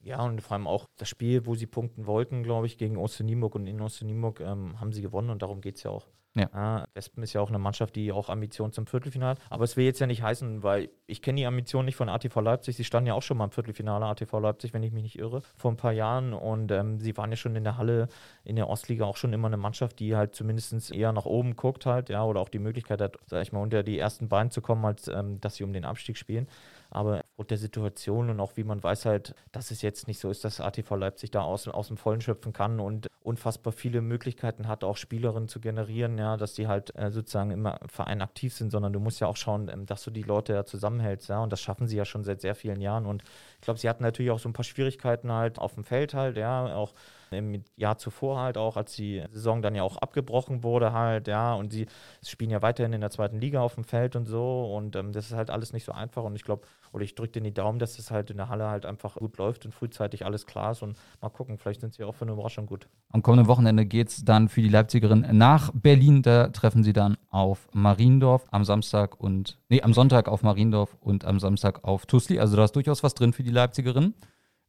Ja, 0.00 0.22
und 0.22 0.40
vor 0.42 0.54
allem 0.54 0.66
auch 0.66 0.86
das 0.96 1.08
Spiel, 1.08 1.46
wo 1.46 1.54
sie 1.54 1.66
punkten 1.66 2.06
wollten, 2.06 2.42
glaube 2.42 2.66
ich, 2.66 2.78
gegen 2.78 2.96
Osternienburg 2.96 3.54
und 3.54 3.66
in 3.66 3.80
Osternienburg 3.80 4.40
ähm, 4.40 4.80
haben 4.80 4.92
sie 4.92 5.02
gewonnen 5.02 5.30
und 5.30 5.42
darum 5.42 5.60
geht 5.60 5.76
es 5.76 5.84
ja 5.84 5.90
auch. 5.90 6.06
Ja. 6.38 6.48
Ah, 6.52 6.86
Wespen 6.94 7.22
ist 7.22 7.32
ja 7.32 7.40
auch 7.40 7.48
eine 7.48 7.58
Mannschaft, 7.58 7.96
die 7.96 8.12
auch 8.12 8.28
Ambitionen 8.28 8.72
zum 8.72 8.86
Viertelfinale 8.86 9.32
hat. 9.32 9.38
Aber 9.50 9.64
es 9.64 9.76
will 9.76 9.84
jetzt 9.84 9.98
ja 10.00 10.06
nicht 10.06 10.22
heißen, 10.22 10.62
weil 10.62 10.90
ich 11.06 11.22
kenne 11.22 11.36
die 11.36 11.46
Ambitionen 11.46 11.86
nicht 11.86 11.96
von 11.96 12.08
ATV 12.08 12.40
Leipzig. 12.40 12.76
Sie 12.76 12.84
standen 12.84 13.08
ja 13.08 13.14
auch 13.14 13.22
schon 13.22 13.36
mal 13.36 13.44
im 13.44 13.50
Viertelfinale 13.50 14.06
ATV 14.06 14.38
Leipzig, 14.38 14.72
wenn 14.74 14.82
ich 14.82 14.92
mich 14.92 15.02
nicht 15.02 15.18
irre, 15.18 15.42
vor 15.56 15.72
ein 15.72 15.76
paar 15.76 15.92
Jahren. 15.92 16.32
Und 16.32 16.70
ähm, 16.70 17.00
sie 17.00 17.16
waren 17.16 17.30
ja 17.30 17.36
schon 17.36 17.56
in 17.56 17.64
der 17.64 17.76
Halle 17.76 18.08
in 18.44 18.56
der 18.56 18.68
Ostliga 18.68 19.04
auch 19.04 19.16
schon 19.16 19.32
immer 19.32 19.48
eine 19.48 19.56
Mannschaft, 19.56 19.98
die 19.98 20.16
halt 20.16 20.34
zumindest 20.34 20.92
eher 20.92 21.12
nach 21.12 21.26
oben 21.26 21.56
guckt 21.56 21.86
halt, 21.86 22.08
ja, 22.08 22.24
oder 22.24 22.40
auch 22.40 22.48
die 22.48 22.58
Möglichkeit 22.58 23.00
hat, 23.00 23.16
sag 23.26 23.42
ich 23.42 23.52
mal, 23.52 23.60
unter 23.60 23.82
die 23.82 23.98
ersten 23.98 24.28
beiden 24.28 24.50
zu 24.50 24.60
kommen, 24.60 24.84
als 24.84 25.08
ähm, 25.08 25.40
dass 25.40 25.56
sie 25.56 25.64
um 25.64 25.72
den 25.72 25.84
Abstieg 25.84 26.16
spielen. 26.16 26.48
Aber 26.90 27.20
aufgrund 27.30 27.50
der 27.50 27.58
Situation 27.58 28.30
und 28.30 28.40
auch 28.40 28.56
wie 28.56 28.64
man 28.64 28.82
weiß 28.82 29.04
halt, 29.04 29.34
dass 29.52 29.70
es 29.70 29.82
jetzt 29.82 30.08
nicht 30.08 30.18
so 30.18 30.30
ist, 30.30 30.44
dass 30.44 30.60
ATV 30.60 30.96
Leipzig 30.96 31.30
da 31.30 31.42
aus, 31.42 31.68
aus 31.68 31.88
dem 31.88 31.96
Vollen 31.96 32.20
schöpfen 32.20 32.52
kann 32.52 32.80
und 32.80 33.08
unfassbar 33.22 33.72
viele 33.72 34.00
Möglichkeiten 34.00 34.68
hat, 34.68 34.84
auch 34.84 34.96
Spielerinnen 34.96 35.48
zu 35.48 35.60
generieren, 35.60 36.16
ja, 36.18 36.36
dass 36.36 36.54
die 36.54 36.66
halt 36.66 36.94
äh, 36.96 37.10
sozusagen 37.10 37.50
immer 37.50 37.80
im 37.82 37.88
Verein 37.88 38.22
aktiv 38.22 38.54
sind, 38.54 38.70
sondern 38.70 38.92
du 38.92 39.00
musst 39.00 39.20
ja 39.20 39.26
auch 39.26 39.36
schauen, 39.36 39.68
ähm, 39.68 39.86
dass 39.86 40.02
du 40.04 40.10
die 40.10 40.22
Leute 40.22 40.54
ja 40.54 40.64
zusammenhältst, 40.64 41.28
ja, 41.28 41.40
und 41.42 41.52
das 41.52 41.60
schaffen 41.60 41.86
sie 41.86 41.96
ja 41.96 42.04
schon 42.04 42.24
seit 42.24 42.40
sehr 42.40 42.54
vielen 42.54 42.80
Jahren. 42.80 43.06
Und 43.06 43.22
ich 43.56 43.60
glaube, 43.60 43.78
sie 43.78 43.88
hatten 43.88 44.02
natürlich 44.02 44.30
auch 44.30 44.38
so 44.38 44.48
ein 44.48 44.54
paar 44.54 44.64
Schwierigkeiten 44.64 45.30
halt 45.30 45.58
auf 45.58 45.74
dem 45.74 45.84
Feld 45.84 46.14
halt, 46.14 46.36
ja, 46.36 46.74
auch 46.74 46.94
im 47.30 47.62
Jahr 47.76 47.98
zuvor 47.98 48.40
halt 48.40 48.58
auch, 48.58 48.76
als 48.76 48.94
die 48.94 49.22
Saison 49.30 49.62
dann 49.62 49.74
ja 49.74 49.82
auch 49.82 49.96
abgebrochen 49.96 50.62
wurde 50.62 50.92
halt, 50.92 51.28
ja, 51.28 51.54
und 51.54 51.72
sie 51.72 51.86
spielen 52.26 52.50
ja 52.50 52.62
weiterhin 52.62 52.92
in 52.92 53.00
der 53.00 53.10
zweiten 53.10 53.40
Liga 53.40 53.60
auf 53.60 53.74
dem 53.74 53.84
Feld 53.84 54.16
und 54.16 54.26
so 54.26 54.74
und 54.74 54.96
ähm, 54.96 55.12
das 55.12 55.26
ist 55.26 55.36
halt 55.36 55.50
alles 55.50 55.72
nicht 55.72 55.84
so 55.84 55.92
einfach 55.92 56.24
und 56.24 56.36
ich 56.36 56.44
glaube, 56.44 56.66
oder 56.92 57.04
ich 57.04 57.14
drücke 57.14 57.32
dir 57.32 57.42
die 57.42 57.54
Daumen, 57.54 57.78
dass 57.78 57.98
es 57.98 58.10
halt 58.10 58.30
in 58.30 58.36
der 58.36 58.48
Halle 58.48 58.68
halt 58.68 58.86
einfach 58.86 59.16
gut 59.16 59.36
läuft 59.38 59.64
und 59.64 59.72
frühzeitig 59.72 60.24
alles 60.24 60.46
klar 60.46 60.72
ist 60.72 60.82
und 60.82 60.96
mal 61.20 61.28
gucken, 61.28 61.58
vielleicht 61.58 61.80
sind 61.80 61.94
sie 61.94 62.04
auch 62.04 62.14
für 62.14 62.22
eine 62.22 62.32
Überraschung 62.32 62.66
gut. 62.66 62.88
Am 63.10 63.22
kommenden 63.22 63.48
Wochenende 63.48 63.86
geht 63.86 64.08
es 64.08 64.24
dann 64.24 64.48
für 64.48 64.62
die 64.62 64.68
Leipzigerin 64.68 65.26
nach 65.32 65.70
Berlin. 65.74 66.22
Da 66.22 66.48
treffen 66.48 66.82
sie 66.82 66.92
dann 66.92 67.16
auf 67.30 67.68
Mariendorf 67.72 68.44
am 68.50 68.64
Samstag 68.64 69.18
und, 69.20 69.58
nee, 69.68 69.82
am 69.82 69.92
Sonntag 69.92 70.28
auf 70.28 70.42
Mariendorf 70.42 70.96
und 71.00 71.24
am 71.24 71.38
Samstag 71.40 71.84
auf 71.84 72.06
Tusli. 72.06 72.38
Also 72.38 72.56
da 72.56 72.64
ist 72.64 72.76
durchaus 72.76 73.02
was 73.02 73.14
drin 73.14 73.32
für 73.32 73.42
die 73.42 73.50
Leipzigerin. 73.50 74.14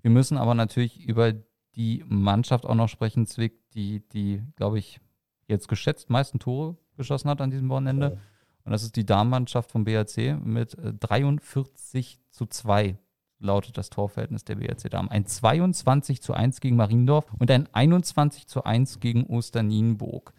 Wir 0.02 0.12
müssen 0.12 0.38
aber 0.38 0.56
natürlich 0.56 1.06
über 1.06 1.34
die 1.75 2.03
Mannschaft 2.08 2.65
auch 2.65 2.75
noch 2.75 2.89
sprechen, 2.89 3.25
Zwick, 3.25 3.69
die, 3.71 4.08
die, 4.10 4.43
glaube 4.55 4.79
ich, 4.79 4.99
jetzt 5.47 5.67
geschätzt 5.67 6.10
meisten 6.10 6.39
Tore 6.39 6.77
geschossen 6.97 7.29
hat 7.29 7.41
an 7.41 7.51
diesem 7.51 7.69
Wochenende. 7.69 8.05
Ja. 8.05 8.17
Und 8.65 8.71
das 8.71 8.84
ist 8.84 8.95
die 8.95 9.05
Damenmannschaft 9.05 9.71
vom 9.71 9.84
BRC 9.84 10.39
mit 10.43 10.77
43 10.77 12.15
äh, 12.15 12.32
zu 12.32 12.45
2 12.45 12.97
lautet 13.39 13.77
das 13.77 13.89
Torverhältnis 13.89 14.43
der 14.43 14.55
BRC 14.55 14.89
Damen. 14.89 15.10
Ein 15.10 15.25
22 15.25 16.21
zu 16.21 16.34
1 16.34 16.60
gegen 16.60 16.75
Mariendorf 16.75 17.34
und 17.39 17.49
ein 17.49 17.73
21 17.73 18.47
zu 18.47 18.63
1 18.63 18.99
gegen 18.99 19.25
Osternienburg. 19.25 20.34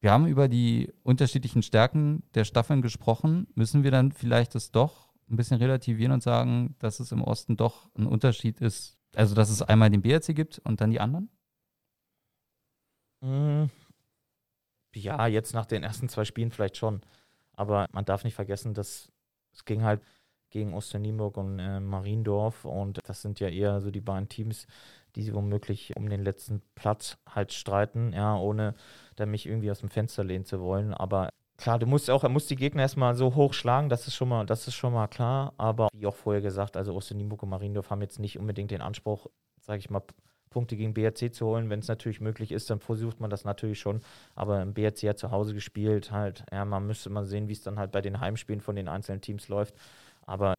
Wir 0.00 0.12
haben 0.12 0.26
über 0.26 0.48
die 0.48 0.92
unterschiedlichen 1.02 1.62
Stärken 1.62 2.24
der 2.34 2.44
Staffeln 2.44 2.82
gesprochen. 2.82 3.46
Müssen 3.54 3.84
wir 3.84 3.90
dann 3.90 4.12
vielleicht 4.12 4.54
das 4.54 4.72
doch 4.72 5.10
ein 5.30 5.36
bisschen 5.36 5.58
relativieren 5.58 6.12
und 6.12 6.22
sagen, 6.22 6.74
dass 6.78 7.00
es 7.00 7.12
im 7.12 7.22
Osten 7.22 7.56
doch 7.56 7.88
ein 7.96 8.06
Unterschied 8.06 8.60
ist, 8.60 8.98
also 9.14 9.34
dass 9.34 9.50
es 9.50 9.62
einmal 9.62 9.90
den 9.90 10.02
BRC 10.02 10.34
gibt 10.34 10.58
und 10.60 10.80
dann 10.80 10.90
die 10.90 11.00
anderen? 11.00 11.30
Hm. 13.22 13.70
Ja, 14.94 15.26
jetzt 15.26 15.54
nach 15.54 15.66
den 15.66 15.82
ersten 15.82 16.08
zwei 16.08 16.24
Spielen 16.24 16.50
vielleicht 16.50 16.76
schon. 16.76 17.02
Aber 17.52 17.86
man 17.92 18.04
darf 18.04 18.24
nicht 18.24 18.34
vergessen, 18.34 18.74
dass 18.74 19.10
es 19.52 19.64
ging 19.64 19.82
halt 19.82 20.02
gegen 20.50 20.74
Osternienburg 20.74 21.36
und 21.36 21.58
äh, 21.58 21.80
Mariendorf 21.80 22.64
und 22.64 22.98
das 23.04 23.22
sind 23.22 23.38
ja 23.40 23.48
eher 23.48 23.80
so 23.80 23.90
die 23.90 24.00
beiden 24.00 24.28
Teams, 24.28 24.66
die 25.14 25.32
womöglich 25.32 25.96
um 25.96 26.08
den 26.08 26.22
letzten 26.22 26.60
Platz 26.74 27.18
halt 27.28 27.52
streiten, 27.52 28.12
ja, 28.12 28.36
ohne 28.36 28.74
da 29.16 29.26
mich 29.26 29.46
irgendwie 29.46 29.70
aus 29.70 29.80
dem 29.80 29.90
Fenster 29.90 30.24
lehnen 30.24 30.44
zu 30.44 30.60
wollen. 30.60 30.92
Aber 30.92 31.30
klar, 31.60 31.78
du 31.78 31.86
musst 31.86 32.10
auch, 32.10 32.24
er 32.24 32.28
muss 32.30 32.46
die 32.46 32.56
Gegner 32.56 32.82
erstmal 32.82 33.14
so 33.14 33.34
hoch 33.34 33.54
schlagen, 33.54 33.88
das 33.88 34.06
ist 34.06 34.14
schon 34.14 34.28
mal, 34.28 34.46
das 34.46 34.66
ist 34.66 34.74
schon 34.74 34.92
mal 34.92 35.06
klar. 35.06 35.52
Aber 35.58 35.88
wie 35.92 36.06
auch 36.06 36.16
vorher 36.16 36.42
gesagt, 36.42 36.76
also 36.76 36.94
Osternienburg 36.94 37.42
und 37.42 37.50
Mariendorf 37.50 37.90
haben 37.90 38.02
jetzt 38.02 38.18
nicht 38.18 38.38
unbedingt 38.38 38.70
den 38.70 38.80
Anspruch, 38.80 39.26
sage 39.60 39.78
ich 39.78 39.90
mal, 39.90 40.02
Punkte 40.50 40.76
gegen 40.76 40.94
BRC 40.94 41.32
zu 41.32 41.46
holen. 41.46 41.70
Wenn 41.70 41.78
es 41.78 41.88
natürlich 41.88 42.20
möglich 42.20 42.50
ist, 42.50 42.68
dann 42.70 42.80
versucht 42.80 43.20
man 43.20 43.30
das 43.30 43.44
natürlich 43.44 43.78
schon. 43.78 44.00
Aber 44.34 44.60
im 44.62 44.74
BRC 44.74 45.08
hat 45.08 45.18
zu 45.18 45.30
Hause 45.30 45.54
gespielt, 45.54 46.10
halt, 46.10 46.44
ja, 46.50 46.64
man 46.64 46.86
müsste 46.86 47.08
mal 47.08 47.24
sehen, 47.24 47.48
wie 47.48 47.52
es 47.52 47.62
dann 47.62 47.78
halt 47.78 47.92
bei 47.92 48.00
den 48.00 48.20
Heimspielen 48.20 48.60
von 48.60 48.74
den 48.74 48.88
einzelnen 48.88 49.20
Teams 49.20 49.48
läuft. 49.48 49.74
Aber 50.26 50.54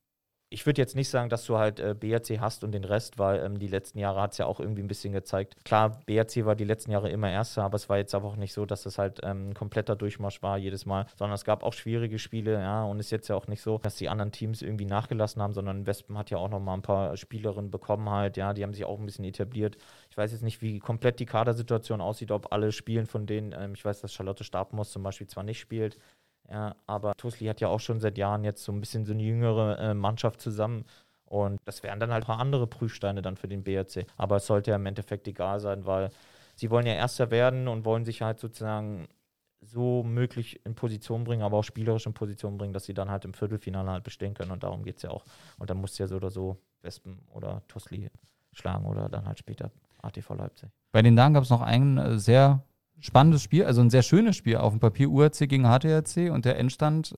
ich 0.53 0.65
würde 0.65 0.81
jetzt 0.81 0.97
nicht 0.97 1.09
sagen, 1.09 1.29
dass 1.29 1.45
du 1.45 1.57
halt 1.57 1.79
äh, 1.79 1.95
BRC 1.97 2.41
hast 2.41 2.65
und 2.65 2.73
den 2.73 2.83
Rest, 2.83 3.17
weil 3.17 3.39
ähm, 3.39 3.57
die 3.57 3.67
letzten 3.67 3.99
Jahre 3.99 4.21
hat 4.21 4.33
es 4.33 4.37
ja 4.37 4.45
auch 4.45 4.59
irgendwie 4.59 4.83
ein 4.83 4.87
bisschen 4.87 5.13
gezeigt. 5.13 5.55
Klar, 5.63 6.01
BRC 6.05 6.45
war 6.45 6.55
die 6.55 6.65
letzten 6.65 6.91
Jahre 6.91 7.09
immer 7.09 7.31
Erster, 7.31 7.63
aber 7.63 7.77
es 7.77 7.87
war 7.87 7.97
jetzt 7.97 8.13
aber 8.13 8.27
auch 8.27 8.35
nicht 8.35 8.51
so, 8.51 8.65
dass 8.65 8.85
es 8.85 8.97
halt 8.97 9.21
ähm, 9.23 9.51
ein 9.51 9.53
kompletter 9.53 9.95
Durchmarsch 9.95 10.43
war 10.43 10.57
jedes 10.57 10.85
Mal, 10.85 11.05
sondern 11.15 11.35
es 11.35 11.45
gab 11.45 11.63
auch 11.63 11.71
schwierige 11.71 12.19
Spiele, 12.19 12.55
ja, 12.55 12.83
und 12.83 12.99
es 12.99 13.07
ist 13.07 13.11
jetzt 13.11 13.29
ja 13.29 13.35
auch 13.37 13.47
nicht 13.47 13.61
so, 13.61 13.77
dass 13.77 13.95
die 13.95 14.09
anderen 14.09 14.33
Teams 14.33 14.61
irgendwie 14.61 14.85
nachgelassen 14.85 15.41
haben, 15.41 15.53
sondern 15.53 15.87
Wespen 15.87 16.17
hat 16.17 16.29
ja 16.31 16.37
auch 16.37 16.49
noch 16.49 16.59
mal 16.59 16.73
ein 16.73 16.81
paar 16.81 17.15
Spielerinnen 17.15 17.71
bekommen 17.71 18.09
halt, 18.09 18.35
ja, 18.35 18.51
die 18.53 18.63
haben 18.63 18.73
sich 18.73 18.83
auch 18.83 18.99
ein 18.99 19.05
bisschen 19.05 19.23
etabliert. 19.23 19.77
Ich 20.09 20.17
weiß 20.17 20.33
jetzt 20.33 20.43
nicht, 20.43 20.61
wie 20.61 20.79
komplett 20.79 21.21
die 21.21 21.25
Kadersituation 21.25 22.01
aussieht, 22.01 22.29
ob 22.29 22.51
alle 22.51 22.73
spielen 22.73 23.05
von 23.05 23.25
denen, 23.25 23.55
ähm, 23.57 23.73
ich 23.73 23.85
weiß, 23.85 24.01
dass 24.01 24.13
Charlotte 24.13 24.43
Stabmoss 24.43 24.91
zum 24.91 25.01
Beispiel 25.01 25.27
zwar 25.27 25.43
nicht 25.43 25.61
spielt, 25.61 25.97
ja, 26.51 26.75
aber 26.85 27.13
Tusli 27.15 27.47
hat 27.47 27.61
ja 27.61 27.69
auch 27.69 27.79
schon 27.79 28.01
seit 28.01 28.17
Jahren 28.17 28.43
jetzt 28.43 28.63
so 28.63 28.73
ein 28.73 28.81
bisschen 28.81 29.05
so 29.05 29.13
eine 29.13 29.23
jüngere 29.23 29.79
äh, 29.79 29.93
Mannschaft 29.93 30.41
zusammen. 30.41 30.83
Und 31.25 31.61
das 31.63 31.81
wären 31.81 32.01
dann 32.01 32.11
halt 32.11 32.25
ein 32.25 32.27
paar 32.27 32.39
andere 32.39 32.67
Prüfsteine 32.67 33.21
dann 33.21 33.37
für 33.37 33.47
den 33.47 33.63
BRC. 33.63 34.05
Aber 34.17 34.35
es 34.35 34.47
sollte 34.47 34.71
ja 34.71 34.75
im 34.75 34.85
Endeffekt 34.85 35.27
egal 35.29 35.61
sein, 35.61 35.85
weil 35.85 36.09
sie 36.55 36.69
wollen 36.69 36.85
ja 36.85 36.93
Erster 36.93 37.31
werden 37.31 37.69
und 37.69 37.85
wollen 37.85 38.03
sich 38.03 38.21
halt 38.21 38.39
sozusagen 38.39 39.07
so 39.61 40.03
möglich 40.03 40.59
in 40.65 40.75
Position 40.75 41.23
bringen, 41.23 41.43
aber 41.43 41.57
auch 41.57 41.63
spielerisch 41.63 42.05
in 42.05 42.13
Position 42.13 42.57
bringen, 42.57 42.73
dass 42.73 42.83
sie 42.83 42.93
dann 42.93 43.09
halt 43.09 43.23
im 43.23 43.33
Viertelfinale 43.33 43.89
halt 43.89 44.03
bestehen 44.03 44.33
können. 44.33 44.51
Und 44.51 44.63
darum 44.63 44.83
geht 44.83 44.97
es 44.97 45.03
ja 45.03 45.11
auch. 45.11 45.23
Und 45.57 45.69
dann 45.69 45.77
muss 45.77 45.97
ja 45.97 46.07
so 46.07 46.17
oder 46.17 46.31
so 46.31 46.57
Wespen 46.81 47.19
oder 47.31 47.61
Tusli 47.69 48.09
schlagen 48.51 48.85
oder 48.85 49.07
dann 49.07 49.25
halt 49.25 49.39
später 49.39 49.71
ATV 50.01 50.33
Leipzig. 50.33 50.69
Bei 50.91 51.01
den 51.01 51.15
Damen 51.15 51.33
gab 51.33 51.43
es 51.43 51.49
noch 51.49 51.61
einen 51.61 51.97
äh, 51.97 52.19
sehr 52.19 52.61
spannendes 53.01 53.41
Spiel, 53.41 53.65
also 53.65 53.81
ein 53.81 53.89
sehr 53.89 54.03
schönes 54.03 54.35
Spiel 54.35 54.57
auf 54.57 54.73
dem 54.73 54.79
Papier, 54.79 55.09
UAC 55.09 55.49
gegen 55.49 55.63
HTRC 55.63 56.31
und 56.31 56.45
der 56.45 56.57
Endstand, 56.57 57.15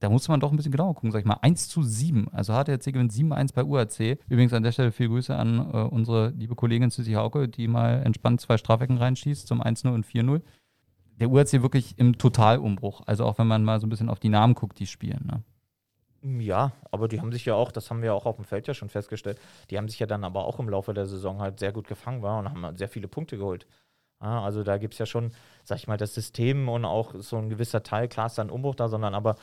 da 0.00 0.08
musste 0.08 0.30
man 0.30 0.40
doch 0.40 0.50
ein 0.50 0.56
bisschen 0.56 0.72
genauer 0.72 0.94
gucken, 0.94 1.12
sag 1.12 1.20
ich 1.20 1.24
mal, 1.24 1.38
1 1.42 1.68
zu 1.68 1.82
7. 1.82 2.28
Also 2.32 2.52
HTRC 2.54 2.84
gewinnt 2.92 3.12
7-1 3.12 3.54
bei 3.54 3.64
UAC. 3.64 4.18
Übrigens 4.28 4.52
an 4.52 4.62
der 4.62 4.72
Stelle 4.72 4.92
viele 4.92 5.10
Grüße 5.10 5.34
an 5.34 5.58
äh, 5.58 5.76
unsere 5.82 6.30
liebe 6.30 6.54
Kollegin 6.54 6.90
Susi 6.90 7.12
Hauke, 7.12 7.48
die 7.48 7.68
mal 7.68 8.02
entspannt 8.04 8.40
zwei 8.40 8.56
Strafecken 8.56 8.98
reinschießt 8.98 9.46
zum 9.46 9.62
1-0 9.62 9.92
und 9.92 10.06
4-0. 10.06 10.40
Der 11.20 11.30
UAC 11.30 11.52
wirklich 11.62 11.98
im 11.98 12.16
Totalumbruch, 12.16 13.02
also 13.06 13.24
auch 13.24 13.38
wenn 13.38 13.48
man 13.48 13.64
mal 13.64 13.80
so 13.80 13.86
ein 13.86 13.90
bisschen 13.90 14.08
auf 14.08 14.20
die 14.20 14.28
Namen 14.28 14.54
guckt, 14.54 14.78
die 14.78 14.86
spielen. 14.86 15.26
Ne? 15.26 15.42
Ja, 16.40 16.72
aber 16.90 17.08
die 17.08 17.20
haben 17.20 17.32
sich 17.32 17.44
ja 17.44 17.54
auch, 17.54 17.72
das 17.72 17.90
haben 17.90 18.02
wir 18.02 18.14
auch 18.14 18.24
auf 18.24 18.36
dem 18.36 18.44
Feld 18.44 18.68
ja 18.68 18.74
schon 18.74 18.88
festgestellt, 18.88 19.40
die 19.70 19.78
haben 19.78 19.88
sich 19.88 19.98
ja 19.98 20.06
dann 20.06 20.24
aber 20.24 20.44
auch 20.44 20.60
im 20.60 20.68
Laufe 20.68 20.94
der 20.94 21.06
Saison 21.06 21.40
halt 21.40 21.58
sehr 21.58 21.72
gut 21.72 21.88
gefangen 21.88 22.22
war 22.22 22.38
und 22.38 22.48
haben 22.48 22.76
sehr 22.76 22.88
viele 22.88 23.08
Punkte 23.08 23.36
geholt. 23.36 23.66
Also 24.20 24.62
da 24.64 24.78
gibt 24.78 24.94
es 24.94 24.98
ja 24.98 25.06
schon, 25.06 25.32
sag 25.64 25.78
ich 25.78 25.86
mal, 25.86 25.96
das 25.96 26.14
System 26.14 26.68
und 26.68 26.84
auch 26.84 27.14
so 27.18 27.36
ein 27.36 27.48
gewisser 27.48 27.82
Teil, 27.82 28.08
klar 28.08 28.26
ist 28.26 28.38
da 28.38 28.42
ein 28.42 28.50
Umbruch 28.50 28.74
da, 28.74 28.88
sondern 28.88 29.14
aber 29.14 29.36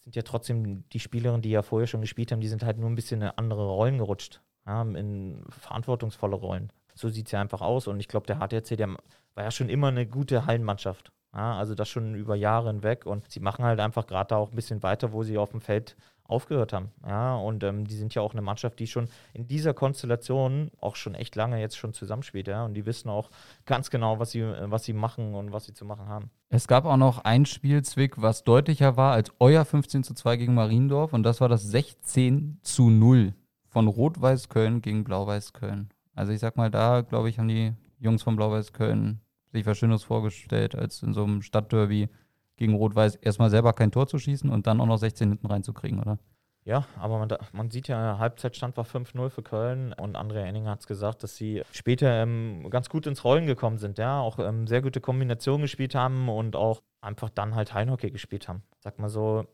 sind 0.00 0.16
ja 0.16 0.22
trotzdem 0.22 0.88
die 0.90 1.00
Spielerinnen, 1.00 1.42
die 1.42 1.50
ja 1.50 1.62
vorher 1.62 1.86
schon 1.86 2.02
gespielt 2.02 2.30
haben, 2.30 2.40
die 2.40 2.48
sind 2.48 2.62
halt 2.62 2.78
nur 2.78 2.90
ein 2.90 2.94
bisschen 2.94 3.22
in 3.22 3.28
andere 3.28 3.66
Rollen 3.66 3.98
gerutscht, 3.98 4.42
ja, 4.66 4.82
in 4.82 5.42
verantwortungsvolle 5.48 6.36
Rollen. 6.36 6.70
So 6.94 7.08
sieht 7.08 7.26
es 7.26 7.32
ja 7.32 7.40
einfach 7.40 7.62
aus 7.62 7.88
und 7.88 7.98
ich 7.98 8.08
glaube, 8.08 8.26
der 8.26 8.36
HTC, 8.36 8.76
der 8.76 8.88
war 9.34 9.44
ja 9.44 9.50
schon 9.50 9.68
immer 9.68 9.88
eine 9.88 10.06
gute 10.06 10.46
Hallenmannschaft. 10.46 11.10
Ja, 11.34 11.58
also 11.58 11.74
das 11.74 11.88
schon 11.88 12.14
über 12.14 12.36
Jahre 12.36 12.68
hinweg 12.68 13.06
und 13.06 13.28
sie 13.28 13.40
machen 13.40 13.64
halt 13.64 13.80
einfach 13.80 14.06
gerade 14.06 14.28
da 14.28 14.36
auch 14.36 14.50
ein 14.50 14.54
bisschen 14.56 14.84
weiter, 14.84 15.12
wo 15.12 15.24
sie 15.24 15.36
auf 15.36 15.50
dem 15.50 15.60
Feld 15.60 15.96
aufgehört 16.26 16.72
haben. 16.72 16.90
Ja, 17.06 17.36
und 17.36 17.62
ähm, 17.64 17.86
die 17.86 17.94
sind 17.94 18.14
ja 18.14 18.22
auch 18.22 18.32
eine 18.32 18.42
Mannschaft, 18.42 18.78
die 18.78 18.86
schon 18.86 19.08
in 19.32 19.46
dieser 19.46 19.74
Konstellation 19.74 20.70
auch 20.80 20.96
schon 20.96 21.14
echt 21.14 21.36
lange 21.36 21.60
jetzt 21.60 21.76
schon 21.76 21.92
zusammenspielt, 21.92 22.48
ja. 22.48 22.64
Und 22.64 22.74
die 22.74 22.86
wissen 22.86 23.08
auch 23.10 23.30
ganz 23.66 23.90
genau, 23.90 24.18
was 24.18 24.30
sie, 24.30 24.42
was 24.42 24.84
sie 24.84 24.92
machen 24.94 25.34
und 25.34 25.52
was 25.52 25.64
sie 25.64 25.74
zu 25.74 25.84
machen 25.84 26.08
haben. 26.08 26.30
Es 26.48 26.66
gab 26.66 26.86
auch 26.86 26.96
noch 26.96 27.24
ein 27.24 27.46
Spiel, 27.46 27.82
Zwick, 27.82 28.20
was 28.20 28.44
deutlicher 28.44 28.96
war 28.96 29.12
als 29.12 29.32
euer 29.38 29.64
15 29.64 30.02
zu 30.04 30.14
2 30.14 30.36
gegen 30.36 30.54
Mariendorf 30.54 31.12
und 31.12 31.22
das 31.22 31.40
war 31.40 31.48
das 31.48 31.62
16 31.64 32.58
zu 32.62 32.90
0 32.90 33.34
von 33.68 33.88
Rot-Weiß 33.88 34.48
Köln 34.48 34.80
gegen 34.80 35.04
Blau-Weiß 35.04 35.52
Köln. 35.52 35.90
Also 36.14 36.32
ich 36.32 36.40
sag 36.40 36.56
mal, 36.56 36.70
da 36.70 37.00
glaube 37.02 37.28
ich, 37.28 37.38
haben 37.38 37.48
die 37.48 37.72
Jungs 37.98 38.22
von 38.22 38.36
Blau-Weiß 38.36 38.72
Köln 38.72 39.20
sich 39.52 39.66
was 39.66 39.78
Schönes 39.78 40.04
vorgestellt, 40.04 40.74
als 40.74 41.02
in 41.02 41.12
so 41.12 41.24
einem 41.24 41.42
Stadtderby 41.42 42.08
gegen 42.56 42.74
Rot-Weiß 42.74 43.16
erstmal 43.16 43.50
selber 43.50 43.72
kein 43.72 43.90
Tor 43.90 44.06
zu 44.06 44.18
schießen 44.18 44.50
und 44.50 44.66
dann 44.66 44.80
auch 44.80 44.86
noch 44.86 44.98
16 44.98 45.28
hinten 45.28 45.46
reinzukriegen, 45.46 46.00
oder? 46.00 46.18
Ja, 46.66 46.86
aber 46.98 47.18
man, 47.18 47.28
man 47.52 47.70
sieht 47.70 47.88
ja, 47.88 48.18
Halbzeitstand 48.18 48.76
war 48.78 48.84
5-0 48.84 49.28
für 49.28 49.42
Köln 49.42 49.92
und 49.92 50.16
Andrea 50.16 50.46
Enninger 50.46 50.70
hat 50.70 50.80
es 50.80 50.86
gesagt, 50.86 51.22
dass 51.22 51.36
sie 51.36 51.62
später 51.72 52.10
ähm, 52.22 52.70
ganz 52.70 52.88
gut 52.88 53.06
ins 53.06 53.22
Rollen 53.22 53.46
gekommen 53.46 53.76
sind, 53.76 53.98
ja, 53.98 54.18
auch 54.20 54.38
ähm, 54.38 54.66
sehr 54.66 54.80
gute 54.80 55.02
Kombinationen 55.02 55.62
gespielt 55.62 55.94
haben 55.94 56.30
und 56.30 56.56
auch 56.56 56.80
einfach 57.02 57.28
dann 57.28 57.54
halt 57.54 57.74
Heimhockey 57.74 58.10
gespielt 58.10 58.48
haben. 58.48 58.62
Sag 58.78 58.98
mal 58.98 59.10
so, 59.10 59.44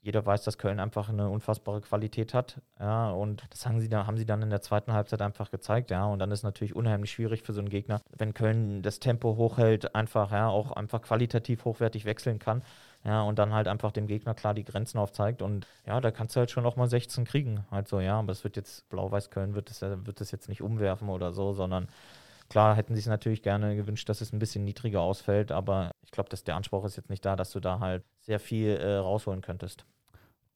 jeder 0.00 0.24
weiß, 0.24 0.44
dass 0.44 0.58
Köln 0.58 0.80
einfach 0.80 1.08
eine 1.08 1.28
unfassbare 1.28 1.80
Qualität 1.80 2.32
hat. 2.32 2.60
Ja, 2.78 3.10
und 3.10 3.44
das 3.50 3.66
haben 3.66 3.80
sie, 3.80 3.88
dann, 3.88 4.06
haben 4.06 4.16
sie 4.16 4.26
dann 4.26 4.42
in 4.42 4.50
der 4.50 4.60
zweiten 4.60 4.92
Halbzeit 4.92 5.20
einfach 5.22 5.50
gezeigt, 5.50 5.90
ja. 5.90 6.06
Und 6.06 6.20
dann 6.20 6.30
ist 6.30 6.40
es 6.40 6.44
natürlich 6.44 6.76
unheimlich 6.76 7.10
schwierig 7.10 7.42
für 7.42 7.52
so 7.52 7.60
einen 7.60 7.68
Gegner, 7.68 8.00
wenn 8.16 8.32
Köln 8.32 8.82
das 8.82 9.00
Tempo 9.00 9.36
hochhält, 9.36 9.94
einfach, 9.94 10.30
ja, 10.30 10.48
auch 10.48 10.72
einfach 10.72 11.02
qualitativ 11.02 11.64
hochwertig 11.64 12.04
wechseln 12.04 12.38
kann. 12.38 12.62
Ja, 13.04 13.22
und 13.22 13.38
dann 13.38 13.52
halt 13.52 13.68
einfach 13.68 13.92
dem 13.92 14.06
Gegner 14.06 14.34
klar 14.34 14.54
die 14.54 14.64
Grenzen 14.64 14.98
aufzeigt. 14.98 15.42
Und 15.42 15.66
ja, 15.86 16.00
da 16.00 16.10
kannst 16.10 16.34
du 16.36 16.40
halt 16.40 16.50
schon 16.50 16.66
auch 16.66 16.76
mal 16.76 16.88
16 16.88 17.24
kriegen. 17.24 17.64
Halt 17.70 17.88
so, 17.88 18.00
ja, 18.00 18.18
aber 18.18 18.32
es 18.32 18.44
wird 18.44 18.56
jetzt, 18.56 18.88
Blau-Weiß-Köln 18.90 19.54
wird 19.54 19.70
es 19.70 19.82
wird 19.82 20.20
das 20.20 20.30
jetzt 20.30 20.48
nicht 20.48 20.62
umwerfen 20.62 21.08
oder 21.08 21.32
so, 21.32 21.52
sondern 21.52 21.88
Klar 22.48 22.76
hätten 22.76 22.94
sie 22.94 23.00
es 23.00 23.06
natürlich 23.06 23.42
gerne 23.42 23.76
gewünscht, 23.76 24.08
dass 24.08 24.20
es 24.20 24.32
ein 24.32 24.38
bisschen 24.38 24.64
niedriger 24.64 25.02
ausfällt, 25.02 25.52
aber 25.52 25.90
ich 26.02 26.10
glaube, 26.10 26.30
dass 26.30 26.44
der 26.44 26.56
Anspruch 26.56 26.84
ist 26.84 26.96
jetzt 26.96 27.10
nicht 27.10 27.24
da, 27.24 27.36
dass 27.36 27.50
du 27.50 27.60
da 27.60 27.80
halt 27.80 28.04
sehr 28.20 28.40
viel 28.40 28.70
äh, 28.70 28.96
rausholen 28.96 29.42
könntest. 29.42 29.84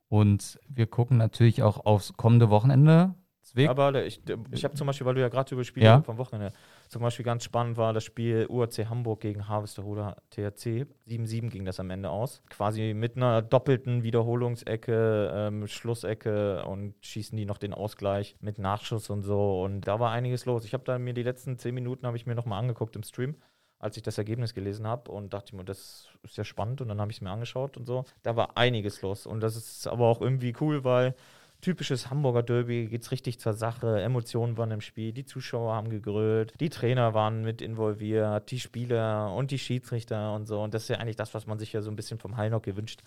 Und 0.08 0.58
wir 0.68 0.86
gucken 0.86 1.16
natürlich 1.18 1.62
auch 1.62 1.84
aufs 1.84 2.14
kommende 2.14 2.50
Wochenende. 2.50 3.14
Zwick. 3.42 3.68
Aber 3.68 4.04
ich, 4.04 4.22
ich 4.50 4.64
habe 4.64 4.74
zum 4.74 4.86
Beispiel, 4.86 5.06
weil 5.06 5.14
du 5.14 5.20
ja 5.20 5.28
gerade 5.28 5.54
über 5.54 5.64
Spiele 5.64 5.86
ja? 5.86 6.02
vom 6.02 6.16
Wochenende, 6.16 6.52
zum 6.92 7.00
Beispiel 7.00 7.24
ganz 7.24 7.42
spannend 7.42 7.78
war 7.78 7.94
das 7.94 8.04
Spiel 8.04 8.46
UAC 8.50 8.86
Hamburg 8.90 9.20
gegen 9.20 9.48
Harvesterhuder 9.48 10.18
THC. 10.28 10.84
7-7 11.08 11.48
ging 11.48 11.64
das 11.64 11.80
am 11.80 11.88
Ende 11.88 12.10
aus. 12.10 12.42
Quasi 12.50 12.92
mit 12.92 13.16
einer 13.16 13.40
doppelten 13.40 14.02
Wiederholungsecke, 14.02 15.32
ähm, 15.34 15.66
Schlussecke 15.66 16.66
und 16.66 16.94
schießen 17.00 17.34
die 17.34 17.46
noch 17.46 17.56
den 17.56 17.72
Ausgleich 17.72 18.36
mit 18.40 18.58
Nachschuss 18.58 19.08
und 19.08 19.22
so. 19.22 19.62
Und 19.62 19.88
da 19.88 20.00
war 20.00 20.10
einiges 20.10 20.44
los. 20.44 20.66
Ich 20.66 20.74
habe 20.74 20.84
da 20.84 20.98
mir 20.98 21.14
die 21.14 21.22
letzten 21.22 21.56
10 21.56 21.74
Minuten 21.74 22.06
habe 22.06 22.18
ich 22.18 22.26
mir 22.26 22.34
nochmal 22.34 22.58
angeguckt 22.58 22.94
im 22.94 23.04
Stream 23.04 23.36
als 23.78 23.96
ich 23.96 24.04
das 24.04 24.16
Ergebnis 24.16 24.54
gelesen 24.54 24.86
habe 24.86 25.10
und 25.10 25.34
dachte 25.34 25.56
mir, 25.56 25.64
das 25.64 26.06
ist 26.22 26.36
ja 26.36 26.44
spannend 26.44 26.80
und 26.80 26.86
dann 26.86 27.00
habe 27.00 27.10
ich 27.10 27.16
es 27.16 27.20
mir 27.20 27.30
angeschaut 27.30 27.76
und 27.76 27.84
so. 27.84 28.04
Da 28.22 28.36
war 28.36 28.56
einiges 28.56 29.02
los 29.02 29.26
und 29.26 29.40
das 29.40 29.56
ist 29.56 29.88
aber 29.88 30.06
auch 30.06 30.20
irgendwie 30.20 30.54
cool, 30.60 30.84
weil 30.84 31.16
typisches 31.62 32.10
Hamburger 32.10 32.42
Derby 32.42 32.86
geht 32.88 33.02
es 33.02 33.10
richtig 33.10 33.40
zur 33.40 33.54
Sache, 33.54 34.02
Emotionen 34.02 34.58
waren 34.58 34.70
im 34.70 34.82
Spiel, 34.82 35.12
die 35.12 35.24
Zuschauer 35.24 35.74
haben 35.74 35.88
gegrölt, 35.88 36.52
die 36.60 36.68
Trainer 36.68 37.14
waren 37.14 37.42
mit 37.42 37.62
involviert, 37.62 38.50
die 38.50 38.60
Spieler 38.60 39.34
und 39.34 39.50
die 39.50 39.58
Schiedsrichter 39.58 40.34
und 40.34 40.44
so 40.44 40.62
und 40.62 40.74
das 40.74 40.82
ist 40.82 40.88
ja 40.88 40.98
eigentlich 40.98 41.16
das, 41.16 41.32
was 41.32 41.46
man 41.46 41.58
sich 41.58 41.72
ja 41.72 41.80
so 41.80 41.90
ein 41.90 41.96
bisschen 41.96 42.18
vom 42.18 42.36
Heilnock 42.36 42.64
gewünscht 42.64 43.00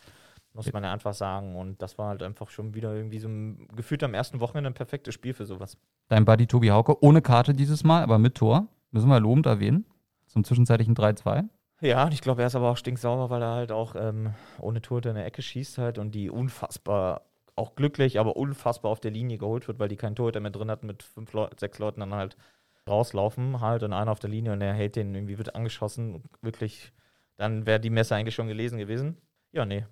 muss 0.56 0.72
man 0.72 0.84
ja 0.84 0.94
einfach 0.94 1.14
sagen. 1.14 1.56
Und 1.56 1.82
das 1.82 1.98
war 1.98 2.10
halt 2.10 2.24
einfach 2.24 2.50
schon 2.50 2.74
wieder 2.74 2.94
irgendwie 2.96 3.20
so 3.20 3.28
ein, 3.28 3.68
gefühlt 3.76 4.04
am 4.04 4.14
ersten 4.14 4.40
Wochenende 4.40 4.70
ein 4.70 4.74
perfektes 4.74 5.14
Spiel 5.14 5.34
für 5.34 5.46
sowas. 5.46 5.78
Dein 6.08 6.26
Buddy 6.26 6.48
Tobi 6.48 6.72
Hauke, 6.72 7.04
ohne 7.04 7.22
Karte 7.22 7.54
dieses 7.54 7.84
Mal, 7.84 8.02
aber 8.02 8.18
mit 8.18 8.36
Tor. 8.36 8.68
Müssen 8.92 9.10
wir 9.10 9.20
lobend 9.20 9.46
erwähnen 9.46 9.86
zum 10.28 10.44
zwischenzeitlichen 10.44 10.96
3-2. 10.96 11.44
Ja, 11.82 12.08
ich 12.08 12.22
glaube, 12.22 12.42
er 12.42 12.48
ist 12.48 12.56
aber 12.56 12.72
auch 12.72 12.78
stinksauer, 12.78 13.30
weil 13.30 13.42
er 13.42 13.54
halt 13.54 13.72
auch 13.72 13.96
ähm, 13.98 14.34
ohne 14.60 14.82
Torte 14.82 15.10
in 15.10 15.16
der 15.16 15.26
Ecke 15.26 15.42
schießt 15.42 15.78
halt 15.78 15.98
und 15.98 16.16
die 16.16 16.30
unfassbar, 16.30 17.22
auch 17.56 17.76
glücklich, 17.76 18.20
aber 18.20 18.36
unfassbar 18.36 18.92
auf 18.92 19.00
der 19.00 19.12
Linie 19.12 19.38
geholt 19.38 19.68
wird, 19.68 19.80
weil 19.80 19.88
die 19.88 19.96
keinen 19.96 20.16
Torhüter 20.16 20.40
mehr 20.40 20.52
drin 20.52 20.70
hatten, 20.70 20.88
mit 20.88 21.04
fünf, 21.04 21.34
Leu 21.34 21.48
sechs 21.58 21.80
Leuten 21.80 22.02
dann 22.02 22.14
halt 22.14 22.36
rauslaufen 22.88 23.62
halt 23.62 23.84
und 23.84 23.94
einer 23.94 24.12
auf 24.12 24.20
der 24.20 24.30
Linie 24.30 24.54
und 24.54 24.62
er 24.62 24.74
hält 24.74 24.96
den 24.96 25.16
irgendwie, 25.16 25.38
wird 25.38 25.56
angeschossen, 25.56 26.24
wirklich, 26.42 26.92
dann 27.38 27.66
wäre 27.66 27.80
die 27.80 27.90
Messe 27.90 28.16
eigentlich 28.16 28.36
schon 28.36 28.48
gelesen 28.48 28.78
gewesen. 28.78 29.18
Ja, 29.52 29.66
nee. 29.66 29.86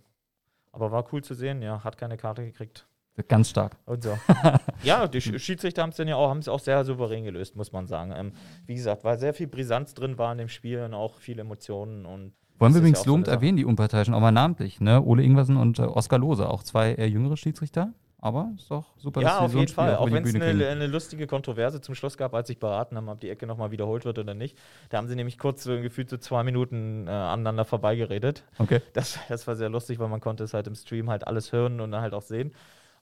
Aber 0.72 0.92
war 0.92 1.12
cool 1.14 1.24
zu 1.24 1.34
sehen, 1.34 1.62
ja, 1.62 1.84
hat 1.84 1.98
keine 1.98 2.18
Karte 2.18 2.44
gekriegt. 2.44 2.88
Ganz 3.28 3.52
stark. 3.52 3.78
Und 3.86 4.04
so. 4.04 4.18
ja, 4.84 5.08
die 5.08 5.22
Schiedsrichter 5.22 5.84
haben 5.84 5.92
es 5.92 5.98
dann 5.98 6.08
ja 6.08 6.16
auch, 6.16 6.30
haben 6.30 6.40
es 6.40 6.48
auch 6.48 6.60
sehr 6.60 6.84
souverän 6.84 7.24
gelöst, 7.24 7.56
muss 7.56 7.72
man 7.72 7.88
sagen. 7.88 8.12
Ähm, 8.16 8.34
wie 8.66 8.74
gesagt, 8.74 9.04
war 9.04 9.18
sehr 9.18 9.36
viel 9.36 9.48
Brisanz 9.48 9.94
drin, 9.94 10.18
war 10.18 10.32
in 10.32 10.40
dem 10.40 10.50
Spiel 10.50 10.82
und 10.82 10.96
auch 10.96 11.20
viele 11.20 11.42
Emotionen 11.42 12.08
und 12.08 12.34
wollen 12.60 12.74
wir 12.74 12.80
übrigens 12.80 13.00
ja 13.00 13.08
lobend 13.08 13.28
so 13.28 13.32
erwähnen, 13.32 13.58
die 13.58 13.66
Unparteiischen, 13.66 14.14
auch 14.14 14.20
mal 14.20 14.32
namentlich, 14.32 14.80
ne? 14.80 15.02
Ole 15.02 15.24
Ingwersen 15.24 15.58
und 15.58 15.80
äh, 15.80 15.84
Oskar 15.84 16.20
Lose, 16.20 16.48
auch 16.48 16.64
zwei 16.64 16.94
eher 16.94 17.10
jüngere 17.10 17.38
Schiedsrichter. 17.38 17.94
Aber 18.24 18.54
ist 18.56 18.72
doch 18.72 18.86
super. 18.96 19.22
Ja, 19.22 19.40
auf 19.40 19.54
jeden 19.54 19.68
Fall. 19.68 19.98
Auch 19.98 20.10
wenn 20.10 20.24
es 20.24 20.34
eine, 20.34 20.70
eine, 20.70 20.88
lustige 20.88 21.28
Kontroverse 21.28 21.82
zum 21.82 21.94
Schluss 21.94 22.16
gab, 22.16 22.34
als 22.34 22.50
ich 22.50 22.58
beraten 22.58 22.96
habe, 22.96 23.12
ob 23.12 23.20
die 23.20 23.30
Ecke 23.30 23.46
nochmal 23.46 23.72
wiederholt 23.72 24.06
wird 24.06 24.18
oder 24.18 24.34
nicht. 24.34 24.58
Da 24.88 24.98
haben 24.98 25.10
sie 25.10 25.16
nämlich 25.18 25.38
kurz 25.38 25.66
so 25.66 25.82
gefühlt 25.82 26.10
so 26.10 26.16
zwei 26.16 26.42
Minuten 26.46 27.06
äh, 27.08 27.12
aneinander 27.12 27.66
vorbeigeredet. 27.66 28.46
Okay. 28.60 28.80
Das, 28.94 29.20
das 29.28 29.46
war 29.46 29.58
sehr 29.58 29.68
lustig, 29.68 30.00
weil 30.00 30.08
man 30.08 30.22
konnte 30.22 30.46
es 30.46 30.54
halt 30.54 30.68
im 30.68 30.76
Stream 30.76 31.10
halt 31.10 31.28
alles 31.28 31.52
hören 31.52 31.82
und 31.82 31.92
dann 31.92 32.02
halt 32.02 32.14
auch 32.14 32.22
sehen. 32.22 32.54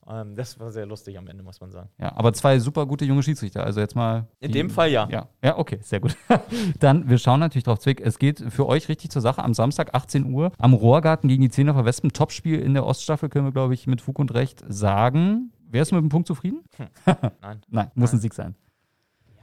Ähm, 0.08 0.36
das 0.36 0.60
war 0.60 0.72
sehr 0.72 0.86
lustig 0.86 1.18
am 1.18 1.28
Ende, 1.28 1.44
muss 1.44 1.62
man 1.62 1.72
sagen. 1.72 1.90
Ja, 2.00 2.16
aber 2.16 2.34
zwei 2.34 2.60
super 2.60 2.86
gute 2.86 3.06
junge 3.06 3.24
Schiedsrichter. 3.24 3.64
Also 3.64 3.80
jetzt 3.80 3.96
mal. 3.96 4.28
In 4.40 4.52
dem 4.52 4.70
Fall 4.70 4.90
ja. 4.90 5.08
Ja, 5.10 5.28
ja 5.44 5.58
okay, 5.58 5.80
sehr 5.82 6.00
gut. 6.00 6.16
Dann, 6.80 7.10
wir 7.10 7.18
schauen 7.18 7.40
natürlich 7.40 7.64
drauf, 7.64 7.80
Zwick. 7.80 8.02
Es 8.02 8.20
geht 8.20 8.40
für 8.52 8.68
euch 8.68 8.90
richtig 8.90 9.12
zur 9.12 9.22
Sache 9.22 9.44
am 9.44 9.54
Samstag, 9.54 9.94
18 9.94 10.34
Uhr, 10.34 10.52
am 10.58 10.74
Rohrgarten 10.74 11.28
gegen 11.28 11.42
die 11.42 11.50
Zehner 11.50 11.86
Wespen. 11.86 12.12
Topspiel 12.12 12.60
in 12.60 12.74
der 12.74 12.86
Oststaffel, 12.86 13.30
können 13.30 13.46
wir, 13.46 13.52
glaube 13.52 13.74
ich, 13.74 13.88
mit 13.88 14.02
Fug 14.02 14.20
und 14.20 14.34
Recht 14.34 14.64
sagen. 14.68 15.52
Wärst 15.70 15.92
du 15.92 15.96
mit 15.96 16.04
dem 16.04 16.10
Punkt 16.10 16.28
zufrieden? 16.28 16.64
Hm. 16.78 16.88
Nein. 17.42 17.62
Nein, 17.70 17.92
muss 17.96 18.12
Nein. 18.12 18.18
ein 18.18 18.22
Sieg 18.22 18.34
sein. 18.34 18.56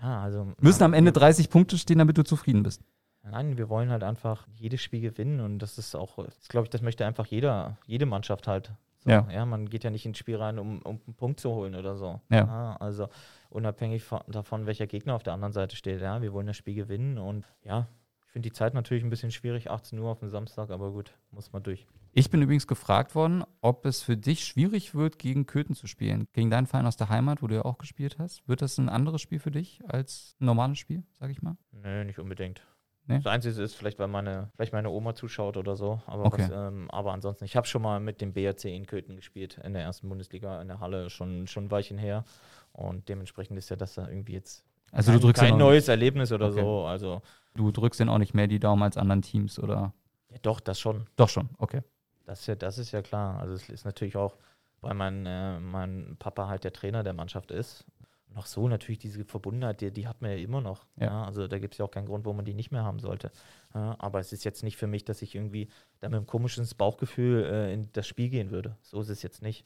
Ja, 0.03 0.21
also. 0.21 0.49
Müssen 0.61 0.83
am 0.83 0.93
Ende 0.93 1.13
30 1.13 1.51
Punkte 1.51 1.79
stehen, 1.79 1.99
damit 1.99 2.19
du 2.19 2.23
zufrieden 2.23 2.63
bist. 2.63 2.83
Nein, 3.31 3.59
wir 3.59 3.69
wollen 3.69 3.91
halt 3.91 4.05
einfach 4.05 4.47
jedes 4.55 4.81
Spiel 4.81 5.01
gewinnen 5.01 5.41
und 5.41 5.59
das 5.59 5.77
ist 5.77 5.95
auch, 5.95 6.25
glaube 6.49 6.65
ich, 6.65 6.71
das 6.71 6.83
möchte 6.83 7.05
einfach 7.05 7.27
jeder, 7.27 7.77
jede 7.87 8.07
Mannschaft 8.07 8.47
halt. 8.47 8.73
So, 8.99 9.11
ja. 9.11 9.27
ja. 9.31 9.47
Man 9.47 9.69
geht 9.69 9.85
ja 9.85 9.91
nicht 9.91 10.07
ins 10.07 10.19
Spiel 10.19 10.37
rein, 10.37 10.59
um, 10.59 10.81
um 10.83 11.01
einen 11.07 11.15
Punkt 11.15 11.41
zu 11.41 11.51
holen 11.51 11.75
oder 11.75 11.97
so. 11.97 12.21
Ja. 12.31 12.47
ja 12.47 12.77
also 12.81 13.09
unabhängig 13.51 14.05
von, 14.05 14.21
davon, 14.29 14.67
welcher 14.67 14.87
Gegner 14.87 15.15
auf 15.15 15.23
der 15.23 15.33
anderen 15.33 15.53
Seite 15.53 15.77
steht. 15.77 16.01
Ja, 16.01 16.23
wir 16.23 16.33
wollen 16.33 16.47
das 16.47 16.57
Spiel 16.57 16.75
gewinnen 16.75 17.19
und 17.19 17.47
ja, 17.65 17.89
ich 18.27 18.33
finde 18.33 18.49
die 18.49 18.53
Zeit 18.53 18.75
natürlich 18.75 19.05
ein 19.05 19.11
bisschen 19.11 19.31
schwierig, 19.31 19.71
18 19.71 19.99
Uhr 19.99 20.11
auf 20.11 20.19
dem 20.19 20.29
Samstag, 20.29 20.71
aber 20.71 20.91
gut, 20.91 21.15
muss 21.31 21.53
man 21.53 21.63
durch. 21.63 21.87
Ich 22.13 22.31
bin 22.31 22.43
übrigens 22.43 22.67
gefragt 22.67 23.15
worden, 23.15 23.45
ob 23.61 23.87
es 23.87 24.03
für 24.03 24.17
dich 24.17 24.45
schwierig 24.45 24.95
wird, 24.95 25.19
gegen 25.19 25.47
Köthen 25.47 25.75
zu 25.75 25.87
spielen. 25.87 26.27
Gegen 26.33 26.51
deinen 26.51 26.67
Verein 26.67 26.87
aus 26.87 26.97
der 26.97 27.09
Heimat, 27.09 27.43
wo 27.43 27.47
du 27.47 27.55
ja 27.55 27.65
auch 27.65 27.79
gespielt 27.79 28.19
hast. 28.19 28.47
Wird 28.49 28.61
das 28.61 28.77
ein 28.79 28.89
anderes 28.89 29.23
Spiel 29.23 29.39
für 29.39 29.51
dich 29.51 29.81
als 29.87 30.37
ein 30.41 30.47
normales 30.47 30.79
Spiel, 30.79 31.05
sag 31.13 31.31
ich 31.31 31.43
mal? 31.43 31.57
Nö, 31.73 32.05
nicht 32.05 32.19
unbedingt. 32.19 32.63
Nee? 33.09 33.17
Das 33.17 33.27
Einzige 33.27 33.63
ist 33.63 33.75
vielleicht, 33.75 33.99
weil 33.99 34.07
meine, 34.07 34.51
vielleicht 34.55 34.75
meine 34.75 34.91
Oma 34.91 35.15
zuschaut 35.15 35.57
oder 35.57 35.77
so. 35.77 36.01
Aber, 36.07 36.27
okay. 36.27 36.43
was, 36.43 36.51
ähm, 36.51 36.91
aber 36.91 37.13
ansonsten, 37.15 37.47
ich 37.47 37.57
habe 37.57 37.67
schon 37.67 37.81
mal 37.81 38.01
mit 38.01 38.21
dem 38.21 38.35
BRC 38.35 38.67
in 38.67 38.87
Köthen 38.87 39.17
gespielt, 39.17 39.59
in 39.65 39.73
der 39.73 39.83
ersten 39.83 40.11
Bundesliga, 40.11 40.61
in 40.61 40.69
der 40.69 40.81
Halle, 40.81 41.09
schon, 41.09 41.47
schon 41.47 41.65
ein 41.65 41.71
Weilchen 41.71 41.97
her. 41.97 42.25
Und 42.73 43.09
dementsprechend 43.09 43.57
ist 43.59 43.71
ja 43.71 43.77
das 43.77 43.95
da 43.95 44.07
irgendwie 44.07 44.35
jetzt 44.35 44.65
also 44.93 45.11
kein, 45.11 45.21
du 45.21 45.27
drückst 45.27 45.43
kein 45.43 45.57
neues 45.57 45.89
Erlebnis 45.89 46.33
oder 46.33 46.49
okay. 46.49 46.61
so. 46.61 46.85
Also 46.85 47.23
du 47.55 47.71
drückst 47.71 48.01
den 48.01 48.09
auch 48.11 48.19
nicht 48.19 48.35
mehr 48.35 48.47
die 48.47 48.61
Daumen 48.61 48.83
als 48.83 48.97
anderen 48.97 49.23
Teams, 49.23 49.59
oder? 49.59 49.93
Ja, 50.31 50.39
doch, 50.43 50.61
das 50.61 50.79
schon. 50.79 51.07
Doch 51.17 51.29
schon, 51.29 51.49
okay. 51.59 51.83
Das 52.27 52.41
ist 52.41 52.47
ja, 52.47 52.55
das 52.55 52.79
ist 52.79 52.93
ja 52.93 53.01
klar. 53.01 53.41
Also 53.41 53.55
es 53.55 53.69
ist 53.71 53.85
natürlich 53.85 54.17
auch, 54.17 54.37
weil 54.83 54.95
mein, 54.95 55.25
äh, 55.25 55.59
mein 55.59 56.17
Papa 56.19 56.49
halt 56.49 56.65
der 56.65 56.75
Trainer 56.75 57.03
der 57.03 57.15
Mannschaft 57.15 57.51
ist 57.51 57.87
noch 58.35 58.47
so 58.47 58.69
natürlich 58.69 58.99
diese 58.99 59.25
Verbundenheit, 59.25 59.81
die, 59.81 59.91
die 59.91 60.07
hat 60.07 60.23
man 60.23 60.31
ja 60.31 60.37
immer 60.37 60.61
noch. 60.61 60.87
Ja. 60.97 61.07
ja 61.07 61.25
also 61.25 61.49
da 61.49 61.59
gibt 61.59 61.75
es 61.75 61.79
ja 61.79 61.85
auch 61.85 61.91
keinen 61.91 62.07
Grund, 62.07 62.25
wo 62.25 62.33
man 62.33 62.45
die 62.45 62.55
nicht 62.55 62.71
mehr 62.71 62.85
haben 62.85 62.99
sollte. 62.99 63.31
Ja, 63.75 63.97
aber 63.99 64.21
es 64.21 64.33
ist 64.33 64.45
jetzt 64.45 64.63
nicht 64.63 64.77
für 64.77 64.87
mich, 64.87 65.05
dass 65.05 65.23
ich 65.23 65.35
irgendwie 65.35 65.69
da 66.01 66.09
mit 66.09 66.17
einem 66.17 66.27
komischen 66.27 66.67
Bauchgefühl 66.77 67.45
äh, 67.45 67.73
in 67.73 67.89
das 67.93 68.07
Spiel 68.07 68.29
gehen 68.29 68.51
würde. 68.51 68.77
So 68.83 69.01
ist 69.01 69.09
es 69.09 69.23
jetzt 69.23 69.43
nicht. 69.43 69.65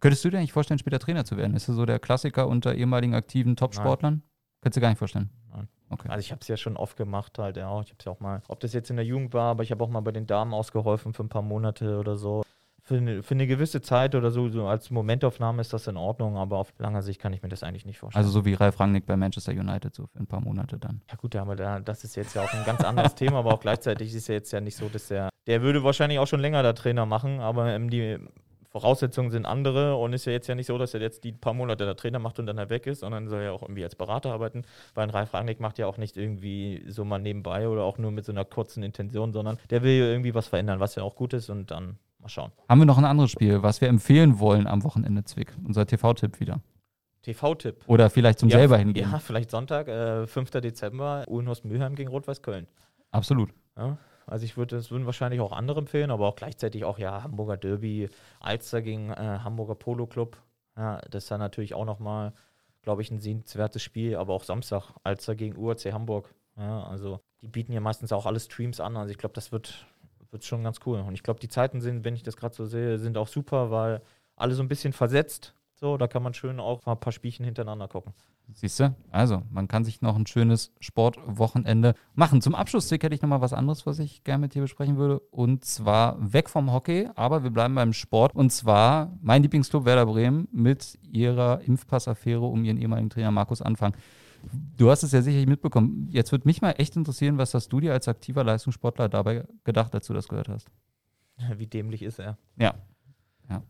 Könntest 0.00 0.24
du 0.24 0.30
dir 0.30 0.38
eigentlich 0.38 0.52
vorstellen, 0.52 0.78
später 0.78 0.98
Trainer 0.98 1.24
zu 1.24 1.36
werden? 1.36 1.56
Ist 1.56 1.68
das 1.68 1.74
so 1.74 1.84
der 1.84 1.98
Klassiker 1.98 2.46
unter 2.46 2.74
ehemaligen 2.74 3.14
aktiven 3.14 3.56
Topsportlern? 3.56 4.22
Könntest 4.60 4.76
du 4.76 4.80
gar 4.80 4.90
nicht 4.90 4.98
vorstellen? 4.98 5.30
Nein. 5.50 5.68
Okay. 5.90 6.08
Also 6.08 6.20
ich 6.20 6.30
habe 6.30 6.40
es 6.40 6.48
ja 6.48 6.56
schon 6.56 6.76
oft 6.76 6.96
gemacht 6.96 7.38
halt, 7.38 7.56
ja. 7.56 7.80
Ich 7.80 7.88
habe 7.88 7.96
es 7.98 8.04
ja 8.04 8.12
auch 8.12 8.20
mal, 8.20 8.42
ob 8.48 8.60
das 8.60 8.72
jetzt 8.74 8.90
in 8.90 8.96
der 8.96 9.04
Jugend 9.04 9.32
war, 9.32 9.50
aber 9.50 9.62
ich 9.62 9.72
habe 9.72 9.82
auch 9.82 9.88
mal 9.88 10.00
bei 10.00 10.12
den 10.12 10.26
Damen 10.26 10.52
ausgeholfen 10.54 11.14
für 11.14 11.24
ein 11.24 11.28
paar 11.28 11.42
Monate 11.42 11.98
oder 11.98 12.16
so 12.16 12.44
für 12.88 12.96
eine, 12.96 13.22
für 13.22 13.34
eine 13.34 13.46
gewisse 13.46 13.82
Zeit 13.82 14.14
oder 14.14 14.30
so, 14.30 14.48
so 14.48 14.66
als 14.66 14.90
Momentaufnahme 14.90 15.60
ist 15.60 15.74
das 15.74 15.86
in 15.86 15.98
Ordnung, 15.98 16.38
aber 16.38 16.56
auf 16.56 16.72
langer 16.78 17.02
Sicht 17.02 17.20
kann 17.20 17.34
ich 17.34 17.42
mir 17.42 17.50
das 17.50 17.62
eigentlich 17.62 17.84
nicht 17.84 17.98
vorstellen. 17.98 18.24
Also 18.24 18.32
so 18.32 18.46
wie 18.46 18.54
Ralf 18.54 18.80
Rangnick 18.80 19.04
bei 19.04 19.14
Manchester 19.14 19.52
United, 19.52 19.94
so 19.94 20.06
für 20.06 20.18
ein 20.18 20.26
paar 20.26 20.40
Monate 20.40 20.78
dann. 20.78 21.02
Ja 21.10 21.16
gut, 21.16 21.36
aber 21.36 21.54
da, 21.54 21.80
das 21.80 22.02
ist 22.04 22.16
jetzt 22.16 22.34
ja 22.34 22.42
auch 22.42 22.52
ein 22.52 22.64
ganz 22.64 22.80
anderes 22.80 23.14
Thema, 23.14 23.40
aber 23.40 23.52
auch 23.52 23.60
gleichzeitig 23.60 24.08
ist 24.08 24.22
es 24.22 24.28
ja 24.28 24.34
jetzt 24.34 24.52
ja 24.52 24.60
nicht 24.62 24.76
so, 24.76 24.88
dass 24.88 25.08
der, 25.08 25.28
der 25.46 25.60
würde 25.60 25.84
wahrscheinlich 25.84 26.18
auch 26.18 26.26
schon 26.26 26.40
länger 26.40 26.62
der 26.62 26.74
Trainer 26.74 27.04
machen, 27.04 27.40
aber 27.40 27.68
ähm, 27.68 27.90
die 27.90 28.18
Voraussetzungen 28.70 29.30
sind 29.30 29.44
andere 29.44 29.96
und 29.96 30.14
ist 30.14 30.24
ja 30.24 30.32
jetzt 30.32 30.46
ja 30.46 30.54
nicht 30.54 30.66
so, 30.66 30.78
dass 30.78 30.94
er 30.94 31.02
jetzt 31.02 31.24
die 31.24 31.32
paar 31.32 31.52
Monate 31.52 31.84
der 31.84 31.96
Trainer 31.96 32.18
macht 32.18 32.38
und 32.38 32.46
dann 32.46 32.58
halt 32.58 32.70
weg 32.70 32.86
ist, 32.86 33.00
sondern 33.00 33.28
soll 33.28 33.42
ja 33.42 33.52
auch 33.52 33.62
irgendwie 33.62 33.84
als 33.84 33.96
Berater 33.96 34.32
arbeiten, 34.32 34.62
weil 34.94 35.04
ein 35.04 35.10
Ralf 35.10 35.34
Rangnick 35.34 35.60
macht 35.60 35.78
ja 35.78 35.86
auch 35.86 35.98
nicht 35.98 36.16
irgendwie 36.16 36.84
so 36.88 37.04
mal 37.04 37.18
nebenbei 37.18 37.68
oder 37.68 37.82
auch 37.82 37.98
nur 37.98 38.12
mit 38.12 38.24
so 38.24 38.32
einer 38.32 38.46
kurzen 38.46 38.82
Intention, 38.82 39.32
sondern 39.34 39.58
der 39.68 39.82
will 39.82 39.92
ja 39.92 40.06
irgendwie 40.06 40.34
was 40.34 40.48
verändern, 40.48 40.80
was 40.80 40.94
ja 40.94 41.02
auch 41.02 41.16
gut 41.16 41.34
ist 41.34 41.50
und 41.50 41.70
dann 41.70 41.98
Mal 42.18 42.28
schauen. 42.28 42.52
Haben 42.68 42.80
wir 42.80 42.86
noch 42.86 42.98
ein 42.98 43.04
anderes 43.04 43.30
Spiel, 43.30 43.62
was 43.62 43.80
wir 43.80 43.88
empfehlen 43.88 44.38
wollen 44.40 44.66
am 44.66 44.82
Wochenende, 44.84 45.24
Zwick? 45.24 45.52
Unser 45.64 45.86
TV-Tipp 45.86 46.40
wieder. 46.40 46.60
TV-Tipp. 47.22 47.84
Oder 47.86 48.10
vielleicht 48.10 48.38
zum 48.38 48.48
ja, 48.48 48.58
selber 48.58 48.78
hingehen. 48.78 49.10
Ja, 49.10 49.18
vielleicht 49.18 49.50
Sonntag, 49.50 49.88
äh, 49.88 50.26
5. 50.26 50.50
Dezember, 50.50 51.24
Ulnhorst 51.28 51.64
Mülheim 51.64 51.94
gegen 51.94 52.10
Rot-Weiß 52.10 52.42
Köln. 52.42 52.66
Absolut. 53.10 53.50
Ja, 53.76 53.98
also 54.26 54.44
ich 54.44 54.56
würde, 54.56 54.76
das 54.76 54.90
würden 54.90 55.06
wahrscheinlich 55.06 55.40
auch 55.40 55.52
andere 55.52 55.80
empfehlen, 55.80 56.10
aber 56.10 56.26
auch 56.26 56.36
gleichzeitig 56.36 56.84
auch 56.84 56.98
ja 56.98 57.22
Hamburger 57.22 57.56
Derby, 57.56 58.08
Alster 58.40 58.82
gegen 58.82 59.10
äh, 59.10 59.38
Hamburger 59.42 59.74
Polo 59.74 60.06
Club. 60.06 60.36
Ja, 60.76 61.00
das 61.10 61.24
ist 61.24 61.30
dann 61.30 61.40
natürlich 61.40 61.74
auch 61.74 61.84
nochmal, 61.84 62.32
glaube 62.82 63.02
ich, 63.02 63.10
ein 63.10 63.20
sehenswertes 63.20 63.82
Spiel, 63.82 64.16
aber 64.16 64.34
auch 64.34 64.44
Samstag, 64.44 64.92
Alster 65.02 65.34
gegen 65.34 65.56
UAC 65.56 65.92
Hamburg. 65.92 66.34
Ja, 66.56 66.84
also 66.84 67.20
die 67.40 67.48
bieten 67.48 67.72
ja 67.72 67.80
meistens 67.80 68.12
auch 68.12 68.26
alle 68.26 68.40
Streams 68.40 68.80
an. 68.80 68.96
Also 68.96 69.10
ich 69.10 69.18
glaube, 69.18 69.34
das 69.34 69.52
wird, 69.52 69.86
wird 70.30 70.44
schon 70.44 70.62
ganz 70.62 70.80
cool. 70.86 71.00
Und 71.00 71.14
ich 71.14 71.22
glaube, 71.22 71.40
die 71.40 71.48
Zeiten 71.48 71.80
sind, 71.80 72.04
wenn 72.04 72.14
ich 72.14 72.22
das 72.22 72.36
gerade 72.36 72.54
so 72.54 72.64
sehe, 72.64 72.98
sind 72.98 73.16
auch 73.16 73.28
super, 73.28 73.70
weil 73.70 74.02
alle 74.36 74.54
so 74.54 74.62
ein 74.62 74.68
bisschen 74.68 74.92
versetzt. 74.92 75.54
So, 75.74 75.96
da 75.96 76.08
kann 76.08 76.24
man 76.24 76.34
schön 76.34 76.58
auch 76.58 76.84
mal 76.86 76.92
ein 76.92 77.00
paar 77.00 77.12
Spielchen 77.12 77.44
hintereinander 77.44 77.86
gucken. 77.86 78.12
Siehst 78.52 78.80
du? 78.80 78.94
Also, 79.10 79.42
man 79.50 79.68
kann 79.68 79.84
sich 79.84 80.00
noch 80.00 80.16
ein 80.16 80.26
schönes 80.26 80.72
Sportwochenende 80.80 81.94
machen. 82.14 82.40
Zum 82.40 82.54
Abschluss 82.54 82.90
hätte 82.90 83.14
ich 83.14 83.22
noch 83.22 83.28
mal 83.28 83.42
was 83.42 83.52
anderes, 83.52 83.86
was 83.86 83.98
ich 83.98 84.24
gerne 84.24 84.40
mit 84.40 84.54
dir 84.54 84.62
besprechen 84.62 84.96
würde. 84.96 85.20
Und 85.30 85.64
zwar 85.64 86.16
weg 86.32 86.48
vom 86.48 86.72
Hockey, 86.72 87.08
aber 87.14 87.44
wir 87.44 87.50
bleiben 87.50 87.74
beim 87.74 87.92
Sport. 87.92 88.34
Und 88.34 88.50
zwar 88.50 89.12
mein 89.20 89.42
Lieblingsclub 89.42 89.84
Werder 89.84 90.06
Bremen 90.06 90.48
mit 90.50 90.98
ihrer 91.02 91.60
Impfpassaffäre 91.60 92.40
um 92.40 92.64
ihren 92.64 92.78
ehemaligen 92.78 93.10
Trainer 93.10 93.30
Markus 93.30 93.62
Anfang. 93.62 93.94
Du 94.76 94.90
hast 94.90 95.02
es 95.02 95.12
ja 95.12 95.22
sicherlich 95.22 95.48
mitbekommen. 95.48 96.08
Jetzt 96.10 96.32
würde 96.32 96.46
mich 96.46 96.62
mal 96.62 96.72
echt 96.72 96.96
interessieren, 96.96 97.38
was 97.38 97.54
hast 97.54 97.68
du 97.68 97.80
dir 97.80 97.92
als 97.92 98.08
aktiver 98.08 98.44
Leistungssportler 98.44 99.08
dabei 99.08 99.44
gedacht, 99.64 99.94
als 99.94 100.06
du 100.06 100.14
das 100.14 100.28
gehört 100.28 100.48
hast? 100.48 100.68
Wie 101.56 101.66
dämlich 101.66 102.02
ist 102.02 102.18
er? 102.18 102.38
Ja. 102.56 102.74
Ja, 103.48 103.62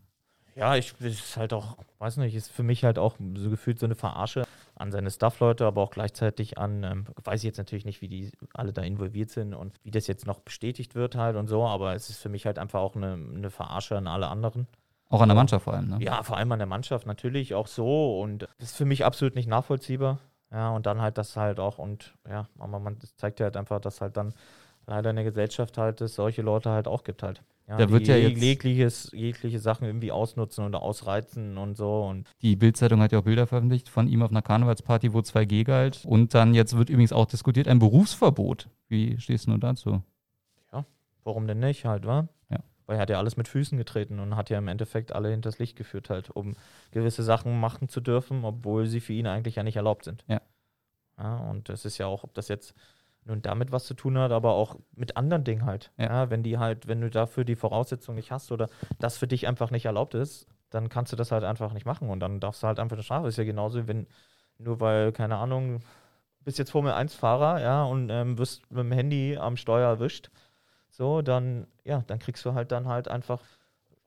ja 0.55 0.75
ich 0.75 0.93
ist 1.01 1.37
halt 1.37 1.53
auch, 1.53 1.77
weiß 1.99 2.17
nicht, 2.17 2.35
ist 2.35 2.51
für 2.51 2.63
mich 2.63 2.83
halt 2.83 2.97
auch 2.97 3.15
so 3.35 3.49
gefühlt 3.49 3.79
so 3.79 3.85
eine 3.85 3.95
Verarsche. 3.95 4.43
an 4.75 4.91
seine 4.91 5.11
Staff-Leute, 5.11 5.65
aber 5.65 5.81
auch 5.81 5.91
gleichzeitig 5.91 6.57
an, 6.57 6.83
ähm, 6.83 7.05
weiß 7.23 7.41
ich 7.41 7.45
jetzt 7.45 7.57
natürlich 7.57 7.85
nicht, 7.85 8.01
wie 8.01 8.07
die 8.07 8.31
alle 8.53 8.71
da 8.71 8.81
involviert 8.81 9.29
sind 9.29 9.53
und 9.53 9.75
wie 9.83 9.91
das 9.91 10.07
jetzt 10.07 10.25
noch 10.25 10.39
bestätigt 10.39 10.95
wird 10.95 11.15
halt 11.15 11.35
und 11.35 11.47
so, 11.47 11.65
aber 11.65 11.95
es 11.95 12.09
ist 12.09 12.19
für 12.19 12.29
mich 12.29 12.45
halt 12.45 12.57
einfach 12.57 12.79
auch 12.79 12.95
eine, 12.95 13.13
eine 13.13 13.49
Verarsche 13.49 13.97
an 13.97 14.07
alle 14.07 14.29
anderen. 14.29 14.67
Auch 15.09 15.21
an 15.21 15.27
der 15.27 15.35
Mannschaft 15.35 15.65
vor 15.65 15.73
allem, 15.73 15.89
ne? 15.89 15.97
Ja, 16.01 16.23
vor 16.23 16.37
allem 16.37 16.51
an 16.51 16.59
der 16.59 16.67
Mannschaft 16.67 17.07
natürlich 17.07 17.55
auch 17.55 17.67
so 17.67 18.21
und 18.21 18.43
das 18.43 18.69
ist 18.69 18.77
für 18.77 18.85
mich 18.85 19.03
absolut 19.03 19.35
nicht 19.35 19.47
nachvollziehbar. 19.47 20.19
Ja, 20.51 20.71
und 20.71 20.85
dann 20.85 21.01
halt 21.01 21.17
das 21.17 21.35
halt 21.35 21.59
auch 21.59 21.77
und 21.77 22.15
ja, 22.27 22.47
aber 22.57 22.79
man 22.79 22.97
zeigt 23.17 23.39
ja 23.39 23.45
halt 23.45 23.57
einfach, 23.57 23.79
dass 23.79 24.01
halt 24.01 24.17
dann 24.17 24.33
leider 24.87 25.11
in 25.11 25.15
der 25.15 25.25
Gesellschaft 25.25 25.77
halt 25.77 26.01
es 26.01 26.15
solche 26.15 26.41
Leute 26.41 26.71
halt 26.71 26.87
auch 26.87 27.03
gibt 27.03 27.21
halt. 27.21 27.43
Ja, 27.67 27.77
da 27.77 27.91
wird 27.91 28.07
ja 28.07 28.15
jetzt 28.15 28.41
jegliches, 28.41 29.11
jegliche 29.13 29.59
Sachen 29.59 29.85
irgendwie 29.85 30.11
ausnutzen 30.11 30.65
oder 30.65 30.81
ausreizen 30.81 31.59
und 31.59 31.77
so. 31.77 32.01
Und 32.01 32.27
die 32.41 32.55
Bildzeitung 32.55 32.99
hat 32.99 33.11
ja 33.11 33.19
auch 33.19 33.23
Bilder 33.23 33.45
veröffentlicht 33.45 33.89
von 33.89 34.07
ihm 34.07 34.23
auf 34.23 34.31
einer 34.31 34.41
Karnevalsparty, 34.41 35.13
wo 35.13 35.19
2G 35.19 35.65
galt. 35.65 36.03
Und 36.03 36.33
dann 36.33 36.55
jetzt 36.55 36.75
wird 36.75 36.89
übrigens 36.89 37.13
auch 37.13 37.27
diskutiert 37.27 37.67
ein 37.67 37.77
Berufsverbot. 37.77 38.69
Wie 38.87 39.19
stehst 39.19 39.45
du 39.45 39.51
nun 39.51 39.59
dazu? 39.59 40.01
Ja, 40.73 40.83
warum 41.23 41.45
denn 41.45 41.59
nicht 41.59 41.85
halt, 41.85 42.07
wa? 42.07 42.27
Weil 42.89 42.97
er 42.97 43.01
hat 43.01 43.11
ja 43.11 43.19
alles 43.19 43.37
mit 43.37 43.47
Füßen 43.47 43.77
getreten 43.77 44.19
und 44.19 44.35
hat 44.35 44.49
ja 44.49 44.57
im 44.57 44.67
Endeffekt 44.67 45.11
alle 45.11 45.29
hinters 45.29 45.59
Licht 45.59 45.75
geführt 45.75 46.09
halt, 46.09 46.31
um 46.31 46.55
gewisse 46.89 47.21
Sachen 47.21 47.59
machen 47.59 47.87
zu 47.87 48.01
dürfen, 48.01 48.43
obwohl 48.43 48.87
sie 48.87 48.99
für 48.99 49.13
ihn 49.13 49.27
eigentlich 49.27 49.57
ja 49.57 49.61
nicht 49.61 49.75
erlaubt 49.75 50.05
sind. 50.05 50.25
Ja. 50.27 50.41
Ja, 51.15 51.37
und 51.37 51.69
das 51.69 51.85
ist 51.85 51.99
ja 51.99 52.07
auch, 52.07 52.23
ob 52.23 52.33
das 52.33 52.47
jetzt 52.47 52.73
nun 53.25 53.43
damit 53.43 53.71
was 53.71 53.85
zu 53.85 53.93
tun 53.93 54.17
hat, 54.17 54.31
aber 54.31 54.53
auch 54.53 54.75
mit 54.95 55.17
anderen 55.17 55.43
Dingen 55.43 55.65
halt. 55.65 55.91
Ja. 55.97 56.05
ja. 56.05 56.29
wenn 56.31 56.41
die 56.41 56.57
halt, 56.57 56.87
wenn 56.87 56.99
du 56.99 57.11
dafür 57.11 57.43
die 57.43 57.55
Voraussetzung 57.55 58.15
nicht 58.15 58.31
hast 58.31 58.51
oder 58.51 58.69
das 58.97 59.19
für 59.19 59.27
dich 59.27 59.47
einfach 59.47 59.69
nicht 59.69 59.85
erlaubt 59.85 60.15
ist, 60.15 60.47
dann 60.71 60.89
kannst 60.89 61.11
du 61.11 61.15
das 61.15 61.31
halt 61.31 61.43
einfach 61.43 61.73
nicht 61.73 61.85
machen 61.85 62.09
und 62.09 62.19
dann 62.19 62.39
darfst 62.39 62.63
du 62.63 62.67
halt 62.67 62.79
einfach 62.79 62.95
eine 62.97 63.03
Strafe. 63.03 63.27
Ist 63.27 63.37
ja 63.37 63.43
genauso, 63.43 63.87
wenn 63.87 64.07
nur 64.57 64.79
weil, 64.79 65.11
keine 65.11 65.35
Ahnung, 65.37 65.81
bist 66.43 66.57
jetzt 66.57 66.71
Formel 66.71 66.93
1-Fahrer, 66.93 67.61
ja, 67.61 67.83
und 67.83 68.09
ähm, 68.09 68.39
wirst 68.39 68.63
mit 68.71 68.79
dem 68.79 68.91
Handy 68.91 69.37
am 69.37 69.57
Steuer 69.57 69.89
erwischt, 69.89 70.31
so, 70.99 71.21
dann, 71.21 71.65
ja, 71.85 72.03
dann 72.07 72.19
kriegst 72.19 72.43
du 72.43 72.53
halt 72.53 72.73
dann 72.73 72.87
halt 72.87 73.07
einfach 73.07 73.39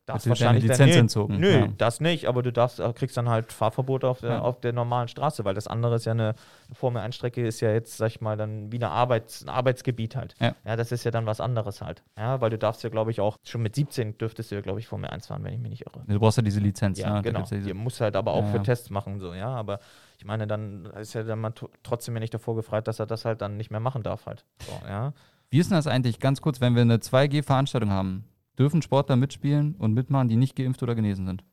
darfst 0.04 0.28
wahrscheinlich 0.28 0.64
Lizenz 0.64 0.78
dann, 0.78 0.88
nee, 0.88 0.96
entzogen. 0.96 1.40
Nö, 1.40 1.52
ja. 1.52 1.68
das 1.78 2.00
nicht, 2.00 2.26
aber 2.26 2.42
du 2.42 2.52
darfst, 2.52 2.80
äh, 2.80 2.92
kriegst 2.92 3.16
dann 3.16 3.30
halt 3.30 3.50
Fahrverbot 3.50 4.04
auf 4.04 4.20
der, 4.20 4.30
ja. 4.30 4.40
auf 4.40 4.60
der 4.60 4.74
normalen 4.74 5.08
Straße, 5.08 5.44
weil 5.46 5.54
das 5.54 5.66
andere 5.66 5.94
ist 5.96 6.04
ja 6.04 6.12
eine 6.12 6.34
Formel 6.72 7.00
1 7.00 7.14
Strecke 7.14 7.46
ist 7.46 7.60
ja 7.60 7.72
jetzt, 7.72 7.96
sag 7.96 8.08
ich 8.08 8.20
mal, 8.20 8.36
dann 8.36 8.70
wie 8.72 8.76
eine 8.76 8.90
Arbeits, 8.90 9.42
ein 9.42 9.48
Arbeitsgebiet 9.48 10.16
halt. 10.16 10.34
Ja. 10.38 10.54
ja, 10.66 10.76
das 10.76 10.92
ist 10.92 11.04
ja 11.04 11.10
dann 11.10 11.24
was 11.24 11.40
anderes 11.40 11.80
halt. 11.80 12.02
Ja, 12.18 12.42
weil 12.42 12.50
du 12.50 12.58
darfst 12.58 12.82
ja, 12.82 12.90
glaube 12.90 13.10
ich, 13.10 13.20
auch 13.20 13.38
schon 13.42 13.62
mit 13.62 13.74
17 13.74 14.18
dürftest 14.18 14.50
du 14.50 14.56
ja, 14.56 14.60
glaube 14.60 14.80
ich, 14.80 14.86
Formel 14.86 15.08
1 15.08 15.28
fahren, 15.28 15.44
wenn 15.44 15.54
ich 15.54 15.60
mich 15.60 15.70
nicht 15.70 15.86
irre. 15.86 16.04
Du 16.06 16.18
brauchst 16.18 16.36
ja 16.36 16.42
diese 16.42 16.60
Lizenz, 16.60 16.98
ja, 16.98 17.14
ne? 17.14 17.22
genau. 17.22 17.44
Ja 17.44 17.72
musst 17.72 18.02
halt 18.02 18.16
aber 18.16 18.32
auch 18.32 18.46
für 18.50 18.62
Tests 18.62 18.90
machen, 18.90 19.18
so, 19.18 19.32
ja, 19.32 19.48
aber 19.48 19.80
ich 20.18 20.26
meine, 20.26 20.46
dann 20.46 20.86
ist 21.00 21.14
ja 21.14 21.22
dann 21.22 21.40
mal 21.40 21.52
trotzdem 21.82 22.14
ja 22.14 22.20
nicht 22.20 22.34
davor 22.34 22.54
gefreit, 22.54 22.86
dass 22.86 22.98
er 22.98 23.06
das 23.06 23.24
halt 23.24 23.40
dann 23.40 23.56
nicht 23.56 23.70
mehr 23.70 23.80
machen 23.80 24.02
darf 24.02 24.26
halt. 24.26 24.44
So, 24.60 24.72
ja. 24.86 25.12
Wie 25.52 25.58
ist 25.58 25.70
denn 25.70 25.76
das 25.76 25.86
eigentlich, 25.86 26.18
ganz 26.18 26.40
kurz, 26.40 26.60
wenn 26.60 26.74
wir 26.74 26.82
eine 26.82 26.96
2G-Veranstaltung 26.96 27.90
haben? 27.90 28.24
dürfen 28.58 28.82
Sportler 28.82 29.16
mitspielen 29.16 29.74
und 29.76 29.94
mitmachen, 29.94 30.28
die 30.28 30.36
nicht 30.36 30.56
geimpft 30.56 30.82
oder 30.82 30.94
genesen 30.94 31.26
sind. 31.26 31.44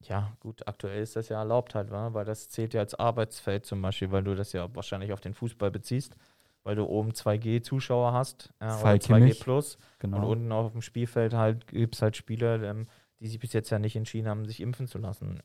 Ja, 0.00 0.32
gut, 0.40 0.66
aktuell 0.66 1.02
ist 1.02 1.14
das 1.14 1.28
ja 1.28 1.38
erlaubt 1.38 1.74
halt, 1.74 1.90
weil 1.90 2.24
das 2.24 2.48
zählt 2.48 2.74
ja 2.74 2.80
als 2.80 2.94
Arbeitsfeld 2.94 3.66
zum 3.66 3.80
Beispiel, 3.82 4.10
weil 4.10 4.24
du 4.24 4.34
das 4.34 4.52
ja 4.52 4.74
wahrscheinlich 4.74 5.12
auf 5.12 5.20
den 5.20 5.32
Fußball 5.32 5.70
beziehst, 5.70 6.16
weil 6.64 6.74
du 6.74 6.84
oben 6.86 7.12
2G-Zuschauer 7.12 8.12
hast 8.12 8.52
ja, 8.60 8.80
oder 8.80 8.94
2G 8.94 9.40
Plus 9.40 9.78
genau. 10.00 10.16
und 10.16 10.24
unten 10.24 10.52
auf 10.52 10.72
dem 10.72 10.82
Spielfeld 10.82 11.34
halt 11.34 11.68
gibt 11.68 11.94
es 11.94 12.02
halt 12.02 12.16
Spieler, 12.16 12.60
ähm, 12.62 12.88
die 13.20 13.28
sich 13.28 13.38
bis 13.38 13.52
jetzt 13.52 13.70
ja 13.70 13.78
nicht 13.78 13.94
entschieden 13.94 14.26
haben, 14.26 14.44
sich 14.44 14.60
impfen 14.60 14.88
zu 14.88 14.98
lassen. 14.98 15.40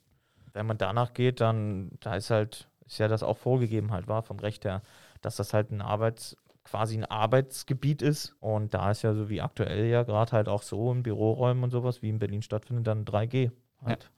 Wenn 0.54 0.66
man 0.66 0.80
danach 0.80 1.14
geht, 1.14 1.40
dann 1.40 1.92
da 2.00 2.16
ist 2.16 2.32
halt, 2.32 2.68
ist 2.88 2.98
ja 2.98 3.08
das 3.08 3.22
auch 3.22 3.38
vorgegeben 3.38 3.92
halt, 3.92 4.08
war 4.08 4.24
vom 4.24 4.40
Recht 4.40 4.66
her, 4.66 4.82
dass 5.22 5.36
das 5.36 5.54
halt 5.54 5.70
ein 5.70 5.82
Arbeits 5.82 6.36
quasi 6.68 6.98
ein 6.98 7.06
Arbeitsgebiet 7.06 8.02
ist. 8.02 8.36
Und 8.40 8.74
da 8.74 8.92
ist 8.92 9.02
ja 9.02 9.14
so 9.14 9.30
wie 9.30 9.42
aktuell 9.42 9.86
ja 9.86 10.04
gerade 10.04 10.32
halt 10.34 10.50
auch 10.50 10.62
so 10.62 10.92
in 10.92 11.04
Büroräumen 11.04 11.64
und 11.64 11.72
sowas, 11.72 12.02
wie 12.02 12.10
in 12.10 12.20
Berlin 12.20 12.42
stattfindet, 12.42 12.86
dann 12.88 13.06
3G 13.06 13.52
halt. 13.84 14.04
Ja. 14.04 14.10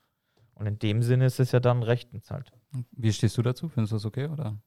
Und 0.55 0.65
in 0.65 0.79
dem 0.79 1.03
Sinne 1.03 1.25
ist 1.25 1.39
es 1.39 1.51
ja 1.51 1.59
dann 1.59 1.83
rechtens 1.83 2.31
halt. 2.31 2.51
Wie 2.91 3.13
stehst 3.13 3.38
du 3.38 3.41
dazu? 3.41 3.69
Findest 3.69 3.91
du 3.91 3.95
das 3.95 4.05
okay 4.05 4.27
oder? 4.27 4.57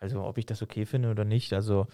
Also 0.00 0.22
ob 0.24 0.38
ich 0.38 0.46
das 0.46 0.62
okay 0.62 0.86
finde 0.86 1.10
oder 1.10 1.24
nicht. 1.24 1.52
Also 1.52 1.86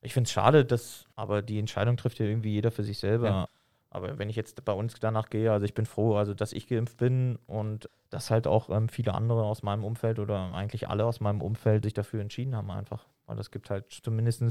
ich 0.00 0.14
finde 0.14 0.28
es 0.28 0.32
schade, 0.32 0.64
dass, 0.64 1.06
aber 1.14 1.42
die 1.42 1.58
Entscheidung 1.58 1.96
trifft 1.96 2.18
ja 2.18 2.26
irgendwie 2.26 2.52
jeder 2.52 2.70
für 2.70 2.84
sich 2.84 2.98
selber. 2.98 3.28
Ja. 3.28 3.48
Aber 3.96 4.18
wenn 4.18 4.28
ich 4.28 4.36
jetzt 4.36 4.62
bei 4.66 4.74
uns 4.74 4.94
danach 5.00 5.30
gehe, 5.30 5.50
also 5.50 5.64
ich 5.64 5.72
bin 5.72 5.86
froh, 5.86 6.16
also 6.16 6.34
dass 6.34 6.52
ich 6.52 6.66
geimpft 6.66 6.98
bin 6.98 7.38
und 7.46 7.88
dass 8.10 8.30
halt 8.30 8.46
auch 8.46 8.68
ähm, 8.68 8.90
viele 8.90 9.14
andere 9.14 9.42
aus 9.44 9.62
meinem 9.62 9.84
Umfeld 9.84 10.18
oder 10.18 10.52
eigentlich 10.52 10.90
alle 10.90 11.06
aus 11.06 11.20
meinem 11.20 11.40
Umfeld 11.40 11.84
sich 11.84 11.94
dafür 11.94 12.20
entschieden 12.20 12.54
haben 12.54 12.70
einfach. 12.70 13.06
Weil 13.24 13.36
das 13.36 13.50
gibt 13.50 13.70
halt 13.70 13.86
zumindest 13.90 14.42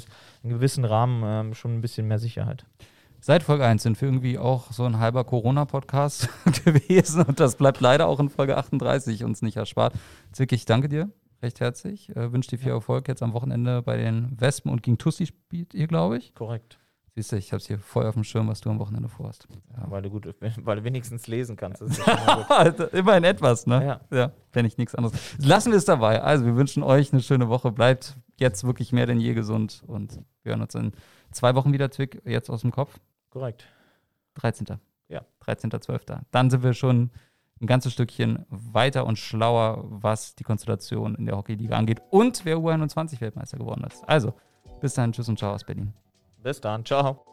in 0.42 0.50
gewissen 0.50 0.84
Rahmen 0.84 1.22
ähm, 1.24 1.54
schon 1.54 1.76
ein 1.76 1.82
bisschen 1.82 2.08
mehr 2.08 2.18
Sicherheit. 2.18 2.66
Seit 3.22 3.44
Folge 3.44 3.66
1 3.66 3.84
sind 3.84 4.02
wir 4.02 4.08
irgendwie 4.08 4.40
auch 4.40 4.72
so 4.72 4.84
ein 4.84 4.98
halber 4.98 5.24
Corona-Podcast 5.24 6.28
gewesen 6.66 7.22
und 7.22 7.40
das 7.40 7.56
bleibt 7.56 7.82
leider 7.82 8.08
auch 8.08 8.20
in 8.20 8.30
Folge 8.30 8.58
38 8.58 9.24
uns 9.24 9.44
nicht 9.44 9.58
erspart. 9.58 9.94
Zwick, 10.32 10.54
ich 10.54 10.66
danke 10.66 10.90
dir 10.90 11.12
recht 11.44 11.60
herzlich. 11.60 12.10
Äh, 12.16 12.34
wünsche 12.34 12.50
dir 12.50 12.58
viel 12.58 12.72
Erfolg 12.72 13.08
jetzt 13.08 13.22
am 13.22 13.34
Wochenende 13.34 13.84
bei 13.84 13.96
den 13.96 14.40
Wespen 14.42 14.72
und 14.72 14.82
gegen 14.82 14.98
Tussi 14.98 15.28
spielt 15.28 15.76
ihr, 15.76 15.86
glaube 15.86 16.18
ich. 16.18 16.34
Korrekt. 16.34 16.80
Siehst 17.16 17.32
du, 17.32 17.38
ich 17.38 17.54
habe 17.54 17.62
es 17.62 17.68
hier 17.68 17.80
voll 17.80 18.06
auf 18.06 18.16
dem 18.16 18.26
Schirm, 18.26 18.50
was 18.50 18.60
du 18.60 18.70
am 18.70 18.78
Wochenende 18.78 19.08
vorhast. 19.08 19.48
Ja. 19.72 19.90
Weil 19.90 20.02
du 20.02 20.10
gut, 20.10 20.28
weil 20.42 20.76
du 20.76 20.84
wenigstens 20.84 21.28
lesen 21.28 21.56
kannst. 21.56 21.82
Immerhin 22.92 23.24
etwas, 23.24 23.66
ne? 23.66 23.86
Ja. 24.12 24.18
ja 24.18 24.32
wenn 24.52 24.66
ich 24.66 24.78
nichts 24.78 24.96
anderes. 24.96 25.18
Lassen 25.38 25.72
wir 25.72 25.78
es 25.78 25.86
dabei. 25.86 26.22
Also, 26.22 26.46
wir 26.46 26.58
wünschen 26.58 26.84
euch 26.84 27.14
eine 27.14 27.22
schöne 27.22 27.48
Woche. 27.48 27.72
Bleibt 27.72 28.18
jetzt 28.38 28.66
wirklich 28.66 28.92
mehr 28.92 29.06
denn 29.06 29.22
je 29.22 29.34
gesund 29.34 29.82
und 29.88 30.20
wir 30.44 30.52
hören 30.52 30.62
uns 30.62 30.76
in 30.76 30.92
zwei 31.32 31.56
Wochen 31.56 31.72
wieder, 31.72 31.90
Twick, 31.90 32.22
jetzt 32.26 32.50
aus 32.50 32.62
dem 32.62 32.72
Kopf. 32.72 33.00
Korrekt. 33.30 33.66
13. 34.34 34.78
Ja. 35.08 35.22
13.12. 35.46 36.20
Dann 36.32 36.50
sind 36.50 36.64
wir 36.64 36.74
schon 36.74 37.12
ein 37.62 37.68
ganzes 37.68 37.94
Stückchen 37.94 38.46
weiter 38.50 39.06
und 39.06 39.18
schlauer, 39.18 39.86
was 39.88 40.36
die 40.36 40.44
Konstellation 40.44 41.16
in 41.16 41.28
der 41.28 41.38
Hockeyliga 41.38 41.78
angeht 41.78 42.02
und 42.10 42.44
wer 42.44 42.58
U21 42.58 43.22
Weltmeister 43.22 43.58
geworden 43.58 43.86
ist. 43.86 44.04
Also, 44.06 44.34
bis 44.82 44.96
dahin, 44.96 45.14
tschüss 45.14 45.30
und 45.30 45.40
ciao 45.40 45.54
aus 45.54 45.64
Berlin. 45.64 45.94
Bis 46.46 46.62
dann. 46.62 46.86
Ciao. 46.86 47.26